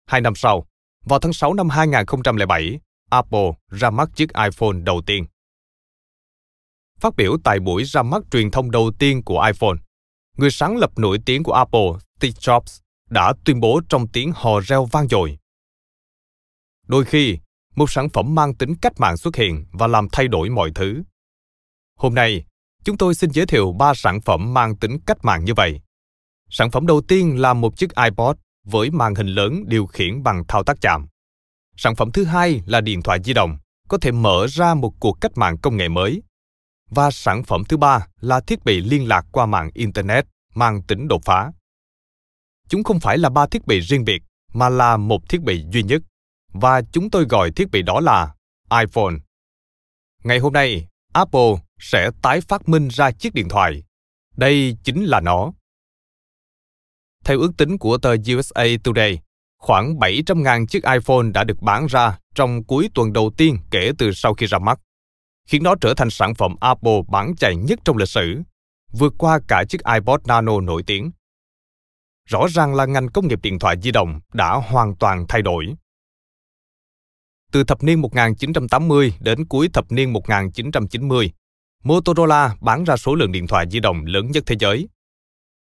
Hai 0.06 0.20
năm 0.20 0.34
sau, 0.34 0.66
vào 1.04 1.18
tháng 1.18 1.32
6 1.32 1.54
năm 1.54 1.68
2007, 1.68 2.80
Apple 3.10 3.50
ra 3.70 3.90
mắt 3.90 4.08
chiếc 4.16 4.28
iPhone 4.34 4.78
đầu 4.84 5.02
tiên. 5.06 5.26
Phát 7.00 7.16
biểu 7.16 7.36
tại 7.44 7.60
buổi 7.60 7.84
ra 7.84 8.02
mắt 8.02 8.22
truyền 8.30 8.50
thông 8.50 8.70
đầu 8.70 8.90
tiên 8.98 9.24
của 9.24 9.42
iPhone, 9.46 9.76
người 10.36 10.50
sáng 10.50 10.76
lập 10.76 10.98
nổi 10.98 11.18
tiếng 11.26 11.42
của 11.42 11.52
Apple, 11.52 11.88
Steve 12.18 12.32
Jobs, 12.40 12.80
đã 13.10 13.32
tuyên 13.44 13.60
bố 13.60 13.80
trong 13.88 14.08
tiếng 14.08 14.32
hò 14.34 14.60
reo 14.60 14.84
vang 14.84 15.08
dội. 15.08 15.38
Đôi 16.86 17.04
khi, 17.04 17.38
một 17.74 17.90
sản 17.90 18.08
phẩm 18.08 18.34
mang 18.34 18.54
tính 18.54 18.74
cách 18.82 18.92
mạng 18.98 19.16
xuất 19.16 19.36
hiện 19.36 19.66
và 19.72 19.86
làm 19.86 20.08
thay 20.12 20.28
đổi 20.28 20.50
mọi 20.50 20.70
thứ. 20.74 21.02
Hôm 21.98 22.14
nay, 22.14 22.44
chúng 22.84 22.98
tôi 22.98 23.14
xin 23.14 23.30
giới 23.30 23.46
thiệu 23.46 23.72
ba 23.72 23.94
sản 23.94 24.20
phẩm 24.20 24.54
mang 24.54 24.76
tính 24.76 24.98
cách 25.06 25.18
mạng 25.22 25.44
như 25.44 25.54
vậy. 25.54 25.80
Sản 26.50 26.70
phẩm 26.70 26.86
đầu 26.86 27.00
tiên 27.08 27.40
là 27.40 27.54
một 27.54 27.76
chiếc 27.76 27.90
iPod 27.96 28.36
với 28.64 28.90
màn 28.90 29.14
hình 29.14 29.26
lớn 29.26 29.64
điều 29.66 29.86
khiển 29.86 30.22
bằng 30.22 30.44
thao 30.48 30.64
tác 30.64 30.80
chạm. 30.80 31.06
Sản 31.76 31.96
phẩm 31.96 32.12
thứ 32.12 32.24
hai 32.24 32.62
là 32.66 32.80
điện 32.80 33.02
thoại 33.02 33.18
di 33.24 33.32
động, 33.32 33.58
có 33.88 33.98
thể 33.98 34.12
mở 34.12 34.46
ra 34.48 34.74
một 34.74 34.92
cuộc 35.00 35.18
cách 35.20 35.32
mạng 35.38 35.56
công 35.62 35.76
nghệ 35.76 35.88
mới. 35.88 36.22
Và 36.96 37.10
sản 37.10 37.42
phẩm 37.42 37.64
thứ 37.68 37.76
ba 37.76 38.06
là 38.20 38.40
thiết 38.40 38.64
bị 38.64 38.80
liên 38.80 39.08
lạc 39.08 39.26
qua 39.32 39.46
mạng 39.46 39.70
Internet 39.74 40.26
mang 40.54 40.82
tính 40.82 41.08
đột 41.08 41.24
phá. 41.24 41.52
Chúng 42.68 42.84
không 42.84 43.00
phải 43.00 43.18
là 43.18 43.28
ba 43.28 43.46
thiết 43.46 43.66
bị 43.66 43.80
riêng 43.80 44.04
biệt, 44.04 44.22
mà 44.52 44.68
là 44.68 44.96
một 44.96 45.28
thiết 45.28 45.42
bị 45.42 45.64
duy 45.70 45.82
nhất. 45.82 46.02
Và 46.52 46.82
chúng 46.92 47.10
tôi 47.10 47.24
gọi 47.24 47.50
thiết 47.50 47.70
bị 47.70 47.82
đó 47.82 48.00
là 48.00 48.34
iPhone. 48.80 49.14
Ngày 50.24 50.38
hôm 50.38 50.52
nay, 50.52 50.88
Apple 51.12 51.52
sẽ 51.80 52.10
tái 52.22 52.40
phát 52.40 52.68
minh 52.68 52.88
ra 52.88 53.10
chiếc 53.10 53.34
điện 53.34 53.48
thoại. 53.48 53.84
Đây 54.36 54.76
chính 54.84 55.04
là 55.04 55.20
nó. 55.20 55.52
Theo 57.24 57.38
ước 57.38 57.52
tính 57.58 57.78
của 57.78 57.98
tờ 57.98 58.16
USA 58.36 58.64
Today, 58.84 59.18
khoảng 59.58 59.94
700.000 59.96 60.66
chiếc 60.66 60.84
iPhone 60.84 61.30
đã 61.34 61.44
được 61.44 61.62
bán 61.62 61.86
ra 61.86 62.18
trong 62.34 62.64
cuối 62.64 62.88
tuần 62.94 63.12
đầu 63.12 63.30
tiên 63.36 63.58
kể 63.70 63.92
từ 63.98 64.12
sau 64.12 64.34
khi 64.34 64.46
ra 64.46 64.58
mắt, 64.58 64.80
khiến 65.46 65.62
nó 65.62 65.74
trở 65.80 65.94
thành 65.94 66.10
sản 66.10 66.34
phẩm 66.34 66.56
Apple 66.60 67.00
bán 67.08 67.36
chạy 67.36 67.56
nhất 67.56 67.78
trong 67.84 67.96
lịch 67.96 68.08
sử, 68.08 68.42
vượt 68.92 69.14
qua 69.18 69.40
cả 69.48 69.64
chiếc 69.68 69.80
iPod 69.84 70.20
Nano 70.24 70.60
nổi 70.60 70.82
tiếng. 70.86 71.10
Rõ 72.24 72.46
ràng 72.50 72.74
là 72.74 72.86
ngành 72.86 73.08
công 73.08 73.28
nghiệp 73.28 73.38
điện 73.42 73.58
thoại 73.58 73.76
di 73.82 73.90
động 73.90 74.20
đã 74.32 74.54
hoàn 74.54 74.96
toàn 74.96 75.24
thay 75.28 75.42
đổi. 75.42 75.74
Từ 77.52 77.64
thập 77.64 77.82
niên 77.82 78.00
1980 78.00 79.14
đến 79.20 79.46
cuối 79.46 79.68
thập 79.72 79.92
niên 79.92 80.12
1990, 80.12 81.32
Motorola 81.84 82.56
bán 82.60 82.84
ra 82.84 82.96
số 82.96 83.14
lượng 83.14 83.32
điện 83.32 83.46
thoại 83.46 83.66
di 83.70 83.80
động 83.80 84.04
lớn 84.06 84.30
nhất 84.30 84.44
thế 84.46 84.56
giới. 84.60 84.88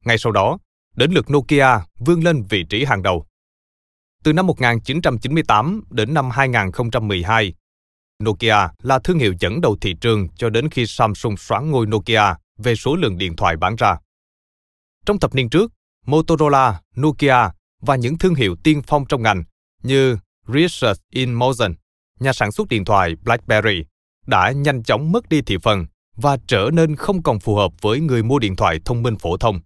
Ngay 0.04 0.18
sau 0.18 0.32
đó, 0.32 0.58
đến 0.96 1.12
lượt 1.12 1.30
Nokia 1.30 1.80
vươn 1.98 2.24
lên 2.24 2.42
vị 2.48 2.64
trí 2.68 2.84
hàng 2.84 3.02
đầu. 3.02 3.26
Từ 4.24 4.32
năm 4.32 4.46
1998 4.46 5.84
đến 5.90 6.14
năm 6.14 6.30
2012, 6.30 7.54
Nokia 8.24 8.68
là 8.82 8.98
thương 8.98 9.18
hiệu 9.18 9.34
dẫn 9.40 9.60
đầu 9.60 9.76
thị 9.80 9.94
trường 10.00 10.28
cho 10.36 10.50
đến 10.50 10.70
khi 10.70 10.86
Samsung 10.86 11.36
xoán 11.36 11.70
ngôi 11.70 11.86
Nokia 11.86 12.22
về 12.58 12.74
số 12.74 12.96
lượng 12.96 13.18
điện 13.18 13.36
thoại 13.36 13.56
bán 13.56 13.76
ra. 13.76 13.96
Trong 15.06 15.18
thập 15.18 15.34
niên 15.34 15.50
trước, 15.50 15.72
Motorola, 16.06 16.80
Nokia 16.96 17.50
và 17.80 17.96
những 17.96 18.18
thương 18.18 18.34
hiệu 18.34 18.56
tiên 18.64 18.82
phong 18.86 19.04
trong 19.08 19.22
ngành 19.22 19.44
như 19.82 20.16
Research 20.46 21.00
in 21.10 21.32
Motion, 21.32 21.74
nhà 22.20 22.32
sản 22.32 22.52
xuất 22.52 22.68
điện 22.68 22.84
thoại 22.84 23.14
BlackBerry, 23.24 23.84
đã 24.26 24.50
nhanh 24.50 24.82
chóng 24.82 25.12
mất 25.12 25.28
đi 25.28 25.42
thị 25.42 25.56
phần 25.62 25.86
và 26.16 26.36
trở 26.46 26.70
nên 26.72 26.96
không 26.96 27.22
còn 27.22 27.40
phù 27.40 27.56
hợp 27.56 27.72
với 27.80 28.00
người 28.00 28.22
mua 28.22 28.38
điện 28.38 28.56
thoại 28.56 28.80
thông 28.84 29.02
minh 29.02 29.16
phổ 29.18 29.36
thông. 29.36 29.60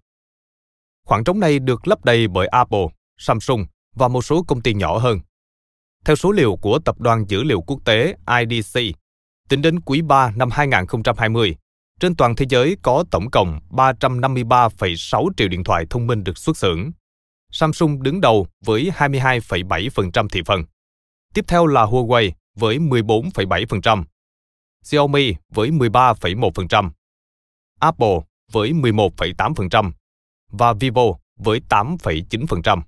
Khoảng 1.05 1.24
trống 1.24 1.40
này 1.40 1.59
được 1.59 1.88
lấp 1.88 2.05
đầy 2.05 2.28
bởi 2.28 2.46
Apple, 2.46 2.86
Samsung 3.18 3.66
và 3.94 4.09
một 4.09 4.22
số 4.22 4.42
công 4.42 4.61
ty 4.61 4.74
nhỏ 4.74 4.99
hơn. 4.99 5.20
Theo 6.05 6.16
số 6.16 6.32
liệu 6.32 6.57
của 6.57 6.78
Tập 6.78 7.01
đoàn 7.01 7.24
Dữ 7.28 7.42
liệu 7.42 7.61
Quốc 7.61 7.80
tế 7.84 8.16
IDC, 8.40 8.80
tính 9.49 9.62
đến 9.62 9.80
quý 9.80 10.03
3 10.03 10.32
năm 10.36 10.51
2020, 10.51 11.57
trên 12.01 12.16
toàn 12.16 12.36
thế 12.36 12.46
giới 12.49 12.76
có 12.82 13.05
tổng 13.11 13.30
cộng 13.30 13.61
353,6 13.70 15.28
triệu 15.36 15.49
điện 15.49 15.64
thoại 15.64 15.86
thông 15.90 16.07
minh 16.07 16.24
được 16.24 16.38
xuất 16.38 16.57
xưởng. 16.57 16.90
Samsung 17.53 18.03
đứng 18.03 18.20
đầu 18.20 18.46
với 18.64 18.90
22,7% 18.96 20.28
thị 20.28 20.42
phần. 20.46 20.64
Tiếp 21.34 21.44
theo 21.49 21.66
là 21.66 21.84
Huawei 21.84 22.30
với 22.57 22.78
14,7%, 22.78 24.05
Xiaomi 24.82 25.34
với 25.55 25.70
13,1%, 25.70 26.90
Apple 27.80 28.18
với 28.53 28.72
11,8% 28.72 29.92
và 30.51 30.72
Vivo 30.72 31.03
với 31.38 31.61
8,9%. 31.68 32.80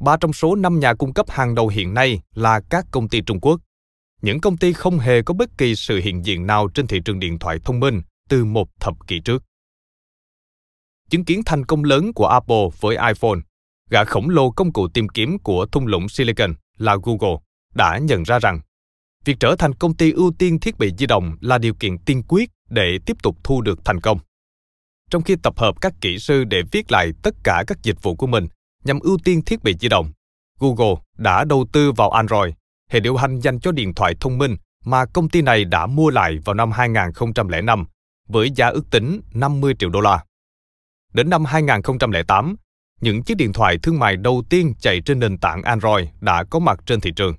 Ba 0.00 0.16
trong 0.20 0.32
số 0.32 0.54
năm 0.54 0.80
nhà 0.80 0.94
cung 0.94 1.12
cấp 1.12 1.30
hàng 1.30 1.54
đầu 1.54 1.68
hiện 1.68 1.94
nay 1.94 2.20
là 2.34 2.60
các 2.70 2.86
công 2.90 3.08
ty 3.08 3.20
Trung 3.20 3.40
Quốc. 3.40 3.60
Những 4.22 4.40
công 4.40 4.56
ty 4.56 4.72
không 4.72 4.98
hề 4.98 5.22
có 5.22 5.34
bất 5.34 5.58
kỳ 5.58 5.74
sự 5.74 6.00
hiện 6.04 6.24
diện 6.24 6.46
nào 6.46 6.68
trên 6.68 6.86
thị 6.86 7.00
trường 7.04 7.20
điện 7.20 7.38
thoại 7.38 7.58
thông 7.64 7.80
minh 7.80 8.02
từ 8.28 8.44
một 8.44 8.68
thập 8.80 9.06
kỷ 9.06 9.20
trước. 9.20 9.42
Chứng 11.10 11.24
kiến 11.24 11.42
thành 11.46 11.66
công 11.66 11.84
lớn 11.84 12.12
của 12.12 12.26
Apple 12.26 12.68
với 12.80 12.96
iPhone, 12.96 13.38
gã 13.90 14.04
khổng 14.04 14.28
lồ 14.28 14.50
công 14.50 14.72
cụ 14.72 14.88
tìm 14.88 15.08
kiếm 15.08 15.38
của 15.38 15.66
thung 15.66 15.86
lũng 15.86 16.08
Silicon 16.08 16.54
là 16.78 16.96
Google 17.02 17.36
đã 17.74 17.98
nhận 17.98 18.22
ra 18.22 18.38
rằng 18.38 18.60
việc 19.24 19.36
trở 19.40 19.56
thành 19.58 19.74
công 19.74 19.94
ty 19.94 20.12
ưu 20.12 20.32
tiên 20.38 20.60
thiết 20.60 20.78
bị 20.78 20.92
di 20.98 21.06
động 21.06 21.36
là 21.40 21.58
điều 21.58 21.74
kiện 21.74 21.98
tiên 21.98 22.22
quyết 22.28 22.50
để 22.68 22.98
tiếp 23.06 23.16
tục 23.22 23.36
thu 23.44 23.60
được 23.60 23.84
thành 23.84 24.00
công. 24.00 24.18
Trong 25.10 25.22
khi 25.22 25.36
tập 25.42 25.58
hợp 25.58 25.80
các 25.80 25.94
kỹ 26.00 26.18
sư 26.18 26.44
để 26.44 26.62
viết 26.72 26.92
lại 26.92 27.12
tất 27.22 27.34
cả 27.44 27.64
các 27.66 27.78
dịch 27.82 28.02
vụ 28.02 28.14
của 28.16 28.26
mình 28.26 28.46
nhằm 28.88 29.00
ưu 29.00 29.18
tiên 29.24 29.42
thiết 29.42 29.62
bị 29.62 29.76
di 29.80 29.88
động, 29.88 30.10
Google 30.60 30.94
đã 31.16 31.44
đầu 31.44 31.66
tư 31.72 31.92
vào 31.92 32.10
Android, 32.10 32.52
hệ 32.90 33.00
điều 33.00 33.16
hành 33.16 33.40
dành 33.40 33.60
cho 33.60 33.72
điện 33.72 33.94
thoại 33.94 34.14
thông 34.20 34.38
minh 34.38 34.56
mà 34.84 35.04
công 35.06 35.28
ty 35.28 35.42
này 35.42 35.64
đã 35.64 35.86
mua 35.86 36.10
lại 36.10 36.38
vào 36.44 36.54
năm 36.54 36.70
2005 36.70 37.84
với 38.28 38.50
giá 38.50 38.68
ước 38.68 38.90
tính 38.90 39.20
50 39.34 39.74
triệu 39.78 39.90
đô 39.90 40.00
la. 40.00 40.24
Đến 41.12 41.30
năm 41.30 41.44
2008, 41.44 42.56
những 43.00 43.22
chiếc 43.22 43.36
điện 43.36 43.52
thoại 43.52 43.78
thương 43.82 43.98
mại 43.98 44.16
đầu 44.16 44.42
tiên 44.50 44.74
chạy 44.80 45.00
trên 45.00 45.18
nền 45.18 45.38
tảng 45.38 45.62
Android 45.62 46.06
đã 46.20 46.44
có 46.50 46.58
mặt 46.58 46.80
trên 46.86 47.00
thị 47.00 47.12
trường. 47.16 47.34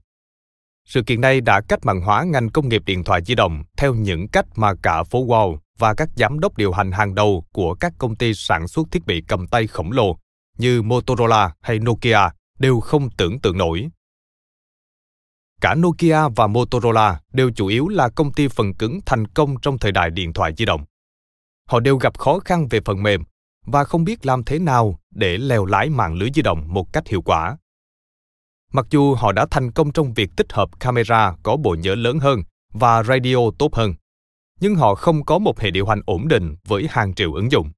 Sự 0.86 1.04
kiện 1.04 1.22
này 1.22 1.42
đã 1.42 1.62
cách 1.68 1.80
mạng 1.84 2.02
hóa 2.02 2.24
ngành 2.24 2.50
công 2.50 2.70
nghiệp 2.70 2.82
điện 2.86 3.04
thoại 3.04 3.22
di 3.26 3.36
động 3.36 3.64
theo 3.78 3.94
những 3.94 4.28
cách 4.28 4.46
mà 4.56 4.74
cả 4.84 5.04
phố 5.04 5.26
Wall 5.26 5.58
và 5.78 5.94
các 5.94 6.10
giám 6.16 6.40
đốc 6.40 6.58
điều 6.58 6.72
hành 6.72 6.92
hàng 6.92 7.16
đầu 7.16 7.46
của 7.54 7.74
các 7.74 7.94
công 7.98 8.16
ty 8.16 8.34
sản 8.34 8.68
xuất 8.68 8.88
thiết 8.92 9.06
bị 9.06 9.24
cầm 9.28 9.48
tay 9.48 9.68
khổng 9.68 9.92
lồ 9.92 10.18
như 10.60 10.82
Motorola 10.82 11.52
hay 11.62 11.80
Nokia 11.80 12.20
đều 12.60 12.80
không 12.80 13.10
tưởng 13.10 13.40
tượng 13.40 13.58
nổi. 13.58 13.90
Cả 15.62 15.76
Nokia 15.76 16.30
và 16.36 16.48
Motorola 16.48 17.22
đều 17.34 17.52
chủ 17.56 17.68
yếu 17.68 17.88
là 17.88 18.10
công 18.10 18.34
ty 18.34 18.48
phần 18.48 18.74
cứng 18.74 19.00
thành 19.06 19.28
công 19.28 19.56
trong 19.62 19.78
thời 19.78 19.92
đại 19.92 20.10
điện 20.10 20.34
thoại 20.34 20.54
di 20.58 20.66
động. 20.66 20.86
Họ 21.70 21.80
đều 21.80 21.98
gặp 21.98 22.18
khó 22.18 22.40
khăn 22.40 22.68
về 22.68 22.80
phần 22.86 23.04
mềm 23.04 23.24
và 23.66 23.84
không 23.84 24.04
biết 24.04 24.26
làm 24.26 24.44
thế 24.44 24.60
nào 24.60 25.00
để 25.12 25.38
leo 25.38 25.66
lái 25.66 25.90
mạng 25.90 26.14
lưới 26.14 26.30
di 26.36 26.42
động 26.42 26.74
một 26.74 26.94
cách 26.94 27.08
hiệu 27.08 27.22
quả. 27.22 27.58
Mặc 28.74 28.86
dù 28.90 29.16
họ 29.16 29.32
đã 29.32 29.46
thành 29.52 29.72
công 29.72 29.92
trong 29.92 30.14
việc 30.14 30.30
tích 30.38 30.54
hợp 30.54 30.80
camera 30.80 31.36
có 31.44 31.58
bộ 31.58 31.76
nhớ 31.80 31.96
lớn 31.96 32.20
hơn 32.20 32.40
và 32.74 33.04
radio 33.04 33.38
tốt 33.60 33.76
hơn, 33.76 33.94
nhưng 34.60 34.76
họ 34.76 34.96
không 34.96 35.26
có 35.26 35.40
một 35.40 35.60
hệ 35.60 35.72
điều 35.72 35.86
hành 35.86 36.02
ổn 36.06 36.28
định 36.28 36.56
với 36.68 36.88
hàng 36.90 37.14
triệu 37.14 37.34
ứng 37.34 37.52
dụng. 37.52 37.72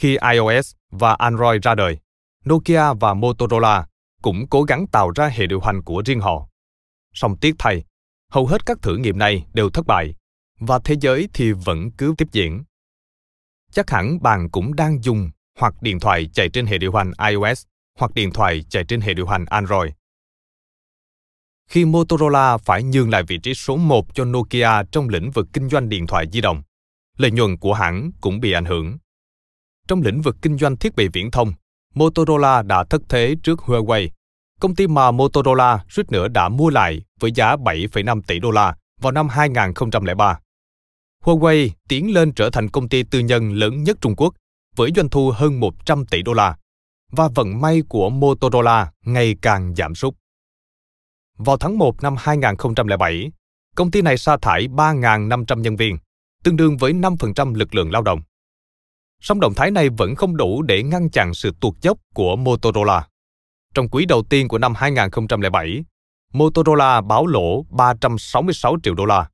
Khi 0.00 0.16
iOS 0.32 0.74
và 0.90 1.14
Android 1.14 1.62
ra 1.62 1.74
đời, 1.74 1.98
Nokia 2.48 2.92
và 2.92 3.14
Motorola 3.14 3.86
cũng 4.22 4.46
cố 4.50 4.62
gắng 4.62 4.86
tạo 4.86 5.10
ra 5.10 5.26
hệ 5.26 5.46
điều 5.46 5.60
hành 5.60 5.82
của 5.82 6.02
riêng 6.06 6.20
họ. 6.20 6.48
Song 7.14 7.36
tiếc 7.40 7.54
thay, 7.58 7.84
hầu 8.32 8.46
hết 8.46 8.66
các 8.66 8.78
thử 8.82 8.96
nghiệm 8.96 9.18
này 9.18 9.46
đều 9.52 9.70
thất 9.70 9.86
bại, 9.86 10.14
và 10.60 10.80
thế 10.84 10.96
giới 11.00 11.28
thì 11.34 11.52
vẫn 11.52 11.90
cứ 11.90 12.14
tiếp 12.18 12.28
diễn. 12.32 12.62
Chắc 13.72 13.90
hẳn 13.90 14.22
bạn 14.22 14.50
cũng 14.50 14.76
đang 14.76 15.02
dùng 15.02 15.30
hoặc 15.58 15.74
điện 15.82 16.00
thoại 16.00 16.30
chạy 16.32 16.48
trên 16.48 16.66
hệ 16.66 16.78
điều 16.78 16.92
hành 16.92 17.12
iOS 17.28 17.66
hoặc 17.98 18.14
điện 18.14 18.32
thoại 18.32 18.64
chạy 18.68 18.84
trên 18.84 19.00
hệ 19.00 19.14
điều 19.14 19.26
hành 19.26 19.44
Android. 19.44 19.90
Khi 21.68 21.84
Motorola 21.84 22.58
phải 22.58 22.82
nhường 22.82 23.10
lại 23.10 23.22
vị 23.22 23.38
trí 23.38 23.54
số 23.54 23.76
1 23.76 24.14
cho 24.14 24.24
Nokia 24.24 24.82
trong 24.92 25.08
lĩnh 25.08 25.30
vực 25.30 25.46
kinh 25.52 25.68
doanh 25.68 25.88
điện 25.88 26.06
thoại 26.06 26.26
di 26.32 26.40
động, 26.40 26.62
lợi 27.16 27.30
nhuận 27.30 27.58
của 27.58 27.74
hãng 27.74 28.10
cũng 28.20 28.40
bị 28.40 28.52
ảnh 28.52 28.64
hưởng. 28.64 28.98
Trong 29.90 30.02
lĩnh 30.02 30.22
vực 30.22 30.36
kinh 30.42 30.58
doanh 30.58 30.76
thiết 30.76 30.96
bị 30.96 31.08
viễn 31.08 31.30
thông, 31.30 31.52
Motorola 31.94 32.62
đã 32.62 32.84
thất 32.84 33.02
thế 33.08 33.36
trước 33.42 33.58
Huawei, 33.58 34.08
công 34.60 34.74
ty 34.74 34.86
mà 34.86 35.10
Motorola 35.10 35.84
suýt 35.88 36.12
nữa 36.12 36.28
đã 36.28 36.48
mua 36.48 36.70
lại 36.70 37.02
với 37.20 37.32
giá 37.32 37.56
7,5 37.56 38.22
tỷ 38.26 38.38
đô 38.38 38.50
la 38.50 38.76
vào 39.00 39.12
năm 39.12 39.28
2003. 39.28 40.38
Huawei 41.24 41.68
tiến 41.88 42.14
lên 42.14 42.32
trở 42.32 42.50
thành 42.50 42.68
công 42.68 42.88
ty 42.88 43.02
tư 43.02 43.18
nhân 43.18 43.52
lớn 43.52 43.82
nhất 43.82 43.96
Trung 44.00 44.16
Quốc 44.16 44.34
với 44.76 44.90
doanh 44.96 45.08
thu 45.08 45.30
hơn 45.30 45.60
100 45.60 46.06
tỷ 46.06 46.22
đô 46.22 46.32
la 46.32 46.56
và 47.12 47.28
vận 47.34 47.60
may 47.60 47.82
của 47.88 48.10
Motorola 48.10 48.92
ngày 49.04 49.36
càng 49.42 49.74
giảm 49.74 49.94
sút. 49.94 50.14
Vào 51.38 51.56
tháng 51.56 51.78
1 51.78 52.02
năm 52.02 52.14
2007, 52.18 53.30
công 53.76 53.90
ty 53.90 54.02
này 54.02 54.18
sa 54.18 54.36
thải 54.42 54.68
3.500 54.68 55.60
nhân 55.60 55.76
viên, 55.76 55.98
tương 56.44 56.56
đương 56.56 56.76
với 56.76 56.92
5% 56.92 57.54
lực 57.54 57.74
lượng 57.74 57.92
lao 57.92 58.02
động. 58.02 58.22
Song 59.20 59.40
động 59.40 59.54
thái 59.54 59.70
này 59.70 59.88
vẫn 59.88 60.14
không 60.14 60.36
đủ 60.36 60.62
để 60.62 60.82
ngăn 60.82 61.10
chặn 61.10 61.34
sự 61.34 61.52
tuột 61.60 61.74
dốc 61.80 61.98
của 62.14 62.36
Motorola. 62.36 63.06
Trong 63.74 63.88
quý 63.88 64.06
đầu 64.06 64.22
tiên 64.30 64.48
của 64.48 64.58
năm 64.58 64.74
2007, 64.74 65.84
Motorola 66.32 67.00
báo 67.00 67.26
lỗ 67.26 67.62
366 67.70 68.76
triệu 68.82 68.94
đô 68.94 69.04
la. 69.04 69.28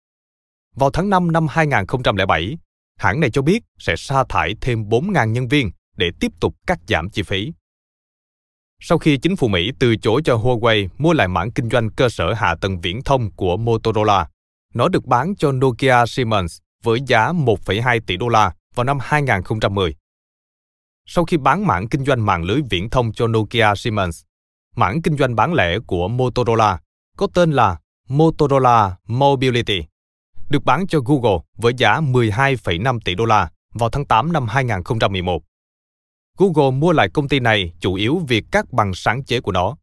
Vào 0.75 0.91
tháng 0.91 1.11
5 1.11 1.33
năm 1.33 1.47
2007, 1.51 2.59
hãng 2.99 3.21
này 3.21 3.31
cho 3.31 3.43
biết 3.43 3.63
sẽ 3.79 3.97
sa 3.97 4.25
thải 4.29 4.55
thêm 4.61 4.83
4.000 4.83 5.27
nhân 5.27 5.49
viên 5.49 5.71
để 5.97 6.11
tiếp 6.21 6.33
tục 6.41 6.55
cắt 6.67 6.79
giảm 6.89 7.11
chi 7.11 7.23
phí. 7.23 7.53
Sau 8.81 8.99
khi 8.99 9.17
chính 9.17 9.37
phủ 9.37 9.49
Mỹ 9.49 9.71
từ 9.79 9.97
chối 9.97 10.23
cho 10.25 10.37
Huawei 10.37 10.89
mua 10.99 11.13
lại 11.13 11.29
mảng 11.29 11.51
kinh 11.53 11.71
doanh 11.71 11.91
cơ 11.91 12.09
sở 12.09 12.33
hạ 12.33 12.55
tầng 12.61 12.81
viễn 12.81 13.03
thông 13.05 13.33
của 13.33 13.57
Motorola, 13.57 14.29
nó 14.75 14.89
được 14.89 15.05
bán 15.05 15.37
cho 15.37 15.53
Nokia 15.53 16.07
Siemens 16.07 16.59
với 16.83 17.01
giá 17.07 17.33
1,2 17.33 18.01
tỷ 18.07 18.17
đô 18.17 18.29
la 18.29 18.53
vào 18.77 18.85
năm 18.85 18.99
2010. 19.01 19.95
Sau 21.07 21.25
khi 21.25 21.37
bán 21.37 21.67
mảng 21.67 21.89
kinh 21.89 22.05
doanh 22.05 22.27
mạng 22.27 22.45
lưới 22.45 22.61
viễn 22.71 22.91
thông 22.91 23.13
cho 23.13 23.27
Nokia 23.27 23.75
Siemens, 23.77 24.23
mảng 24.77 25.03
kinh 25.03 25.17
doanh 25.17 25.35
bán 25.35 25.55
lẻ 25.55 25.79
của 25.87 26.09
Motorola 26.09 26.79
có 27.17 27.27
tên 27.35 27.53
là 27.53 27.79
Motorola 28.09 28.97
Mobility, 29.07 29.81
được 30.49 30.65
bán 30.65 30.87
cho 30.87 31.01
Google 31.01 31.39
với 31.57 31.73
giá 31.77 32.01
12,5 32.01 33.01
tỷ 33.05 33.15
đô 33.15 33.25
la 33.25 33.51
vào 33.75 33.91
tháng 33.91 34.05
8 34.05 34.33
năm 34.33 34.47
2011. 34.49 35.43
Google 36.39 36.71
mua 36.71 36.93
lại 36.93 37.09
công 37.15 37.29
ty 37.29 37.41
này 37.41 37.73
chủ 37.81 37.95
yếu 37.95 38.23
vì 38.29 38.43
các 38.53 38.73
bằng 38.73 38.95
sáng 38.95 39.25
chế 39.25 39.41
của 39.41 39.53
nó. 39.53 39.77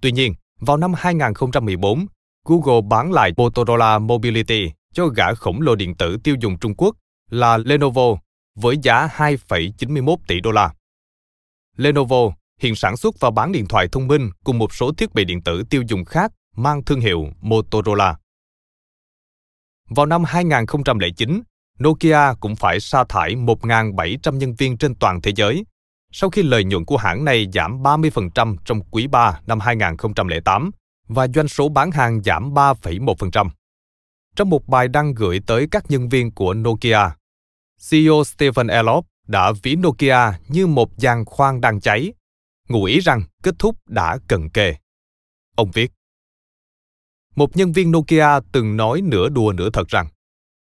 Tuy 0.00 0.12
nhiên, 0.12 0.34
vào 0.60 0.76
năm 0.76 0.92
2014, 0.96 2.06
Google 2.44 2.80
bán 2.90 3.12
lại 3.12 3.32
Motorola 3.36 3.98
Mobility 3.98 4.72
cho 4.94 5.06
gã 5.06 5.34
khổng 5.34 5.60
lồ 5.60 5.74
điện 5.74 5.94
tử 5.96 6.16
tiêu 6.24 6.36
dùng 6.40 6.58
Trung 6.58 6.74
Quốc 6.76 6.96
là 7.32 7.58
Lenovo 7.58 8.16
với 8.54 8.78
giá 8.82 9.08
2,91 9.16 10.16
tỷ 10.26 10.40
đô 10.40 10.50
la. 10.50 10.74
Lenovo 11.76 12.16
hiện 12.60 12.74
sản 12.74 12.96
xuất 12.96 13.20
và 13.20 13.30
bán 13.30 13.52
điện 13.52 13.66
thoại 13.68 13.88
thông 13.92 14.08
minh 14.08 14.30
cùng 14.44 14.58
một 14.58 14.74
số 14.74 14.92
thiết 14.92 15.14
bị 15.14 15.24
điện 15.24 15.42
tử 15.42 15.62
tiêu 15.70 15.82
dùng 15.88 16.04
khác 16.04 16.32
mang 16.56 16.84
thương 16.84 17.00
hiệu 17.00 17.26
Motorola. 17.40 18.16
Vào 19.88 20.06
năm 20.06 20.24
2009, 20.24 21.42
Nokia 21.78 22.34
cũng 22.40 22.56
phải 22.56 22.80
sa 22.80 23.04
thải 23.08 23.34
1.700 23.34 24.36
nhân 24.36 24.54
viên 24.54 24.76
trên 24.76 24.94
toàn 24.94 25.20
thế 25.22 25.32
giới 25.36 25.64
sau 26.12 26.30
khi 26.30 26.42
lợi 26.42 26.64
nhuận 26.64 26.84
của 26.84 26.96
hãng 26.96 27.24
này 27.24 27.46
giảm 27.52 27.82
30% 27.82 28.56
trong 28.64 28.80
quý 28.90 29.06
3 29.06 29.40
năm 29.46 29.60
2008 29.60 30.70
và 31.08 31.28
doanh 31.28 31.48
số 31.48 31.68
bán 31.68 31.90
hàng 31.90 32.22
giảm 32.22 32.54
3,1%. 32.54 33.48
Trong 34.36 34.50
một 34.50 34.68
bài 34.68 34.88
đăng 34.88 35.14
gửi 35.14 35.40
tới 35.46 35.68
các 35.70 35.84
nhân 35.88 36.08
viên 36.08 36.30
của 36.30 36.54
Nokia, 36.54 36.98
CEO 37.90 38.24
Stephen 38.24 38.66
Elop 38.66 39.06
đã 39.26 39.52
ví 39.62 39.76
Nokia 39.76 40.38
như 40.48 40.66
một 40.66 40.98
giàn 40.98 41.24
khoan 41.24 41.60
đang 41.60 41.80
cháy, 41.80 42.12
ngụ 42.68 42.84
ý 42.84 43.00
rằng 43.00 43.22
kết 43.42 43.54
thúc 43.58 43.76
đã 43.86 44.18
cận 44.28 44.48
kề. 44.48 44.74
Ông 45.56 45.70
viết, 45.70 45.92
một 47.36 47.56
nhân 47.56 47.72
viên 47.72 47.90
Nokia 47.90 48.40
từng 48.52 48.76
nói 48.76 49.00
nửa 49.00 49.28
đùa 49.28 49.52
nửa 49.52 49.70
thật 49.70 49.88
rằng 49.88 50.08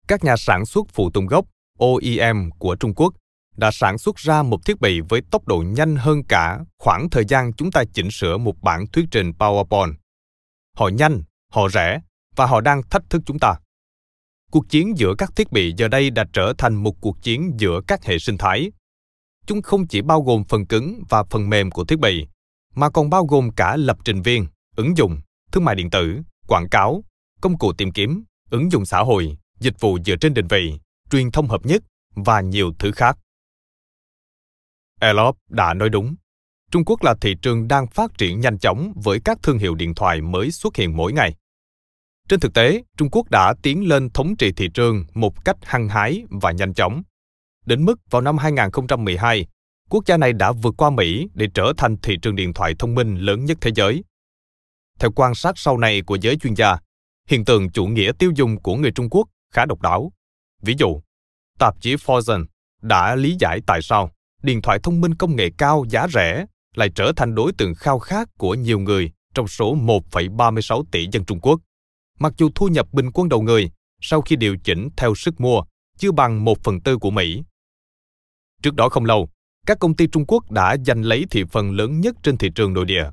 các 0.08 0.24
nhà 0.24 0.36
sản 0.36 0.66
xuất 0.66 0.86
phụ 0.92 1.10
tùng 1.10 1.26
gốc 1.26 1.46
OEM 1.78 2.50
của 2.58 2.76
Trung 2.76 2.94
Quốc 2.94 3.14
đã 3.56 3.70
sản 3.70 3.98
xuất 3.98 4.16
ra 4.16 4.42
một 4.42 4.66
thiết 4.66 4.80
bị 4.80 5.00
với 5.00 5.20
tốc 5.30 5.46
độ 5.46 5.64
nhanh 5.66 5.96
hơn 5.96 6.22
cả 6.28 6.60
khoảng 6.78 7.10
thời 7.10 7.24
gian 7.24 7.52
chúng 7.52 7.70
ta 7.70 7.84
chỉnh 7.92 8.10
sửa 8.10 8.36
một 8.36 8.62
bản 8.62 8.86
thuyết 8.86 9.04
trình 9.10 9.32
PowerPoint. 9.38 9.94
Họ 10.76 10.88
nhanh, 10.88 11.22
họ 11.52 11.68
rẻ 11.68 12.00
và 12.36 12.46
họ 12.46 12.60
đang 12.60 12.82
thách 12.82 13.10
thức 13.10 13.22
chúng 13.26 13.38
ta. 13.38 13.54
Cuộc 14.50 14.68
chiến 14.68 14.98
giữa 14.98 15.14
các 15.18 15.36
thiết 15.36 15.52
bị 15.52 15.74
giờ 15.76 15.88
đây 15.88 16.10
đã 16.10 16.24
trở 16.32 16.52
thành 16.58 16.74
một 16.74 17.00
cuộc 17.00 17.22
chiến 17.22 17.52
giữa 17.56 17.80
các 17.86 18.04
hệ 18.04 18.18
sinh 18.18 18.38
thái. 18.38 18.72
Chúng 19.46 19.62
không 19.62 19.86
chỉ 19.86 20.02
bao 20.02 20.22
gồm 20.22 20.44
phần 20.44 20.66
cứng 20.66 21.02
và 21.08 21.24
phần 21.24 21.50
mềm 21.50 21.70
của 21.70 21.84
thiết 21.84 21.98
bị, 21.98 22.26
mà 22.74 22.90
còn 22.90 23.10
bao 23.10 23.24
gồm 23.24 23.50
cả 23.50 23.76
lập 23.76 23.98
trình 24.04 24.22
viên, 24.22 24.46
ứng 24.76 24.96
dụng, 24.96 25.20
thương 25.52 25.64
mại 25.64 25.74
điện 25.74 25.90
tử, 25.90 26.20
quảng 26.48 26.68
cáo, 26.70 27.04
công 27.40 27.58
cụ 27.58 27.72
tìm 27.72 27.92
kiếm, 27.92 28.24
ứng 28.50 28.72
dụng 28.72 28.84
xã 28.84 28.98
hội, 28.98 29.36
dịch 29.60 29.80
vụ 29.80 29.98
dựa 30.06 30.16
trên 30.16 30.34
định 30.34 30.46
vị, 30.46 30.78
truyền 31.10 31.30
thông 31.30 31.48
hợp 31.48 31.66
nhất 31.66 31.82
và 32.14 32.40
nhiều 32.40 32.72
thứ 32.78 32.92
khác. 32.92 33.18
Elop 35.00 35.36
đã 35.48 35.74
nói 35.74 35.88
đúng. 35.88 36.14
Trung 36.70 36.84
Quốc 36.84 37.02
là 37.02 37.14
thị 37.20 37.34
trường 37.42 37.68
đang 37.68 37.86
phát 37.86 38.18
triển 38.18 38.40
nhanh 38.40 38.58
chóng 38.58 38.92
với 38.96 39.20
các 39.24 39.38
thương 39.42 39.58
hiệu 39.58 39.74
điện 39.74 39.94
thoại 39.94 40.20
mới 40.20 40.50
xuất 40.50 40.76
hiện 40.76 40.96
mỗi 40.96 41.12
ngày. 41.12 41.34
Trên 42.30 42.40
thực 42.40 42.54
tế, 42.54 42.82
Trung 42.96 43.10
Quốc 43.10 43.30
đã 43.30 43.54
tiến 43.62 43.88
lên 43.88 44.10
thống 44.10 44.36
trị 44.36 44.52
thị 44.52 44.68
trường 44.74 45.04
một 45.14 45.44
cách 45.44 45.56
hăng 45.62 45.88
hái 45.88 46.22
và 46.30 46.52
nhanh 46.52 46.74
chóng. 46.74 47.02
Đến 47.66 47.84
mức 47.84 48.00
vào 48.10 48.22
năm 48.22 48.38
2012, 48.38 49.46
quốc 49.88 50.06
gia 50.06 50.16
này 50.16 50.32
đã 50.32 50.52
vượt 50.52 50.74
qua 50.76 50.90
Mỹ 50.90 51.28
để 51.34 51.46
trở 51.54 51.72
thành 51.76 51.96
thị 51.96 52.16
trường 52.22 52.36
điện 52.36 52.52
thoại 52.54 52.74
thông 52.78 52.94
minh 52.94 53.16
lớn 53.16 53.44
nhất 53.44 53.58
thế 53.60 53.70
giới. 53.74 54.04
Theo 54.98 55.10
quan 55.16 55.34
sát 55.34 55.58
sau 55.58 55.78
này 55.78 56.02
của 56.02 56.14
giới 56.14 56.36
chuyên 56.36 56.54
gia, 56.54 56.78
hiện 57.28 57.44
tượng 57.44 57.70
chủ 57.70 57.86
nghĩa 57.86 58.12
tiêu 58.18 58.32
dùng 58.36 58.62
của 58.62 58.76
người 58.76 58.90
Trung 58.90 59.10
Quốc 59.10 59.28
khá 59.54 59.66
độc 59.66 59.82
đáo. 59.82 60.12
Ví 60.62 60.74
dụ, 60.78 61.00
tạp 61.58 61.80
chí 61.80 61.94
Fortune 61.94 62.44
đã 62.82 63.14
lý 63.14 63.36
giải 63.40 63.60
tại 63.66 63.82
sao 63.82 64.10
điện 64.42 64.62
thoại 64.62 64.78
thông 64.82 65.00
minh 65.00 65.14
công 65.14 65.36
nghệ 65.36 65.48
cao 65.58 65.84
giá 65.88 66.06
rẻ 66.08 66.46
lại 66.76 66.88
trở 66.94 67.12
thành 67.16 67.34
đối 67.34 67.52
tượng 67.52 67.74
khao 67.74 67.98
khát 67.98 68.28
của 68.38 68.54
nhiều 68.54 68.78
người 68.78 69.10
trong 69.34 69.48
số 69.48 69.76
1,36 69.76 70.82
tỷ 70.92 71.06
dân 71.12 71.24
Trung 71.24 71.40
Quốc. 71.40 71.60
Mặc 72.22 72.32
dù 72.38 72.50
thu 72.54 72.68
nhập 72.68 72.86
bình 72.92 73.10
quân 73.14 73.28
đầu 73.28 73.42
người 73.42 73.70
sau 74.00 74.20
khi 74.20 74.36
điều 74.36 74.56
chỉnh 74.64 74.88
theo 74.96 75.14
sức 75.14 75.40
mua 75.40 75.62
chưa 75.98 76.12
bằng 76.12 76.44
một 76.44 76.58
phần 76.62 76.80
tư 76.80 76.98
của 76.98 77.10
Mỹ. 77.10 77.42
Trước 78.62 78.74
đó 78.74 78.88
không 78.88 79.04
lâu, 79.04 79.28
các 79.66 79.78
công 79.80 79.96
ty 79.96 80.06
Trung 80.06 80.24
Quốc 80.26 80.50
đã 80.50 80.76
giành 80.86 81.02
lấy 81.02 81.24
thị 81.30 81.44
phần 81.50 81.70
lớn 81.70 82.00
nhất 82.00 82.16
trên 82.22 82.36
thị 82.36 82.50
trường 82.54 82.72
nội 82.72 82.84
địa. 82.84 83.10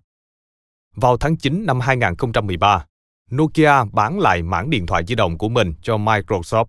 Vào 0.96 1.18
tháng 1.18 1.38
9 1.38 1.66
năm 1.66 1.80
2013, 1.80 2.86
Nokia 3.32 3.84
bán 3.94 4.20
lại 4.20 4.44
mảng 4.44 4.70
điện 4.70 4.86
thoại 4.86 5.04
di 5.08 5.16
động 5.16 5.38
của 5.38 5.50
mình 5.50 5.74
cho 5.82 5.98
Microsoft. 5.98 6.66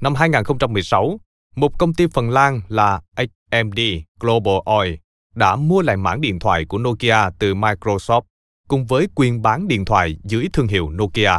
Năm 0.00 0.14
2016, 0.14 1.20
một 1.56 1.78
công 1.78 1.94
ty 1.94 2.06
Phần 2.06 2.30
Lan 2.30 2.60
là 2.68 3.02
HMD 3.16 3.80
Global 4.20 4.54
Oil 4.64 4.94
đã 5.34 5.56
mua 5.56 5.82
lại 5.82 5.96
mảng 5.96 6.20
điện 6.20 6.38
thoại 6.38 6.64
của 6.64 6.78
Nokia 6.78 7.16
từ 7.38 7.54
Microsoft 7.54 8.22
cùng 8.68 8.86
với 8.86 9.08
quyền 9.14 9.42
bán 9.42 9.68
điện 9.68 9.84
thoại 9.84 10.16
dưới 10.24 10.48
thương 10.52 10.66
hiệu 10.66 10.90
Nokia. 10.90 11.32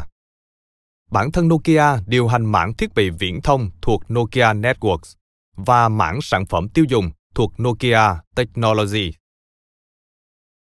Bản 1.11 1.31
thân 1.31 1.47
Nokia 1.47 1.97
điều 2.07 2.27
hành 2.27 2.45
mảng 2.45 2.73
thiết 2.73 2.93
bị 2.93 3.09
viễn 3.09 3.41
thông 3.41 3.69
thuộc 3.81 4.03
Nokia 4.13 4.53
Networks 4.53 5.15
và 5.55 5.89
mảng 5.89 6.21
sản 6.21 6.45
phẩm 6.45 6.69
tiêu 6.69 6.85
dùng 6.89 7.11
thuộc 7.35 7.53
Nokia 7.59 7.99
Technology. 8.35 9.11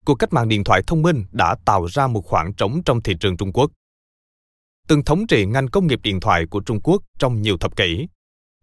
Cuộc 0.06 0.16
cách 0.16 0.34
mạng 0.34 0.48
điện 0.48 0.64
thoại 0.64 0.82
thông 0.88 1.02
minh 1.02 1.26
đã 1.32 1.56
tạo 1.66 1.86
ra 1.86 2.08
một 2.08 2.22
khoảng 2.26 2.54
trống 2.54 2.82
trong 2.86 3.02
thị 3.02 3.14
trường 3.20 3.38
Trung 3.38 3.54
Quốc. 3.54 3.72
Từng 4.88 5.04
thống 5.04 5.28
trị 5.28 5.46
ngành 5.46 5.68
công 5.68 5.88
nghiệp 5.88 6.00
điện 6.04 6.20
thoại 6.20 6.46
của 6.50 6.60
Trung 6.60 6.80
Quốc 6.84 7.04
trong 7.20 7.42
nhiều 7.42 7.58
thập 7.58 7.76
kỷ, 7.76 8.08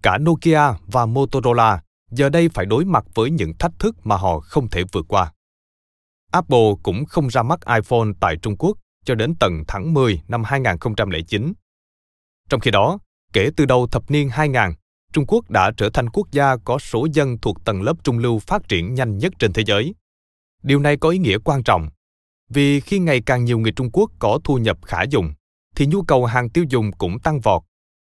cả 0.03 0.19
Nokia 0.19 0.73
và 0.87 1.07
Motorola 1.07 1.83
giờ 2.11 2.29
đây 2.29 2.49
phải 2.49 2.67
đối 2.67 2.85
mặt 2.85 3.05
với 3.15 3.31
những 3.31 3.53
thách 3.59 3.73
thức 3.79 4.07
mà 4.07 4.17
họ 4.17 4.41
không 4.41 4.69
thể 4.69 4.83
vượt 4.93 5.05
qua. 5.09 5.33
Apple 6.31 6.73
cũng 6.83 7.05
không 7.05 7.29
ra 7.29 7.43
mắt 7.43 7.61
iPhone 7.67 8.09
tại 8.21 8.37
Trung 8.43 8.57
Quốc 8.59 8.79
cho 9.05 9.15
đến 9.15 9.35
tận 9.41 9.63
tháng 9.69 9.95
10 9.95 10.23
năm 10.29 10.45
2009. 10.45 11.53
Trong 12.49 12.61
khi 12.61 12.71
đó, 12.71 12.99
kể 13.33 13.51
từ 13.57 13.65
đầu 13.65 13.87
thập 13.87 14.11
niên 14.11 14.29
2000, 14.29 14.63
Trung 15.13 15.27
Quốc 15.27 15.51
đã 15.51 15.73
trở 15.77 15.91
thành 15.91 16.11
quốc 16.11 16.31
gia 16.33 16.57
có 16.57 16.79
số 16.79 17.07
dân 17.13 17.39
thuộc 17.39 17.65
tầng 17.65 17.83
lớp 17.83 17.95
trung 18.05 18.19
lưu 18.19 18.39
phát 18.39 18.69
triển 18.69 18.95
nhanh 18.95 19.19
nhất 19.19 19.33
trên 19.39 19.53
thế 19.53 19.63
giới. 19.67 19.95
Điều 20.63 20.79
này 20.81 20.97
có 20.97 21.09
ý 21.09 21.19
nghĩa 21.19 21.39
quan 21.39 21.63
trọng, 21.63 21.89
vì 22.49 22.81
khi 22.81 22.99
ngày 22.99 23.23
càng 23.27 23.45
nhiều 23.45 23.59
người 23.59 23.73
Trung 23.73 23.91
Quốc 23.93 24.11
có 24.19 24.39
thu 24.45 24.59
nhập 24.59 24.79
khả 24.85 25.03
dụng, 25.03 25.33
thì 25.77 25.87
nhu 25.87 26.03
cầu 26.03 26.25
hàng 26.25 26.51
tiêu 26.51 26.65
dùng 26.69 26.93
cũng 26.99 27.19
tăng 27.19 27.41
vọt 27.41 27.63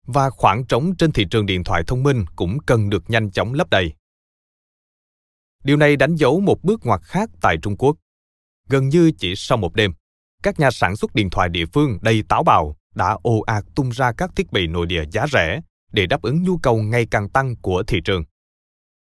và 0.08 0.30
khoảng 0.30 0.66
trống 0.66 0.96
trên 0.98 1.12
thị 1.12 1.26
trường 1.32 1.46
điện 1.46 1.64
thoại 1.64 1.84
thông 1.88 2.04
minh 2.04 2.26
cũng 2.36 2.58
cần 2.66 2.90
được 2.90 3.10
nhanh 3.10 3.32
chóng 3.32 3.54
lấp 3.54 3.70
đầy. 3.70 3.94
Điều 5.64 5.78
này 5.78 5.96
đánh 5.96 6.16
dấu 6.16 6.40
một 6.40 6.64
bước 6.64 6.86
ngoặt 6.86 7.02
khác 7.04 7.30
tại 7.42 7.58
Trung 7.62 7.78
Quốc. 7.78 7.96
Gần 8.74 8.90
như 8.90 9.12
chỉ 9.18 9.36
sau 9.36 9.58
một 9.58 9.76
đêm, 9.76 9.94
các 10.44 10.60
nhà 10.60 10.72
sản 10.72 10.96
xuất 10.96 11.16
điện 11.16 11.30
thoại 11.30 11.50
địa 11.50 11.66
phương 11.66 11.98
đầy 12.02 12.24
táo 12.30 12.44
bạo 12.44 12.78
đã 12.96 13.18
ồ 13.22 13.40
ạt 13.40 13.64
tung 13.76 13.90
ra 13.90 14.12
các 14.18 14.32
thiết 14.36 14.52
bị 14.52 14.68
nội 14.68 14.86
địa 14.86 15.04
giá 15.12 15.26
rẻ 15.32 15.62
để 15.92 16.06
đáp 16.06 16.22
ứng 16.22 16.44
nhu 16.44 16.58
cầu 16.58 16.82
ngày 16.82 17.08
càng 17.12 17.30
tăng 17.30 17.56
của 17.62 17.84
thị 17.88 18.02
trường. 18.06 18.24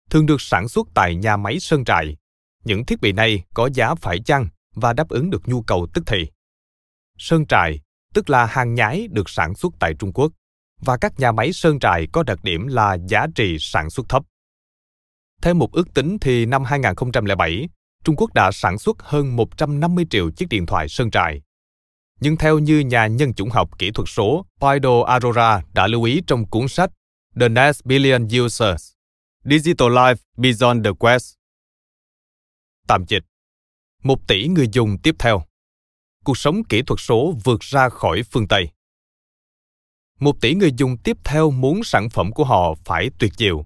Thường 0.09 0.25
được 0.25 0.41
sản 0.41 0.67
xuất 0.67 0.87
tại 0.93 1.15
nhà 1.15 1.37
máy 1.37 1.59
sơn 1.59 1.85
trại, 1.85 2.17
những 2.63 2.85
thiết 2.85 3.01
bị 3.01 3.11
này 3.11 3.43
có 3.53 3.69
giá 3.73 3.95
phải 3.95 4.19
chăng 4.25 4.47
và 4.75 4.93
đáp 4.93 5.09
ứng 5.09 5.29
được 5.29 5.41
nhu 5.45 5.61
cầu 5.61 5.87
tức 5.93 6.03
thì. 6.07 6.27
Sơn 7.17 7.45
trại 7.45 7.79
tức 8.13 8.29
là 8.29 8.45
hàng 8.45 8.73
nhái 8.73 9.07
được 9.11 9.29
sản 9.29 9.55
xuất 9.55 9.73
tại 9.79 9.93
Trung 9.99 10.13
Quốc, 10.13 10.31
và 10.79 10.97
các 10.97 11.19
nhà 11.19 11.31
máy 11.31 11.53
sơn 11.53 11.79
trại 11.79 12.07
có 12.11 12.23
đặc 12.23 12.43
điểm 12.43 12.67
là 12.67 12.97
giá 13.07 13.27
trị 13.35 13.57
sản 13.59 13.89
xuất 13.89 14.09
thấp. 14.09 14.23
Theo 15.41 15.53
một 15.53 15.71
ước 15.71 15.93
tính 15.93 16.17
thì 16.21 16.45
năm 16.45 16.63
2007, 16.63 17.67
Trung 18.03 18.15
Quốc 18.15 18.33
đã 18.33 18.51
sản 18.51 18.79
xuất 18.79 18.97
hơn 18.99 19.35
150 19.35 20.05
triệu 20.09 20.31
chiếc 20.31 20.49
điện 20.49 20.65
thoại 20.65 20.89
sơn 20.89 21.11
trại. 21.11 21.41
Nhưng 22.19 22.37
theo 22.37 22.59
như 22.59 22.79
nhà 22.79 23.07
nhân 23.07 23.33
chủng 23.33 23.49
học 23.49 23.77
kỹ 23.77 23.91
thuật 23.91 24.09
số 24.09 24.45
Paido 24.59 25.01
Arora 25.07 25.61
đã 25.73 25.87
lưu 25.87 26.03
ý 26.03 26.21
trong 26.27 26.45
cuốn 26.45 26.67
sách 26.67 26.91
The 27.39 27.49
Next 27.49 27.85
Billion 27.85 28.27
Users, 28.45 28.91
Digital 29.43 29.89
Life 29.89 30.15
Beyond 30.37 30.85
the 30.85 30.91
Quest. 30.99 31.33
Tạm 32.87 33.05
dịch. 33.07 33.23
Một 34.03 34.27
tỷ 34.27 34.47
người 34.47 34.67
dùng 34.71 34.97
tiếp 35.03 35.15
theo. 35.19 35.43
Cuộc 36.23 36.37
sống 36.37 36.63
kỹ 36.63 36.81
thuật 36.81 36.99
số 36.99 37.33
vượt 37.43 37.59
ra 37.59 37.89
khỏi 37.89 38.23
phương 38.23 38.47
Tây. 38.47 38.69
Một 40.19 40.41
tỷ 40.41 40.55
người 40.55 40.71
dùng 40.77 40.97
tiếp 40.97 41.17
theo 41.23 41.51
muốn 41.51 41.83
sản 41.83 42.09
phẩm 42.09 42.31
của 42.31 42.43
họ 42.43 42.73
phải 42.85 43.09
tuyệt 43.19 43.33
diệu, 43.37 43.65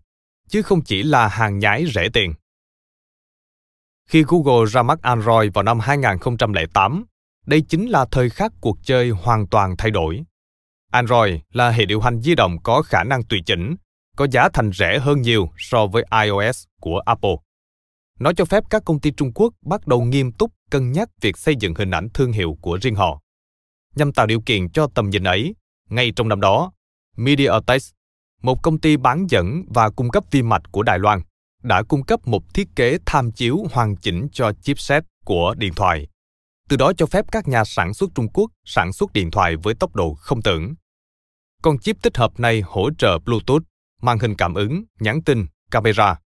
chứ 0.50 0.62
không 0.62 0.82
chỉ 0.82 1.04
là 1.04 1.28
hàng 1.28 1.60
nhái 1.60 1.86
rẻ 1.94 2.10
tiền. 2.14 2.34
Khi 4.10 4.24
Google 4.28 4.66
ra 4.70 4.84
mắt 4.84 5.02
Android 5.02 5.52
vào 5.54 5.64
năm 5.64 5.80
2008, 5.80 7.06
đây 7.46 7.62
chính 7.62 7.90
là 7.90 8.06
thời 8.12 8.30
khắc 8.30 8.52
cuộc 8.62 8.78
chơi 8.84 9.10
hoàn 9.10 9.48
toàn 9.48 9.76
thay 9.78 9.92
đổi. 9.92 10.24
Android 10.92 11.34
là 11.54 11.70
hệ 11.70 11.86
điều 11.86 12.02
hành 12.02 12.22
di 12.22 12.36
động 12.36 12.58
có 12.64 12.82
khả 12.82 13.04
năng 13.04 13.24
tùy 13.24 13.40
chỉnh, 13.46 13.76
có 14.18 14.28
giá 14.32 14.50
thành 14.54 14.72
rẻ 14.74 15.00
hơn 15.00 15.22
nhiều 15.22 15.50
so 15.58 15.88
với 15.88 16.04
iOS 16.24 16.64
của 16.82 17.00
Apple. 17.06 17.36
Nó 18.20 18.34
cho 18.34 18.46
phép 18.46 18.64
các 18.70 18.86
công 18.86 19.00
ty 19.00 19.12
Trung 19.12 19.32
Quốc 19.36 19.54
bắt 19.66 19.88
đầu 19.88 20.02
nghiêm 20.02 20.32
túc 20.32 20.52
cân 20.72 20.92
nhắc 20.92 21.10
việc 21.22 21.38
xây 21.38 21.56
dựng 21.56 21.74
hình 21.76 21.92
ảnh 21.92 22.10
thương 22.14 22.32
hiệu 22.32 22.58
của 22.62 22.78
riêng 22.82 22.96
họ. 22.96 23.22
Nhằm 23.96 24.14
tạo 24.14 24.26
điều 24.26 24.42
kiện 24.42 24.70
cho 24.70 24.88
tầm 24.88 25.10
nhìn 25.10 25.24
ấy, 25.24 25.56
ngay 25.90 26.12
trong 26.16 26.30
năm 26.30 26.42
đó, 26.42 26.72
MediaTek, 27.18 27.82
một 28.42 28.64
công 28.64 28.80
ty 28.80 28.98
bán 28.98 29.28
dẫn 29.30 29.64
và 29.68 29.90
cung 29.90 30.10
cấp 30.10 30.24
vi 30.32 30.42
mạch 30.42 30.72
của 30.72 30.84
Đài 30.84 31.00
Loan, 31.00 31.22
đã 31.66 31.84
cung 31.84 32.04
cấp 32.04 32.28
một 32.28 32.54
thiết 32.54 32.68
kế 32.76 32.98
tham 33.06 33.32
chiếu 33.32 33.64
hoàn 33.72 33.96
chỉnh 33.96 34.28
cho 34.32 34.52
chipset 34.62 35.04
của 35.26 35.56
điện 35.58 35.74
thoại. 35.74 36.08
Từ 36.70 36.78
đó 36.78 36.94
cho 36.98 37.06
phép 37.06 37.26
các 37.32 37.48
nhà 37.48 37.64
sản 37.64 37.94
xuất 37.94 38.10
Trung 38.16 38.28
Quốc 38.34 38.52
sản 38.66 38.94
xuất 38.94 39.14
điện 39.14 39.32
thoại 39.32 39.56
với 39.56 39.76
tốc 39.76 39.96
độ 39.96 40.14
không 40.14 40.42
tưởng. 40.42 40.74
Con 41.62 41.80
chip 41.80 42.02
tích 42.02 42.18
hợp 42.18 42.40
này 42.40 42.62
hỗ 42.62 42.90
trợ 42.98 43.20
Bluetooth, 43.20 43.64
màn 44.02 44.20
hình 44.20 44.36
cảm 44.36 44.54
ứng, 44.54 44.84
nhắn 45.00 45.24
tin, 45.24 45.46
camera. 45.72 46.20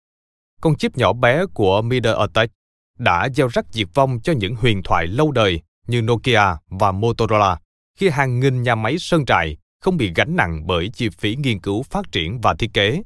Con 0.61 0.75
chip 0.75 0.97
nhỏ 0.97 1.13
bé 1.13 1.45
của 1.53 1.81
MediaTek 1.81 2.51
đã 2.97 3.29
gieo 3.35 3.47
rắc 3.47 3.65
diệt 3.71 3.87
vong 3.93 4.19
cho 4.23 4.33
những 4.33 4.55
huyền 4.55 4.81
thoại 4.83 5.07
lâu 5.07 5.31
đời 5.31 5.61
như 5.87 6.01
Nokia 6.01 6.55
và 6.67 6.91
Motorola 6.91 7.57
khi 7.97 8.09
hàng 8.09 8.39
nghìn 8.39 8.63
nhà 8.63 8.75
máy 8.75 8.97
sơn 8.99 9.25
trại 9.25 9.57
không 9.81 9.97
bị 9.97 10.11
gánh 10.15 10.35
nặng 10.35 10.67
bởi 10.67 10.89
chi 10.93 11.09
phí 11.09 11.35
nghiên 11.35 11.59
cứu 11.59 11.83
phát 11.83 12.11
triển 12.11 12.41
và 12.41 12.53
thiết 12.53 12.73
kế. 12.73 13.01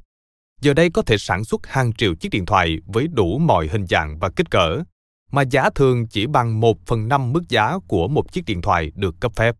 Giờ 0.61 0.73
đây 0.73 0.89
có 0.89 1.01
thể 1.01 1.17
sản 1.17 1.43
xuất 1.43 1.67
hàng 1.67 1.93
triệu 1.93 2.15
chiếc 2.15 2.29
điện 2.29 2.45
thoại 2.45 2.77
với 2.85 3.07
đủ 3.07 3.37
mọi 3.37 3.67
hình 3.67 3.85
dạng 3.87 4.19
và 4.19 4.29
kích 4.29 4.51
cỡ, 4.51 4.83
mà 5.31 5.41
giá 5.41 5.69
thường 5.75 6.07
chỉ 6.07 6.27
bằng 6.27 6.59
một 6.59 6.77
phần 6.85 7.07
năm 7.07 7.33
mức 7.33 7.49
giá 7.49 7.77
của 7.87 8.07
một 8.07 8.31
chiếc 8.31 8.45
điện 8.45 8.61
thoại 8.61 8.91
được 8.95 9.15
cấp 9.19 9.31
phép. 9.35 9.55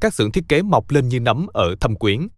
Các 0.00 0.14
xưởng 0.14 0.32
thiết 0.32 0.44
kế 0.48 0.62
mọc 0.62 0.90
lên 0.90 1.08
như 1.08 1.20
nấm 1.20 1.46
ở 1.46 1.74
thâm 1.80 1.96
quyến, 1.96 2.28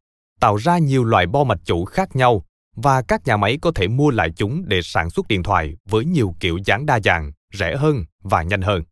tạo 0.41 0.57
ra 0.57 0.79
nhiều 0.79 1.05
loại 1.05 1.27
bo 1.27 1.45
mạch 1.45 1.61
chủ 1.65 1.85
khác 1.85 2.17
nhau 2.17 2.45
và 2.77 3.03
các 3.03 3.27
nhà 3.27 3.37
máy 3.37 3.59
có 3.63 3.73
thể 3.75 3.89
mua 3.89 4.11
lại 4.11 4.31
chúng 4.37 4.69
để 4.69 4.81
sản 4.83 5.11
xuất 5.11 5.29
điện 5.29 5.43
thoại 5.43 5.75
với 5.89 6.05
nhiều 6.05 6.35
kiểu 6.41 6.59
dáng 6.65 6.87
đa 6.87 7.01
dạng, 7.01 7.33
rẻ 7.55 7.77
hơn 7.77 8.05
và 8.23 8.43
nhanh 8.43 8.63
hơn. 8.63 8.83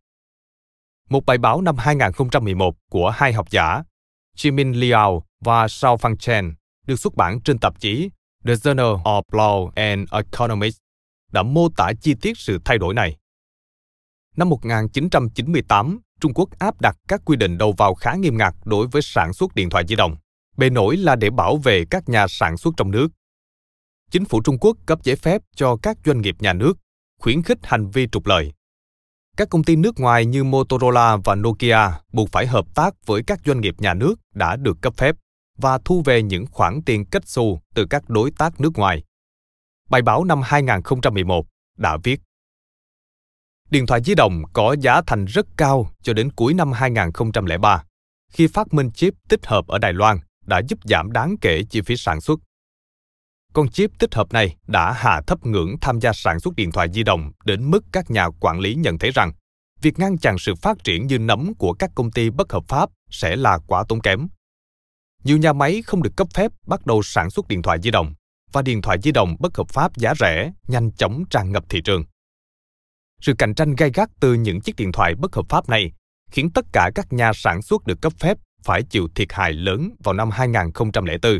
Một 1.09 1.25
bài 1.25 1.37
báo 1.37 1.61
năm 1.61 1.75
2011 1.77 2.75
của 2.89 3.09
hai 3.09 3.33
học 3.33 3.49
giả, 3.49 3.83
Jimin 4.37 4.79
Liao 4.79 5.23
và 5.45 5.67
Shao 5.67 5.97
Fang 5.97 6.15
Chen, 6.15 6.53
được 6.85 6.95
xuất 6.95 7.15
bản 7.15 7.41
trên 7.41 7.59
tạp 7.59 7.79
chí 7.79 8.09
The 8.47 8.53
Journal 8.53 9.03
of 9.03 9.21
Law 9.31 9.69
and 9.75 10.09
Economics, 10.11 10.77
đã 11.31 11.43
mô 11.43 11.69
tả 11.69 11.91
chi 12.01 12.13
tiết 12.21 12.37
sự 12.37 12.59
thay 12.65 12.77
đổi 12.77 12.93
này. 12.93 13.17
Năm 14.37 14.49
1998, 14.49 15.99
Trung 16.19 16.33
Quốc 16.33 16.49
áp 16.59 16.81
đặt 16.81 16.97
các 17.07 17.21
quy 17.25 17.37
định 17.37 17.57
đầu 17.57 17.73
vào 17.77 17.95
khá 17.95 18.15
nghiêm 18.15 18.37
ngặt 18.37 18.53
đối 18.65 18.87
với 18.87 19.01
sản 19.01 19.33
xuất 19.33 19.55
điện 19.55 19.69
thoại 19.69 19.83
di 19.87 19.95
động. 19.95 20.15
Bề 20.57 20.69
nổi 20.69 20.97
là 20.97 21.15
để 21.15 21.29
bảo 21.29 21.57
vệ 21.57 21.85
các 21.89 22.09
nhà 22.09 22.27
sản 22.27 22.57
xuất 22.57 22.73
trong 22.77 22.91
nước. 22.91 23.07
Chính 24.11 24.25
phủ 24.25 24.41
Trung 24.41 24.57
Quốc 24.59 24.77
cấp 24.85 24.99
giấy 25.03 25.15
phép 25.15 25.41
cho 25.55 25.77
các 25.81 25.97
doanh 26.05 26.21
nghiệp 26.21 26.35
nhà 26.39 26.53
nước, 26.53 26.73
khuyến 27.19 27.43
khích 27.43 27.59
hành 27.63 27.89
vi 27.89 28.07
trục 28.11 28.25
lợi 28.25 28.53
các 29.37 29.49
công 29.49 29.63
ty 29.63 29.75
nước 29.75 29.99
ngoài 29.99 30.25
như 30.25 30.43
Motorola 30.43 31.17
và 31.23 31.35
Nokia 31.35 31.91
buộc 32.13 32.29
phải 32.31 32.47
hợp 32.47 32.65
tác 32.75 32.93
với 33.05 33.23
các 33.27 33.39
doanh 33.45 33.61
nghiệp 33.61 33.75
nhà 33.77 33.93
nước 33.93 34.15
đã 34.33 34.55
được 34.55 34.77
cấp 34.81 34.93
phép 34.97 35.15
và 35.57 35.79
thu 35.85 36.01
về 36.05 36.21
những 36.21 36.45
khoản 36.51 36.81
tiền 36.85 37.05
kết 37.05 37.27
xù 37.27 37.59
từ 37.75 37.85
các 37.89 38.09
đối 38.09 38.31
tác 38.31 38.61
nước 38.61 38.77
ngoài. 38.77 39.03
Bài 39.89 40.01
báo 40.01 40.23
năm 40.23 40.41
2011 40.41 41.45
đã 41.77 41.97
viết 42.03 42.19
Điện 43.69 43.85
thoại 43.85 44.01
di 44.03 44.15
động 44.15 44.43
có 44.53 44.75
giá 44.79 45.01
thành 45.07 45.25
rất 45.25 45.45
cao 45.57 45.89
cho 46.01 46.13
đến 46.13 46.31
cuối 46.31 46.53
năm 46.53 46.71
2003, 46.71 47.83
khi 48.31 48.47
phát 48.47 48.73
minh 48.73 48.91
chip 48.91 49.13
tích 49.29 49.45
hợp 49.45 49.67
ở 49.67 49.77
Đài 49.77 49.93
Loan 49.93 50.19
đã 50.45 50.61
giúp 50.69 50.79
giảm 50.83 51.11
đáng 51.11 51.35
kể 51.41 51.63
chi 51.69 51.81
phí 51.81 51.97
sản 51.97 52.21
xuất 52.21 52.39
con 53.57 53.69
chip 53.69 53.91
tích 53.99 54.15
hợp 54.15 54.33
này 54.33 54.55
đã 54.67 54.91
hạ 54.91 55.21
thấp 55.27 55.45
ngưỡng 55.45 55.75
tham 55.81 55.99
gia 55.99 56.13
sản 56.13 56.39
xuất 56.39 56.55
điện 56.55 56.71
thoại 56.71 56.87
di 56.93 57.03
động 57.03 57.31
đến 57.45 57.71
mức 57.71 57.85
các 57.91 58.11
nhà 58.11 58.29
quản 58.39 58.59
lý 58.59 58.75
nhận 58.75 58.97
thấy 58.97 59.11
rằng 59.11 59.31
việc 59.81 59.99
ngăn 59.99 60.17
chặn 60.17 60.35
sự 60.39 60.55
phát 60.55 60.83
triển 60.83 61.07
như 61.07 61.19
nấm 61.19 61.53
của 61.53 61.73
các 61.73 61.91
công 61.95 62.11
ty 62.11 62.29
bất 62.29 62.51
hợp 62.51 62.63
pháp 62.67 62.89
sẽ 63.09 63.35
là 63.35 63.59
quá 63.67 63.83
tốn 63.89 64.01
kém. 64.01 64.27
Nhiều 65.27 65.37
nhà 65.37 65.53
máy 65.53 65.81
không 65.81 66.03
được 66.03 66.15
cấp 66.15 66.27
phép 66.33 66.51
bắt 66.67 66.85
đầu 66.85 67.03
sản 67.03 67.29
xuất 67.29 67.47
điện 67.47 67.61
thoại 67.61 67.79
di 67.83 67.91
động 67.91 68.13
và 68.51 68.61
điện 68.61 68.81
thoại 68.81 68.97
di 69.03 69.11
động 69.11 69.35
bất 69.39 69.57
hợp 69.57 69.69
pháp 69.69 69.97
giá 69.97 70.13
rẻ, 70.19 70.51
nhanh 70.67 70.91
chóng 70.91 71.23
tràn 71.29 71.51
ngập 71.51 71.63
thị 71.69 71.81
trường. 71.81 72.03
Sự 73.21 73.33
cạnh 73.37 73.55
tranh 73.55 73.75
gay 73.75 73.91
gắt 73.93 74.09
từ 74.19 74.33
những 74.33 74.61
chiếc 74.61 74.75
điện 74.75 74.91
thoại 74.91 75.15
bất 75.15 75.35
hợp 75.35 75.45
pháp 75.49 75.69
này 75.69 75.91
khiến 76.31 76.49
tất 76.53 76.65
cả 76.73 76.91
các 76.95 77.13
nhà 77.13 77.31
sản 77.33 77.61
xuất 77.61 77.87
được 77.87 78.01
cấp 78.01 78.13
phép 78.19 78.37
phải 78.63 78.83
chịu 78.83 79.07
thiệt 79.15 79.33
hại 79.33 79.53
lớn 79.53 79.89
vào 80.03 80.13
năm 80.13 80.29
2004 80.31 81.39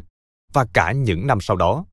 và 0.53 0.65
cả 0.73 0.91
những 0.91 1.27
năm 1.27 1.41
sau 1.41 1.57
đó 1.57 1.85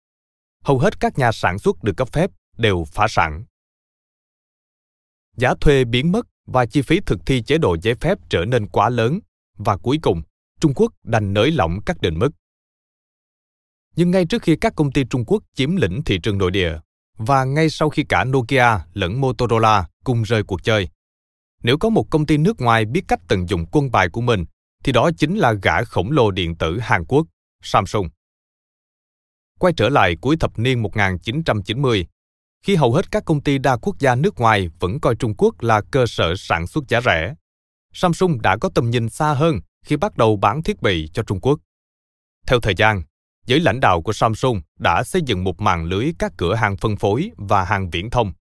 hầu 0.64 0.78
hết 0.78 1.00
các 1.00 1.18
nhà 1.18 1.32
sản 1.32 1.58
xuất 1.58 1.82
được 1.82 1.96
cấp 1.96 2.08
phép 2.12 2.30
đều 2.56 2.84
phá 2.92 3.06
sản. 3.08 3.44
Giá 5.36 5.54
thuê 5.60 5.84
biến 5.84 6.12
mất 6.12 6.26
và 6.46 6.66
chi 6.66 6.82
phí 6.82 7.00
thực 7.00 7.26
thi 7.26 7.42
chế 7.42 7.58
độ 7.58 7.76
giấy 7.82 7.94
phép 7.94 8.18
trở 8.28 8.44
nên 8.44 8.66
quá 8.66 8.88
lớn 8.88 9.18
và 9.58 9.76
cuối 9.76 9.98
cùng 10.02 10.22
Trung 10.64 10.74
Quốc 10.74 10.92
đành 11.02 11.32
nới 11.32 11.50
lỏng 11.50 11.78
các 11.86 12.00
định 12.00 12.18
mức. 12.18 12.30
Nhưng 13.96 14.10
ngay 14.10 14.26
trước 14.26 14.42
khi 14.42 14.56
các 14.56 14.72
công 14.76 14.92
ty 14.92 15.04
Trung 15.10 15.24
Quốc 15.24 15.42
chiếm 15.54 15.76
lĩnh 15.76 16.02
thị 16.04 16.18
trường 16.22 16.38
nội 16.38 16.50
địa 16.50 16.78
và 17.18 17.44
ngay 17.44 17.70
sau 17.70 17.90
khi 17.90 18.04
cả 18.08 18.24
Nokia 18.24 18.78
lẫn 18.92 19.20
Motorola 19.20 19.86
cùng 20.04 20.22
rời 20.22 20.42
cuộc 20.42 20.64
chơi, 20.64 20.88
nếu 21.62 21.78
có 21.78 21.88
một 21.88 22.10
công 22.10 22.26
ty 22.26 22.36
nước 22.36 22.60
ngoài 22.60 22.84
biết 22.84 23.04
cách 23.08 23.20
tận 23.28 23.48
dụng 23.48 23.66
quân 23.72 23.90
bài 23.90 24.08
của 24.08 24.20
mình 24.20 24.44
thì 24.84 24.92
đó 24.92 25.10
chính 25.18 25.36
là 25.36 25.52
gã 25.52 25.84
khổng 25.84 26.10
lồ 26.10 26.30
điện 26.30 26.56
tử 26.56 26.78
Hàn 26.78 27.04
Quốc, 27.04 27.26
Samsung 27.62 28.08
quay 29.58 29.72
trở 29.76 29.88
lại 29.88 30.16
cuối 30.20 30.36
thập 30.36 30.58
niên 30.58 30.82
1990, 30.82 32.06
khi 32.62 32.74
hầu 32.74 32.92
hết 32.92 33.10
các 33.10 33.24
công 33.26 33.42
ty 33.42 33.58
đa 33.58 33.76
quốc 33.76 33.98
gia 33.98 34.14
nước 34.14 34.34
ngoài 34.40 34.68
vẫn 34.80 35.00
coi 35.00 35.14
Trung 35.16 35.34
Quốc 35.38 35.62
là 35.62 35.80
cơ 35.90 36.06
sở 36.06 36.34
sản 36.36 36.66
xuất 36.66 36.84
giá 36.88 37.00
rẻ. 37.00 37.34
Samsung 37.92 38.40
đã 38.40 38.56
có 38.56 38.70
tầm 38.74 38.90
nhìn 38.90 39.08
xa 39.08 39.34
hơn 39.34 39.60
khi 39.84 39.96
bắt 39.96 40.16
đầu 40.16 40.36
bán 40.36 40.62
thiết 40.62 40.82
bị 40.82 41.10
cho 41.12 41.22
Trung 41.22 41.40
Quốc. 41.40 41.60
Theo 42.46 42.60
thời 42.60 42.74
gian, 42.76 43.02
giới 43.46 43.60
lãnh 43.60 43.80
đạo 43.80 44.02
của 44.02 44.12
Samsung 44.12 44.60
đã 44.78 45.04
xây 45.04 45.22
dựng 45.26 45.44
một 45.44 45.60
mạng 45.60 45.84
lưới 45.84 46.12
các 46.18 46.32
cửa 46.36 46.54
hàng 46.54 46.76
phân 46.76 46.96
phối 46.96 47.30
và 47.36 47.64
hàng 47.64 47.90
viễn 47.90 48.10
thông, 48.10 48.32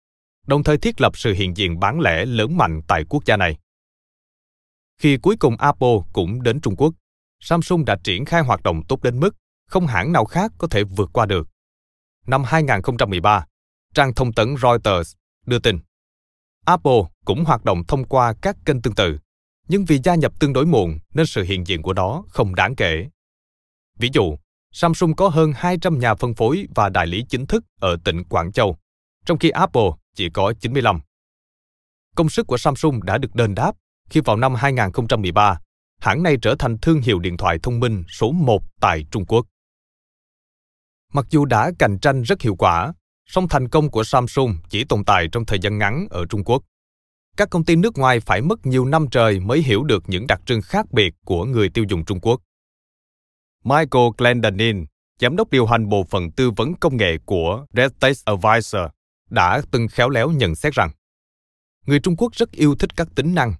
đồng 0.47 0.63
thời 0.63 0.77
thiết 0.77 1.01
lập 1.01 1.17
sự 1.17 1.33
hiện 1.33 1.57
diện 1.57 1.79
bán 1.79 1.99
lẻ 1.99 2.25
lớn 2.25 2.57
mạnh 2.57 2.81
tại 2.87 3.03
quốc 3.09 3.25
gia 3.25 3.37
này. 3.37 3.57
Khi 4.97 5.17
cuối 5.17 5.35
cùng 5.39 5.57
Apple 5.57 5.97
cũng 6.13 6.43
đến 6.43 6.61
Trung 6.61 6.75
Quốc, 6.75 6.93
Samsung 7.39 7.85
đã 7.85 7.95
triển 8.03 8.25
khai 8.25 8.41
hoạt 8.41 8.63
động 8.63 8.81
tốt 8.87 9.03
đến 9.03 9.19
mức 9.19 9.35
không 9.69 9.87
hãng 9.87 10.11
nào 10.11 10.25
khác 10.25 10.51
có 10.57 10.67
thể 10.67 10.83
vượt 10.83 11.09
qua 11.13 11.25
được. 11.25 11.47
Năm 12.27 12.43
2013, 12.43 13.45
trang 13.93 14.13
thông 14.13 14.33
tấn 14.33 14.55
Reuters 14.61 15.15
đưa 15.45 15.59
tin 15.59 15.79
Apple 16.65 17.01
cũng 17.25 17.45
hoạt 17.45 17.65
động 17.65 17.83
thông 17.87 18.05
qua 18.05 18.33
các 18.41 18.57
kênh 18.65 18.81
tương 18.81 18.95
tự, 18.95 19.17
nhưng 19.67 19.85
vì 19.85 19.99
gia 20.03 20.15
nhập 20.15 20.39
tương 20.39 20.53
đối 20.53 20.65
muộn 20.65 20.97
nên 21.13 21.25
sự 21.25 21.43
hiện 21.43 21.67
diện 21.67 21.81
của 21.81 21.93
nó 21.93 22.23
không 22.29 22.55
đáng 22.55 22.75
kể. 22.75 23.09
Ví 23.99 24.09
dụ, 24.13 24.37
Samsung 24.71 25.15
có 25.15 25.29
hơn 25.29 25.53
200 25.55 25.99
nhà 25.99 26.15
phân 26.15 26.33
phối 26.33 26.67
và 26.75 26.89
đại 26.89 27.07
lý 27.07 27.25
chính 27.29 27.45
thức 27.45 27.63
ở 27.79 27.97
tỉnh 28.03 28.23
Quảng 28.23 28.51
Châu, 28.51 28.77
trong 29.25 29.37
khi 29.37 29.49
Apple 29.49 29.89
chỉ 30.15 30.29
có 30.29 30.53
95. 30.59 30.99
Công 32.15 32.29
sức 32.29 32.47
của 32.47 32.57
Samsung 32.57 33.03
đã 33.03 33.17
được 33.17 33.35
đền 33.35 33.55
đáp 33.55 33.75
khi 34.09 34.21
vào 34.25 34.37
năm 34.37 34.55
2013, 34.55 35.59
hãng 35.99 36.23
này 36.23 36.37
trở 36.41 36.55
thành 36.59 36.77
thương 36.77 37.01
hiệu 37.01 37.19
điện 37.19 37.37
thoại 37.37 37.59
thông 37.63 37.79
minh 37.79 38.03
số 38.09 38.31
1 38.31 38.63
tại 38.81 39.05
Trung 39.11 39.25
Quốc. 39.25 39.45
Mặc 41.13 41.25
dù 41.29 41.45
đã 41.45 41.71
cạnh 41.79 41.99
tranh 41.99 42.21
rất 42.21 42.41
hiệu 42.41 42.55
quả, 42.55 42.93
song 43.25 43.47
thành 43.47 43.69
công 43.69 43.91
của 43.91 44.03
Samsung 44.03 44.57
chỉ 44.69 44.83
tồn 44.83 45.05
tại 45.05 45.27
trong 45.31 45.45
thời 45.45 45.59
gian 45.59 45.77
ngắn 45.77 46.07
ở 46.09 46.25
Trung 46.29 46.43
Quốc 46.43 46.63
các 47.37 47.49
công 47.49 47.65
ty 47.65 47.75
nước 47.75 47.97
ngoài 47.97 48.19
phải 48.19 48.41
mất 48.41 48.65
nhiều 48.65 48.85
năm 48.85 49.07
trời 49.11 49.39
mới 49.39 49.61
hiểu 49.61 49.83
được 49.83 50.03
những 50.07 50.27
đặc 50.27 50.41
trưng 50.45 50.61
khác 50.61 50.91
biệt 50.91 51.13
của 51.25 51.45
người 51.45 51.69
tiêu 51.69 51.85
dùng 51.89 52.05
Trung 52.05 52.19
Quốc. 52.21 52.41
Michael 53.63 54.07
Glendanin, 54.17 54.85
giám 55.19 55.35
đốc 55.35 55.49
điều 55.49 55.65
hành 55.65 55.89
bộ 55.89 56.03
phận 56.03 56.31
tư 56.31 56.51
vấn 56.51 56.73
công 56.75 56.97
nghệ 56.97 57.17
của 57.25 57.65
Red 57.73 57.91
Taste 57.99 58.21
Advisor, 58.25 58.81
đã 59.29 59.61
từng 59.71 59.87
khéo 59.87 60.09
léo 60.09 60.31
nhận 60.31 60.55
xét 60.55 60.73
rằng 60.73 60.91
người 61.85 61.99
Trung 61.99 62.15
Quốc 62.17 62.33
rất 62.33 62.51
yêu 62.51 62.75
thích 62.75 62.95
các 62.95 63.07
tính 63.15 63.35
năng. 63.35 63.53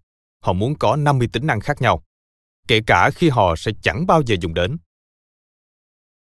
Họ 0.43 0.53
muốn 0.53 0.76
có 0.76 0.95
50 0.95 1.28
tính 1.34 1.47
năng 1.47 1.59
khác 1.59 1.82
nhau, 1.82 2.03
kể 2.67 2.82
cả 2.88 3.09
khi 3.09 3.30
họ 3.30 3.55
sẽ 3.55 3.71
chẳng 3.82 4.07
bao 4.07 4.21
giờ 4.26 4.36
dùng 4.41 4.53
đến. 4.53 4.78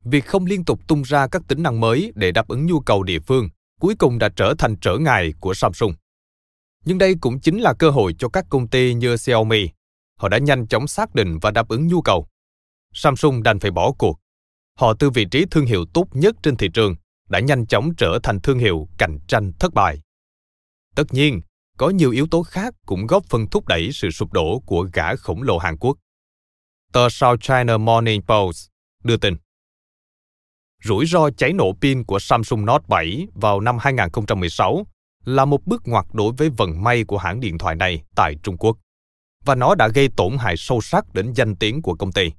Việc 0.03 0.25
không 0.25 0.45
liên 0.45 0.65
tục 0.65 0.79
tung 0.87 1.01
ra 1.01 1.27
các 1.27 1.41
tính 1.47 1.63
năng 1.63 1.79
mới 1.79 2.11
để 2.15 2.31
đáp 2.31 2.47
ứng 2.47 2.65
nhu 2.65 2.79
cầu 2.79 3.03
địa 3.03 3.19
phương 3.19 3.49
cuối 3.79 3.95
cùng 3.95 4.19
đã 4.19 4.29
trở 4.35 4.53
thành 4.57 4.75
trở 4.81 4.97
ngại 4.97 5.33
của 5.39 5.53
Samsung. 5.53 5.93
Nhưng 6.85 6.97
đây 6.97 7.15
cũng 7.21 7.39
chính 7.39 7.59
là 7.59 7.73
cơ 7.73 7.89
hội 7.89 8.15
cho 8.19 8.29
các 8.29 8.45
công 8.49 8.67
ty 8.67 8.93
như 8.93 9.17
Xiaomi. 9.17 9.69
Họ 10.19 10.29
đã 10.29 10.37
nhanh 10.37 10.67
chóng 10.67 10.87
xác 10.87 11.15
định 11.15 11.39
và 11.41 11.51
đáp 11.51 11.67
ứng 11.67 11.87
nhu 11.87 12.01
cầu. 12.01 12.27
Samsung 12.93 13.43
đành 13.43 13.59
phải 13.59 13.71
bỏ 13.71 13.91
cuộc. 13.91 14.19
Họ 14.79 14.93
từ 14.99 15.09
vị 15.09 15.25
trí 15.31 15.45
thương 15.51 15.65
hiệu 15.65 15.85
tốt 15.93 16.07
nhất 16.13 16.35
trên 16.43 16.55
thị 16.55 16.69
trường 16.73 16.95
đã 17.29 17.39
nhanh 17.39 17.67
chóng 17.67 17.89
trở 17.97 18.19
thành 18.23 18.39
thương 18.41 18.59
hiệu 18.59 18.87
cạnh 18.97 19.17
tranh 19.27 19.51
thất 19.59 19.73
bại. 19.73 20.01
Tất 20.95 21.03
nhiên, 21.11 21.41
có 21.77 21.89
nhiều 21.89 22.11
yếu 22.11 22.27
tố 22.31 22.43
khác 22.43 22.73
cũng 22.85 23.07
góp 23.07 23.25
phần 23.25 23.49
thúc 23.49 23.67
đẩy 23.67 23.89
sự 23.93 24.11
sụp 24.11 24.33
đổ 24.33 24.59
của 24.65 24.87
gã 24.93 25.15
khổng 25.15 25.41
lồ 25.41 25.57
Hàn 25.57 25.77
Quốc. 25.77 25.97
Tờ 26.93 27.09
South 27.09 27.41
China 27.41 27.77
Morning 27.77 28.21
Post 28.21 28.67
đưa 29.03 29.17
tin. 29.17 29.35
Rủi 30.83 31.05
ro 31.05 31.29
cháy 31.37 31.53
nổ 31.53 31.73
pin 31.81 32.03
của 32.03 32.19
Samsung 32.19 32.65
Note 32.65 32.85
7 32.87 33.27
vào 33.33 33.59
năm 33.59 33.77
2016 33.77 34.85
là 35.25 35.45
một 35.45 35.65
bước 35.65 35.81
ngoặt 35.85 36.05
đối 36.13 36.33
với 36.33 36.49
vận 36.49 36.83
may 36.83 37.03
của 37.03 37.17
hãng 37.17 37.39
điện 37.39 37.57
thoại 37.57 37.75
này 37.75 38.03
tại 38.15 38.35
Trung 38.43 38.57
Quốc, 38.57 38.77
và 39.45 39.55
nó 39.55 39.75
đã 39.75 39.87
gây 39.87 40.09
tổn 40.17 40.37
hại 40.37 40.57
sâu 40.57 40.81
sắc 40.81 41.13
đến 41.13 41.33
danh 41.33 41.55
tiếng 41.55 41.81
của 41.81 41.95
công 41.95 42.11
ty. 42.11 42.31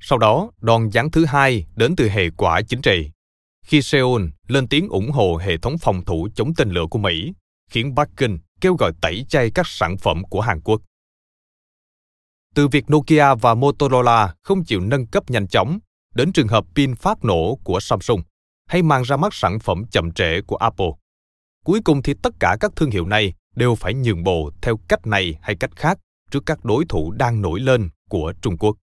Sau 0.00 0.18
đó, 0.18 0.50
đòn 0.60 0.90
giáng 0.90 1.10
thứ 1.10 1.24
hai 1.24 1.66
đến 1.76 1.96
từ 1.96 2.08
hệ 2.08 2.30
quả 2.36 2.62
chính 2.62 2.82
trị. 2.82 3.10
Khi 3.66 3.82
Seoul 3.82 4.22
lên 4.48 4.68
tiếng 4.68 4.88
ủng 4.88 5.10
hộ 5.10 5.36
hệ 5.36 5.56
thống 5.56 5.78
phòng 5.78 6.04
thủ 6.04 6.28
chống 6.34 6.54
tên 6.54 6.70
lửa 6.70 6.86
của 6.90 6.98
Mỹ, 6.98 7.32
khiến 7.70 7.94
Bắc 7.94 8.08
Kinh 8.16 8.38
kêu 8.60 8.74
gọi 8.74 8.92
tẩy 9.00 9.26
chay 9.28 9.50
các 9.50 9.66
sản 9.66 9.96
phẩm 9.98 10.22
của 10.30 10.40
Hàn 10.40 10.60
Quốc. 10.60 10.82
Từ 12.54 12.68
việc 12.68 12.84
Nokia 12.90 13.34
và 13.34 13.54
Motorola 13.54 14.34
không 14.42 14.64
chịu 14.64 14.80
nâng 14.80 15.06
cấp 15.06 15.30
nhanh 15.30 15.48
chóng 15.48 15.78
đến 16.14 16.32
trường 16.32 16.48
hợp 16.48 16.64
pin 16.74 16.94
phát 16.94 17.24
nổ 17.24 17.58
của 17.64 17.80
Samsung 17.80 18.22
hay 18.68 18.82
mang 18.82 19.02
ra 19.02 19.16
mắt 19.16 19.34
sản 19.34 19.58
phẩm 19.58 19.84
chậm 19.90 20.12
trễ 20.12 20.40
của 20.46 20.56
Apple. 20.56 20.90
Cuối 21.64 21.80
cùng 21.84 22.02
thì 22.02 22.14
tất 22.22 22.34
cả 22.40 22.56
các 22.60 22.72
thương 22.76 22.90
hiệu 22.90 23.06
này 23.06 23.34
đều 23.56 23.74
phải 23.74 23.94
nhường 23.94 24.24
bộ 24.24 24.50
theo 24.62 24.76
cách 24.88 25.06
này 25.06 25.34
hay 25.42 25.56
cách 25.56 25.76
khác 25.76 25.98
trước 26.30 26.42
các 26.46 26.64
đối 26.64 26.84
thủ 26.88 27.12
đang 27.12 27.42
nổi 27.42 27.60
lên 27.60 27.90
của 28.08 28.32
Trung 28.42 28.58
Quốc. 28.58 28.76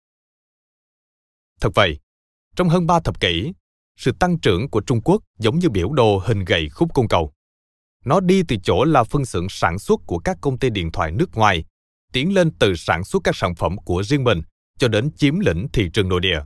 Thật 1.60 1.70
vậy, 1.74 1.98
trong 2.56 2.68
hơn 2.68 2.86
ba 2.86 3.00
thập 3.00 3.20
kỷ, 3.20 3.52
sự 3.96 4.12
tăng 4.20 4.38
trưởng 4.40 4.70
của 4.70 4.80
Trung 4.80 5.00
Quốc 5.00 5.22
giống 5.38 5.58
như 5.58 5.68
biểu 5.68 5.92
đồ 5.92 6.18
hình 6.18 6.44
gậy 6.44 6.68
khúc 6.68 6.94
cung 6.94 7.08
cầu. 7.08 7.32
Nó 8.04 8.20
đi 8.20 8.42
từ 8.48 8.56
chỗ 8.62 8.84
là 8.84 9.04
phân 9.04 9.24
xưởng 9.24 9.46
sản 9.48 9.78
xuất 9.78 10.00
của 10.06 10.18
các 10.18 10.38
công 10.40 10.58
ty 10.58 10.70
điện 10.70 10.92
thoại 10.92 11.10
nước 11.12 11.34
ngoài, 11.34 11.64
tiến 12.12 12.34
lên 12.34 12.50
từ 12.58 12.74
sản 12.76 13.04
xuất 13.04 13.20
các 13.24 13.36
sản 13.36 13.54
phẩm 13.54 13.76
của 13.84 14.02
riêng 14.02 14.24
mình 14.24 14.42
cho 14.78 14.88
đến 14.88 15.10
chiếm 15.16 15.40
lĩnh 15.40 15.66
thị 15.72 15.90
trường 15.92 16.08
nội 16.08 16.20
địa. 16.20 16.40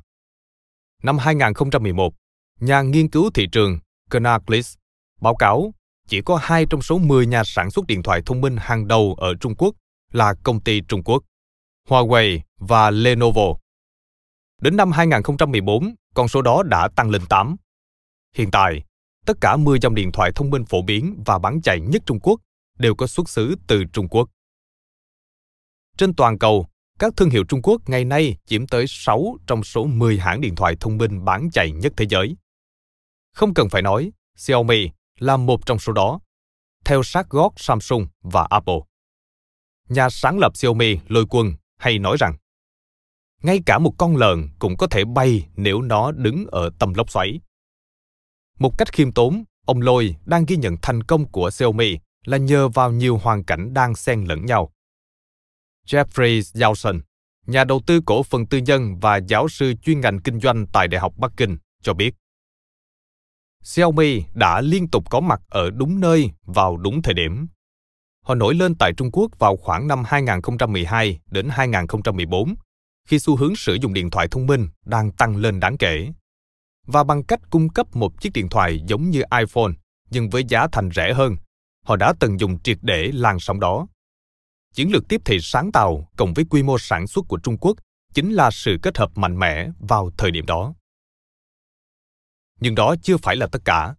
Năm 1.02 1.18
2011, 1.18 2.14
nhà 2.60 2.82
nghiên 2.82 3.10
cứu 3.10 3.30
thị 3.34 3.46
trường 3.52 3.78
Canalys 4.10 4.74
báo 5.20 5.36
cáo 5.36 5.74
chỉ 6.12 6.22
có 6.22 6.38
hai 6.42 6.66
trong 6.70 6.82
số 6.82 6.98
10 6.98 7.26
nhà 7.26 7.44
sản 7.44 7.70
xuất 7.70 7.86
điện 7.86 8.02
thoại 8.02 8.22
thông 8.26 8.40
minh 8.40 8.56
hàng 8.60 8.88
đầu 8.88 9.16
ở 9.18 9.34
Trung 9.40 9.54
Quốc 9.54 9.74
là 10.12 10.34
công 10.42 10.60
ty 10.60 10.80
Trung 10.88 11.02
Quốc, 11.02 11.22
Huawei 11.88 12.40
và 12.58 12.90
Lenovo. 12.90 13.54
Đến 14.60 14.76
năm 14.76 14.92
2014, 14.92 15.94
con 16.14 16.28
số 16.28 16.42
đó 16.42 16.62
đã 16.62 16.88
tăng 16.96 17.10
lên 17.10 17.22
8. 17.28 17.56
Hiện 18.36 18.50
tại, 18.50 18.84
tất 19.26 19.36
cả 19.40 19.56
10 19.56 19.78
dòng 19.78 19.94
điện 19.94 20.12
thoại 20.12 20.30
thông 20.34 20.50
minh 20.50 20.64
phổ 20.64 20.82
biến 20.82 21.22
và 21.26 21.38
bán 21.38 21.62
chạy 21.62 21.80
nhất 21.80 22.02
Trung 22.06 22.20
Quốc 22.20 22.40
đều 22.78 22.94
có 22.94 23.06
xuất 23.06 23.28
xứ 23.28 23.56
từ 23.66 23.84
Trung 23.92 24.08
Quốc. 24.08 24.28
Trên 25.96 26.14
toàn 26.14 26.38
cầu, 26.38 26.66
các 26.98 27.12
thương 27.16 27.30
hiệu 27.30 27.44
Trung 27.44 27.62
Quốc 27.62 27.88
ngày 27.88 28.04
nay 28.04 28.36
chiếm 28.46 28.66
tới 28.66 28.84
6 28.88 29.36
trong 29.46 29.64
số 29.64 29.84
10 29.84 30.18
hãng 30.18 30.40
điện 30.40 30.54
thoại 30.54 30.76
thông 30.80 30.98
minh 30.98 31.24
bán 31.24 31.50
chạy 31.52 31.70
nhất 31.70 31.92
thế 31.96 32.06
giới. 32.08 32.36
Không 33.34 33.54
cần 33.54 33.68
phải 33.68 33.82
nói, 33.82 34.10
Xiaomi 34.36 34.90
là 35.18 35.36
một 35.36 35.66
trong 35.66 35.78
số 35.78 35.92
đó, 35.92 36.20
theo 36.84 37.02
sát 37.02 37.28
gót 37.30 37.52
Samsung 37.56 38.06
và 38.22 38.46
Apple. 38.50 38.78
Nhà 39.88 40.10
sáng 40.10 40.38
lập 40.38 40.56
Xiaomi 40.56 40.98
Lôi 41.08 41.26
Quân 41.30 41.52
hay 41.78 41.98
nói 41.98 42.16
rằng, 42.20 42.36
ngay 43.42 43.60
cả 43.66 43.78
một 43.78 43.94
con 43.98 44.16
lợn 44.16 44.48
cũng 44.58 44.76
có 44.76 44.86
thể 44.86 45.04
bay 45.04 45.48
nếu 45.56 45.82
nó 45.82 46.12
đứng 46.12 46.46
ở 46.46 46.70
tầm 46.78 46.94
lốc 46.94 47.10
xoáy. 47.10 47.40
Một 48.58 48.78
cách 48.78 48.92
khiêm 48.92 49.12
tốn, 49.12 49.44
ông 49.66 49.80
Lôi 49.80 50.16
đang 50.24 50.44
ghi 50.46 50.56
nhận 50.56 50.76
thành 50.82 51.02
công 51.02 51.28
của 51.28 51.50
Xiaomi 51.50 51.98
là 52.24 52.36
nhờ 52.36 52.68
vào 52.68 52.92
nhiều 52.92 53.18
hoàn 53.18 53.44
cảnh 53.44 53.74
đang 53.74 53.94
xen 53.94 54.24
lẫn 54.24 54.46
nhau. 54.46 54.72
Jeffrey 55.86 56.60
Yelson, 56.60 57.00
nhà 57.46 57.64
đầu 57.64 57.80
tư 57.86 58.00
cổ 58.06 58.22
phần 58.22 58.46
tư 58.46 58.58
nhân 58.58 59.00
và 59.00 59.16
giáo 59.16 59.48
sư 59.48 59.74
chuyên 59.82 60.00
ngành 60.00 60.20
kinh 60.20 60.40
doanh 60.40 60.66
tại 60.72 60.88
Đại 60.88 61.00
học 61.00 61.12
Bắc 61.16 61.32
Kinh, 61.36 61.56
cho 61.82 61.94
biết 61.94 62.14
Xiaomi 63.62 64.22
đã 64.34 64.60
liên 64.60 64.88
tục 64.88 65.10
có 65.10 65.20
mặt 65.20 65.40
ở 65.48 65.70
đúng 65.70 66.00
nơi 66.00 66.30
vào 66.46 66.76
đúng 66.76 67.02
thời 67.02 67.14
điểm. 67.14 67.46
Họ 68.24 68.34
nổi 68.34 68.54
lên 68.54 68.74
tại 68.74 68.92
Trung 68.96 69.10
Quốc 69.12 69.38
vào 69.38 69.56
khoảng 69.56 69.88
năm 69.88 70.02
2012 70.06 71.20
đến 71.30 71.48
2014, 71.50 72.54
khi 73.08 73.18
xu 73.18 73.36
hướng 73.36 73.56
sử 73.56 73.74
dụng 73.74 73.94
điện 73.94 74.10
thoại 74.10 74.28
thông 74.30 74.46
minh 74.46 74.68
đang 74.84 75.12
tăng 75.12 75.36
lên 75.36 75.60
đáng 75.60 75.76
kể. 75.76 76.08
Và 76.86 77.04
bằng 77.04 77.24
cách 77.24 77.40
cung 77.50 77.68
cấp 77.68 77.96
một 77.96 78.20
chiếc 78.20 78.32
điện 78.32 78.48
thoại 78.48 78.80
giống 78.86 79.10
như 79.10 79.22
iPhone, 79.38 79.72
nhưng 80.10 80.30
với 80.30 80.44
giá 80.48 80.66
thành 80.72 80.90
rẻ 80.94 81.12
hơn, 81.14 81.36
họ 81.84 81.96
đã 81.96 82.12
tận 82.20 82.40
dụng 82.40 82.58
triệt 82.58 82.78
để 82.82 83.10
làn 83.12 83.40
sóng 83.40 83.60
đó. 83.60 83.86
Chiến 84.74 84.92
lược 84.92 85.08
tiếp 85.08 85.20
thị 85.24 85.38
sáng 85.40 85.72
tạo 85.72 86.08
cộng 86.16 86.34
với 86.34 86.44
quy 86.50 86.62
mô 86.62 86.78
sản 86.78 87.06
xuất 87.06 87.24
của 87.28 87.38
Trung 87.42 87.58
Quốc 87.58 87.76
chính 88.14 88.32
là 88.32 88.50
sự 88.50 88.78
kết 88.82 88.98
hợp 88.98 89.18
mạnh 89.18 89.38
mẽ 89.38 89.68
vào 89.78 90.10
thời 90.18 90.30
điểm 90.30 90.46
đó. 90.46 90.74
Nhưng 92.62 92.74
đó 92.74 92.94
chưa 93.02 93.16
phải 93.16 93.36
là 93.36 93.46
tất 93.46 93.64
cả. 93.64 93.94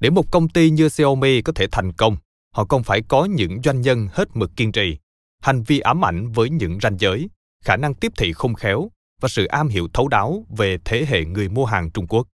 Để 0.00 0.10
một 0.10 0.30
công 0.32 0.48
ty 0.48 0.70
như 0.70 0.88
Xiaomi 0.88 1.42
có 1.42 1.52
thể 1.52 1.66
thành 1.72 1.92
công, 1.92 2.16
họ 2.54 2.64
còn 2.64 2.82
phải 2.82 3.02
có 3.08 3.24
những 3.24 3.62
doanh 3.62 3.80
nhân 3.80 4.08
hết 4.12 4.28
mực 4.34 4.50
kiên 4.56 4.72
trì, 4.72 4.98
hành 5.42 5.62
vi 5.62 5.80
ám 5.80 6.04
ảnh 6.04 6.32
với 6.32 6.50
những 6.50 6.78
ranh 6.82 6.96
giới, 6.98 7.30
khả 7.64 7.76
năng 7.76 7.94
tiếp 7.94 8.12
thị 8.16 8.32
không 8.32 8.54
khéo 8.54 8.90
và 9.20 9.28
sự 9.28 9.44
am 9.44 9.68
hiểu 9.68 9.88
thấu 9.92 10.08
đáo 10.08 10.46
về 10.56 10.78
thế 10.84 11.06
hệ 11.08 11.24
người 11.24 11.48
mua 11.48 11.64
hàng 11.64 11.90
Trung 11.90 12.06
Quốc. 12.06 12.26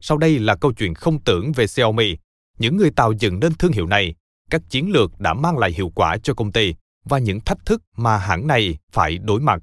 Sau 0.00 0.18
đây 0.18 0.38
là 0.38 0.56
câu 0.56 0.72
chuyện 0.72 0.94
không 0.94 1.20
tưởng 1.20 1.52
về 1.52 1.66
Xiaomi, 1.66 2.16
những 2.58 2.76
người 2.76 2.90
tạo 2.90 3.12
dựng 3.12 3.40
nên 3.40 3.54
thương 3.54 3.72
hiệu 3.72 3.86
này, 3.86 4.14
các 4.50 4.62
chiến 4.68 4.90
lược 4.90 5.20
đã 5.20 5.34
mang 5.34 5.58
lại 5.58 5.72
hiệu 5.72 5.92
quả 5.94 6.16
cho 6.22 6.34
công 6.34 6.52
ty 6.52 6.74
và 7.04 7.18
những 7.18 7.40
thách 7.40 7.66
thức 7.66 7.82
mà 7.96 8.18
hãng 8.18 8.46
này 8.46 8.78
phải 8.90 9.18
đối 9.18 9.40
mặt. 9.40 9.62